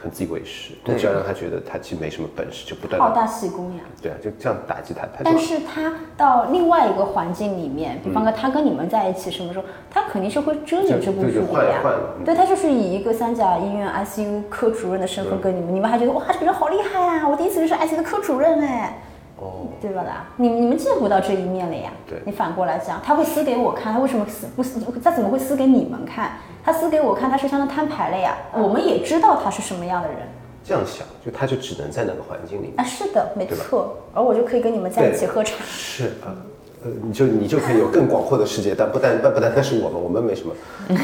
[0.00, 0.72] 很自以为是。
[0.84, 3.82] 你只要让他觉得他其实没什么本事，就不断地好大喜功呀！
[4.00, 11.82] 对啊，就这样打击他，他但是他到另外一个环境里面，比方说他跟你们在一起，什么时候他肯定是会遮掩这部分的呀
[12.24, 17.28] 对他就是以一个三甲医院 ICU 科主任的身份跟你们，你们还觉得哇这个人好厉害啊！
[17.28, 18.98] 我第一次认识 ICU 的科主任哎，
[19.38, 20.26] 哦，对吧啦？
[20.36, 21.90] 你你们见不到这一面了呀。
[22.08, 24.80] 对你反过来讲，他会撕给我看，他为什么撕不撕？
[25.04, 26.38] 他怎么会撕给你们看？
[26.64, 28.36] 他撕给我看，他是相当摊牌了呀。
[28.54, 30.18] 我们也知道他是什么样的人。
[30.64, 32.74] 这样想，就他就只能在那个环境里面。
[32.76, 33.98] 啊，是的，没错。
[34.12, 35.54] 而我就可以跟你们在一起喝茶。
[35.64, 36.34] 是啊，
[36.82, 40.52] 呃，你就你就可以有更广阔的世界，但不但但不单单是我们，我们没什么，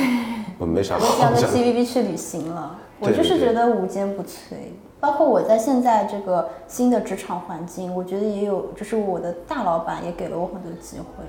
[0.59, 1.59] 我们没啥我想跟好讲的。
[1.59, 4.57] CVB 去旅行了，我就是觉得无坚不摧。
[5.03, 11.25] 包括我在现在这个新的职场环境，我觉得也有，就是我的大老板也给了我很多机会。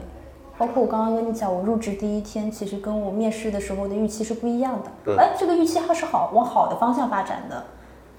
[0.60, 5.16] 包括我刚刚跟你讲，我入职第一天，其实跟我面试的时候的预期是不一样的。
[5.18, 7.64] 哎，这个预期还是好往好的方向发展的。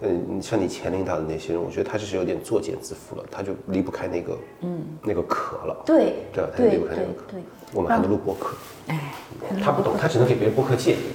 [0.01, 5.83] 嗯，你像你前领导的那些人，我觉得他就是有点作茧自缚了，他就离不开那个嗯那个壳了。
[5.87, 6.51] 对对吧？
[6.53, 7.39] 他就离对不开那个壳。
[7.73, 8.57] 我们还能录播客，
[8.89, 9.15] 哎，
[9.63, 10.99] 他不懂，他只能给别人播客建议。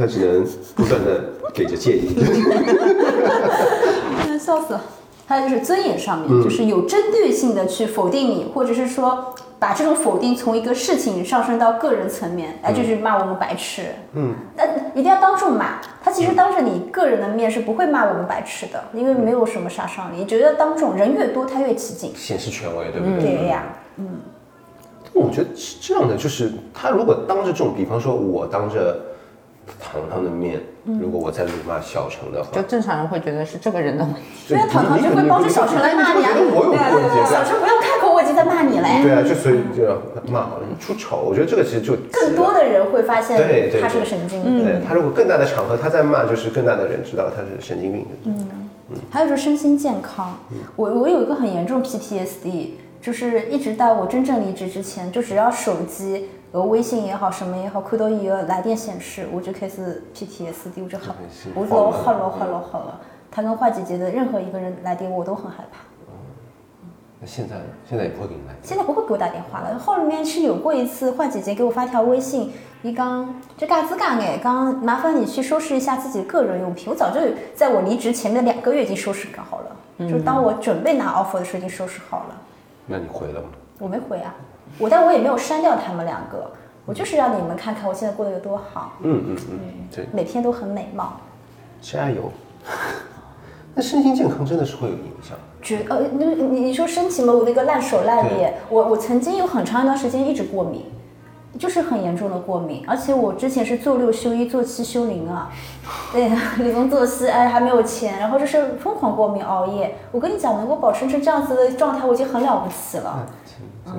[0.00, 2.16] 他只能不断的给着建议。
[4.26, 4.80] 嗯，笑死了。
[5.26, 13.82] 还有就是尊严上面，嗯就是有针对性的去否定你，或者是说把这种否定从一个事情上升到个人层面，哎，就是骂我们白痴。
[14.14, 15.80] 嗯，但一定要当众骂。
[16.02, 20.24] 他其实当着你个人的面是不会骂我们白痴的，因为没有什么杀伤力。
[20.24, 22.12] 觉得当众人越多，他越起劲。
[22.16, 23.36] 显示权威，对不对？
[23.36, 23.62] 对呀，
[23.98, 24.08] 嗯
[25.12, 28.98] 我觉得是这样的，就是他如果当着这种，比方说我当着
[29.78, 34.20] 糖糖的面，如果我在辱骂小程的话，就正常人会觉得是这个人的问题。
[34.48, 36.30] 就对啊，糖糖就会帮着小陈来骂你啊。
[36.34, 39.02] 我有问题，对小啊陈不用开口，我已经在骂你了哎。
[39.02, 41.18] 对啊，就所以就要骂好了，你出丑。
[41.18, 44.64] 我觉得这个其实就更多的人会发现对对他是个神经病。
[44.64, 48.06] 对他如果更大的场合他在骂，就是更大的人知道他是神经病。
[48.24, 48.48] 嗯，
[49.10, 50.36] 还有就是身心健康，
[50.76, 52.70] 我我有一个很严重 PTSD，
[53.00, 61.14] 就是一直到我真正离职之前，就只要手机呃微信也好，什么也好，看到一个来电显示，我就开始 PTSD，我就好，
[61.54, 63.00] 我老吓老吓老吓了。
[63.30, 65.78] 他跟花姐姐的任何一个人来电，我都很害怕。
[67.20, 67.64] 那现在呢？
[67.88, 68.54] 现在也不会给你来。
[68.62, 69.78] 现在不会给我打电话了。
[69.78, 72.50] 后面是有过一次，花姐姐给我发条微信，
[72.82, 76.88] 一刚这嘎子嘎哎，刚麻烦你去收拾一下自己个人用品。
[76.90, 77.20] 我早就
[77.54, 82.36] 在我离职前面两个月已经收拾好了，就当我准备拿 offer 的时候已经收拾好了。
[82.86, 83.48] 那你回了吗？
[83.78, 84.34] 我没回啊，
[84.78, 86.50] 我但我也没有删掉他们两个，
[86.86, 89.58] 我就是让你们看看我现在过得有多好，嗯嗯嗯，
[89.94, 91.14] 对，每天都很美貌。
[91.80, 92.30] 加油。
[93.74, 95.36] 那身心健康真的是会有影响。
[95.62, 100.86] 绝呃，你你你说身体嘛，我那个烂手烂脸，我我曾经有很长一段时间一直过敏，
[101.58, 105.52] 就是很严重的过敏，而且我之前是做六休一，做七休零啊，
[106.12, 106.28] 对，
[106.64, 109.94] 理工作息，哎，还没有钱，然后就是疯狂过敏熬夜。
[110.10, 113.24] 我跟你讲，能够保持成这样子的状态，我已经很了不起了。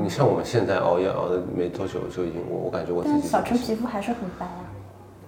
[0.01, 4.63] 你像我们现在熬夜熬的没多久，就已经我我感觉我自己但小陈皮肤还是很白啊，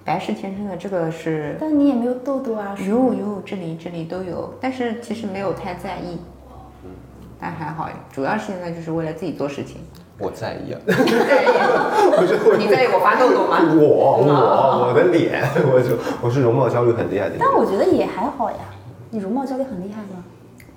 [0.04, 6.18] 白是天生的，这个是但你也没有痘痘啊，有有这里这里都有，但是其实没有太在意，
[6.84, 6.90] 嗯
[7.40, 9.78] 但还好，主要是现在就是为了自己做事情。
[10.16, 10.80] 我在意啊。
[12.56, 13.58] 你在意我发痘痘吗？
[13.76, 15.42] 我我我的脸，
[15.72, 17.34] 我就我是容貌焦虑很厉害的。
[17.38, 18.56] 但我觉得也还好呀。
[19.10, 20.22] 你容貌焦虑很厉害吗？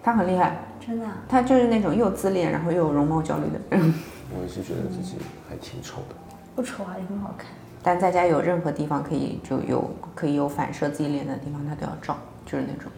[0.03, 0.57] 他很厉害，
[0.87, 1.17] 真的、啊？
[1.27, 3.93] 他就是那种又自恋，然后又有容貌焦虑的人。
[4.33, 5.17] 我也是觉得自己
[5.49, 6.15] 还挺丑的。
[6.55, 7.47] 不丑啊，也很好看。
[7.83, 12.89] 但在家有任何地方可以就有可以有反射自己脸的地方，他都要照，就是那种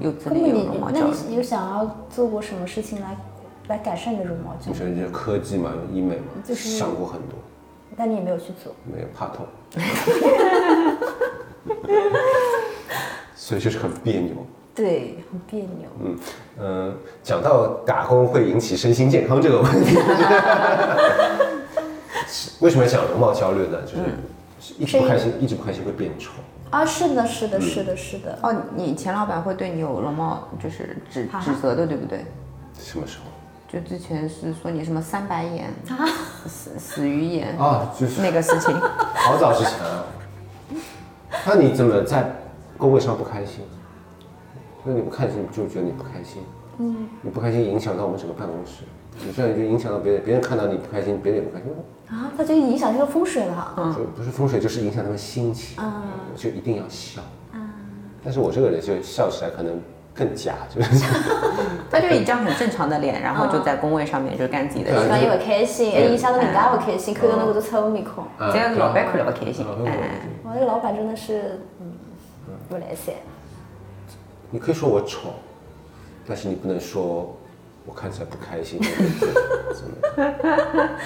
[0.00, 1.12] 又自恋又容貌焦虑。
[1.12, 3.16] 那你有想要做过什么事情来
[3.68, 4.90] 来改善你的容貌焦虑？
[4.90, 7.38] 你说这科技嘛，医美嘛，就是想过很多，
[7.96, 8.72] 但你也没有去做。
[8.84, 9.46] 没有怕痛，
[13.36, 14.34] 所以就是很别扭。
[14.74, 15.88] 对，很别扭。
[16.04, 16.18] 嗯
[16.58, 19.96] 嗯，讲到打工会引起身心健康这个问题，
[22.60, 23.78] 为什么要讲容貌焦虑呢？
[23.82, 23.98] 就是
[24.78, 26.32] 一直不开心，一直不开心会变丑。
[26.70, 28.36] 啊，是的，是的，是的，是的。
[28.42, 32.24] 哦，你前老板会对你有容貌就是指啊指责的，对不对？
[32.78, 33.24] 什么时候？
[33.68, 35.72] 就之前是说你什么三白眼、
[36.46, 38.74] 死死鱼眼啊，就是那个事情。
[39.14, 40.04] 好早之前啊。
[41.46, 42.24] 那你怎么在
[42.78, 43.60] 工位上不开心？
[44.84, 46.42] 那你不开心，就觉得你不开心。
[46.78, 47.08] 嗯。
[47.22, 48.84] 你不开心影响到我们整个办公室，
[49.24, 51.72] 你这样就影响到别人，别人看到你不开心，别人也不开心。
[52.08, 53.74] 啊，他就影响这个风水了。
[53.78, 56.02] 嗯不是风水，就是影响他们心情，嗯
[56.36, 57.22] 就一定要笑。
[57.52, 57.70] 嗯
[58.22, 59.80] 但是我这个人就笑起来可能
[60.14, 61.04] 更假，就是
[61.90, 65.04] 他就以一张很正常的脸，然后就在工位上面就干自己的事情。
[65.04, 68.24] 影响伊勿开心，还影响到人家不开心，看到那个都臭面孔。
[68.38, 69.98] 啊这样老板看了不开心哎
[70.44, 71.92] 我，这个老板真的是，嗯，
[72.68, 73.14] 不来塞。
[74.54, 75.30] 你可以说我丑，
[76.28, 77.34] 但是你不能说
[77.84, 78.78] 我看起来不开心，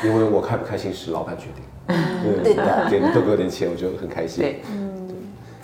[0.05, 1.65] 因为我开不开心是老板决定。
[2.45, 4.45] 对的给多给我点钱，我就很开心。
[4.45, 4.61] 对，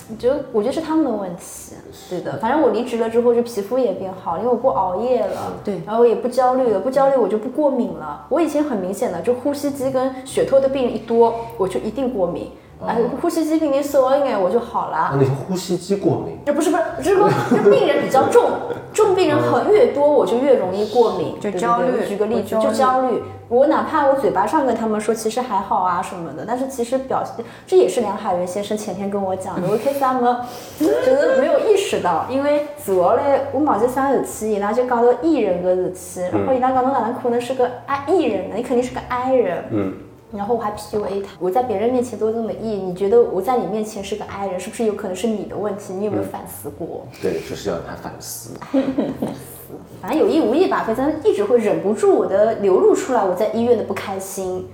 [0.08, 1.74] 我觉得，我觉得是他们的问题。
[2.08, 8.24] 对的，反正我离职了之后，就皮肤也变好，因为我不熬夜了，对然后也不焦虑了，不焦虑我就不过敏了。
[8.30, 12.50] 我以前很明显的，就呼吸机跟血透的病人一多，我就一定过敏。
[12.86, 14.96] 哎，呼吸机平平缩一眼我就好了。
[14.96, 16.38] 啊，你是呼吸机过敏？
[16.44, 18.50] 这不是不是，这个这病人比较重，
[18.92, 23.22] 重病人很越多，我就越容易过敏，就焦虑举个例子，就焦虑。
[23.48, 30.36] 我哪怕我嘴巴上跟他们说其实还好啊什么的，但是其实表现，这也是梁海源先生前天跟我讲的，我开始他们
[30.78, 38.54] 觉得没有意识到，因为主要嘞，我忘记啥事体，伊拉就讲到艺人个事体，然后伊拉讲侬哪能可能是个爱艺人呢？
[38.56, 39.92] 你肯定是个 I 人，嗯，
[40.36, 45.92] 然后我还 PUA 他，我在别人面前都这么 E，你觉得我在你面前是个 I 人，是不是有可能是你的问题？
[45.94, 47.06] 你有没有反思过？
[47.22, 48.50] 对，就是要让他反思。
[50.02, 54.66] 反正有意无意吧，反正一直会忍不住我的流露出来我在医院的不开心。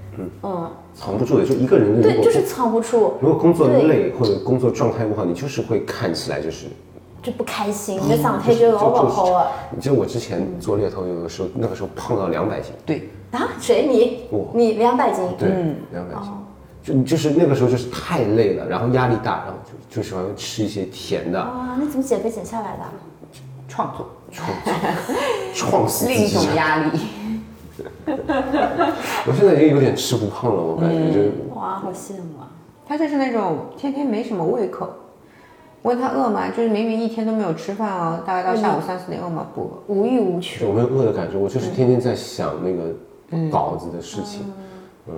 [0.42, 2.02] 嗯藏不住的，就一个人的。
[2.02, 6.66] 对，就是藏不住，如果工作累或者工作状态不好，你就是会看起来就是。
[7.22, 9.48] 就不开心，你的状态就老不好啊。
[9.70, 14.50] 你记得我之前做猎头，有的时候那个时候胖到两百斤，对，啊，谁你我？
[14.54, 15.24] 你两百斤？
[15.38, 15.48] 对，
[15.92, 16.30] 两百斤。
[16.82, 19.54] 就你就是那个时候就是太累了，然后压力大，然后
[19.90, 22.84] 就就喜欢吃一些甜的，啊，那怎么减肥减下来的？
[23.68, 24.72] 创作创作
[25.54, 26.98] 创死 另一种压力。
[29.26, 32.48] 我现在已经有点吃不胖了，我感觉就哇，好羡慕啊！
[32.86, 34.88] 他就是那种天天没什么胃口，
[35.82, 36.48] 问他饿吗？
[36.48, 39.46] 就是明明一天都没有吃饭啊，大概到下午三四点饿吗？
[39.54, 39.94] 不饿。
[39.94, 40.68] 无欲无求。
[40.68, 44.52] 我没有饿的感觉，我就是天天在想那个稿子的事情。
[45.08, 45.14] 嗯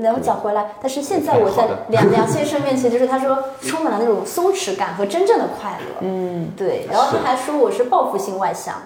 [0.00, 5.96] 然后讲回来，但是现在我在梁梁先生面前，就是他说充满了那种松弛感和真正的快乐。
[6.02, 6.86] 嗯，对。
[6.88, 8.76] 然后他还说我是报复性外向。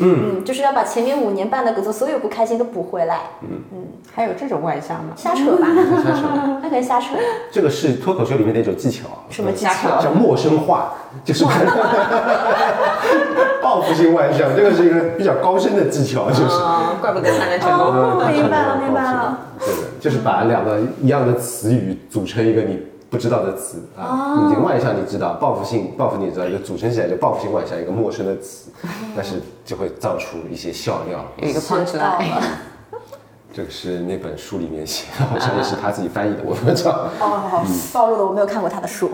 [0.00, 3.20] 嗯就是要把前面五年半的所有不开心都补回来。
[3.42, 3.78] 嗯嗯
[4.14, 5.12] 还有这种外向吗？
[5.16, 5.66] 瞎扯吧，
[6.04, 6.22] 瞎扯
[6.62, 7.14] 那可能瞎扯。
[7.52, 10.00] 这个是脱口秀里面的一种技巧，什么技巧？
[10.00, 10.92] 叫陌生化，
[11.24, 11.44] 就是
[13.62, 16.42] 报复性外向，这个是一个比较高深的技巧，就是。
[16.44, 17.86] 啊，怪不得他能成功。
[17.86, 19.38] 哦，明白了，明白了。
[19.58, 22.78] 对的，就是把两个一样的词语组成一个你
[23.10, 24.42] 不知道的词啊。
[24.42, 28.70] 你这个外向你知道，报复性报复你知道，一个组成起来就报复性外向，一个陌生的词，
[29.16, 31.24] 但是就会造出一些笑料。
[31.38, 32.40] 有一个胖起来，
[33.52, 37.08] 这个是那本书里面写的，好像也是他自己翻译的，我不知道。
[37.18, 39.10] 哦，暴露了，我没有看过他的书。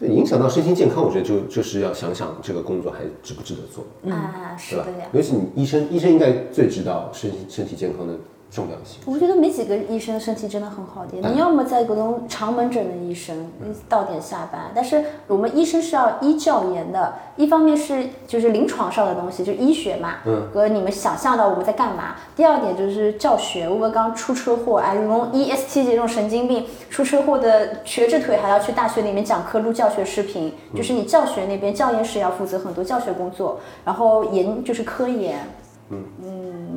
[0.00, 5.06] 对影响到身心健康，我觉得就就是要想想这个工作还值不值得做，啊，是吧的呀？。
[5.12, 8.14] 尤其你医生，医生应该最知道身身体健康的
[8.50, 9.00] 重要性。
[9.06, 14.70] 我觉得没几个医生身体真的很好的，你要么在各种长门诊的医生，你到点下班。
[14.74, 22.16] 但是我们医生是要依教研的，一方面是就是临床上的东西，就医学嘛，嗯，和你们想象到我们在干嘛。
[22.34, 35.46] 第二点就是教学，我们刚出车祸，哎，这种 EST 这种神经病出车祸的瘸着腿还要去大学里面讲课录教学视频，就是你教学那边教研室要负责很多教学工作，然后研就是科研，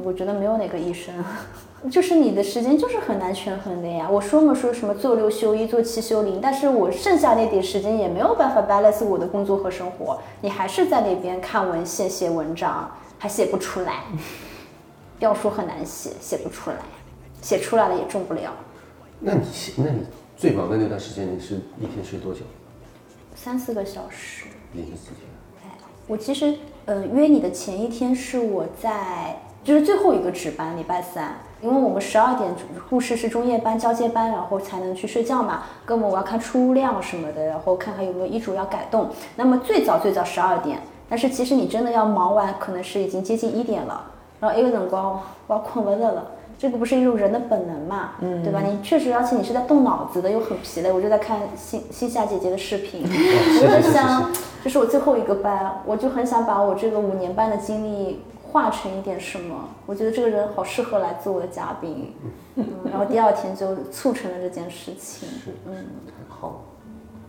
[0.03, 1.14] 我觉得没有哪个医生，
[1.90, 4.07] 就是你的时间就是很难权衡的呀。
[4.10, 10.19] 我说嘛说什么做六休一，做七休零，但是我剩下那点时间也没有办法 balance 我的工作和生活。
[10.41, 14.03] 你还是在那边看文献、写文章，还写不出来。
[15.18, 16.78] 不要说很难写，写不出来，
[17.41, 18.52] 写出来了也中不了。
[19.19, 19.45] 那你
[19.78, 20.06] 那你
[20.36, 22.41] 最忙的那段时间，你是一天睡多久？
[23.36, 24.45] 三四个小时。
[24.73, 25.30] 连续四天。
[26.07, 32.49] 我其实呃约你的前一天是我在就是最后一个值班，礼拜三，因为我们十二点
[32.89, 35.63] 护士是中夜班交接班，然后才能去睡觉嘛。
[35.85, 39.09] 跟我们我要看出入量什么的，然后看看有没有医嘱要改动。
[39.35, 44.05] 那么最早最早十二点，但是其实你真的要忙完，可能是已经接近一点了。
[44.39, 46.31] 然后一个辰光我要困不着了。
[46.57, 48.61] 这个不是一种人的本能嘛，嗯，对吧？
[48.63, 50.91] 你确实，而且你是在动脑子的，又很疲累。
[50.91, 54.29] 我就在看新新夏姐姐的视频，我很想，
[54.63, 58.21] 这是我最后一个班，我就很想把我这个五年半的经历
[58.52, 59.69] 化成一点什么。
[59.86, 62.14] 我觉得这个人好适合来做我的嘉宾，
[62.56, 65.28] 嗯，然后第二天就促成了这件事情。
[65.68, 65.73] 嗯，
[66.28, 66.65] 好。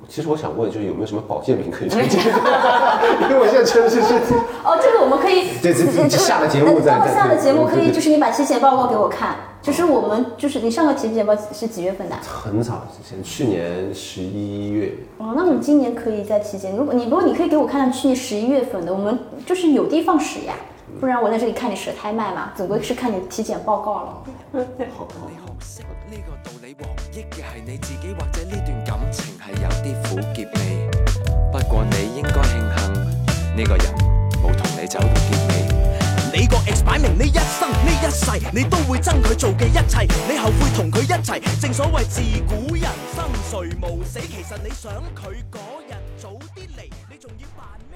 [0.09, 2.21] 其实我想问，就是有没有什么保健品可以推荐？
[3.23, 4.15] 因为我现在确实是
[4.65, 12.17] 哦，这个我们可以，这这这下了节目下了节目可以，对对就是你把体检报告给我看，就是我们就是你上个体检报是几月份的？
[12.17, 14.93] 很早之前，去年十一月。
[15.19, 16.77] 哦，那我们今年可以再体检。
[16.77, 19.17] 如果你如果你可以给我看看去年十一月份的，我们
[19.47, 20.53] 就是有的放矢呀，
[21.01, 24.23] 不然我在这里看你舌苔脉嘛，总归是看你体检报告了。
[24.97, 30.91] 好好你學識呢個道理，獲益嘅係你自己，或者呢段感情係有啲苦澀味。
[31.51, 33.87] 不過你應該慶幸呢個人
[34.43, 35.53] 冇同你走到結尾。
[36.35, 38.25] 你個 ex 擺明呢一生呢一世，
[38.55, 41.41] 你都會憎佢做嘅一切，你後悔同佢一齊。
[41.61, 45.59] 正所謂自古人生誰無死，其實你想佢嗰
[45.89, 46.02] 日早啲嚟，你仲要扮咩？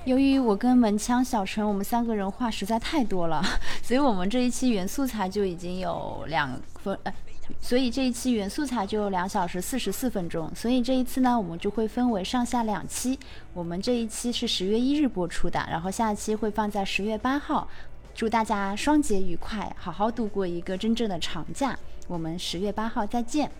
[0.06, 3.42] 由于我跟门枪、小陈我们三个人话实在太多了，
[3.82, 7.12] 所以我们这一期原素材就已经有两分呃
[7.60, 13.18] 所以这一期原素材就有两小时四十四分钟，所以这一次呢，我们就会分为上下两期。
[13.52, 17.68] 我们这一期是十月一日播出的，然后下期会放在十月八号。
[18.14, 21.76] 祝大家双节愉快，好好度过一个真正的长假。
[22.06, 23.50] 我们十月八号再见。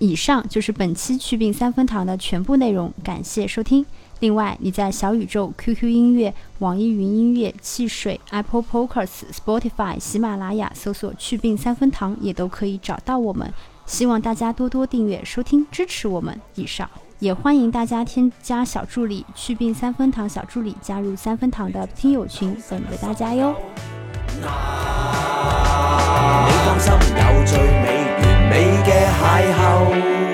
[0.00, 3.84] 以上就是本期祛病三分堂的全部内容，感谢收听。
[4.20, 13.52] 另外，你在小宇宙、QQ 音乐、网易云音乐、汽水、Apple Podcast、Spotify、喜马拉雅搜索“祛病三分糖”也都可以找到我们。
[13.86, 16.38] 希望大家多多订阅、收听、支持我们。
[16.56, 16.90] 以上，
[17.20, 23.54] 也欢迎大家添加小助理“祛病三分糖”小助理，加入三分糖的听友群，等着大家哟。
[24.34, 24.42] 你
[26.66, 28.88] 放心，有最美完美嘅
[29.22, 30.27] 邂逅。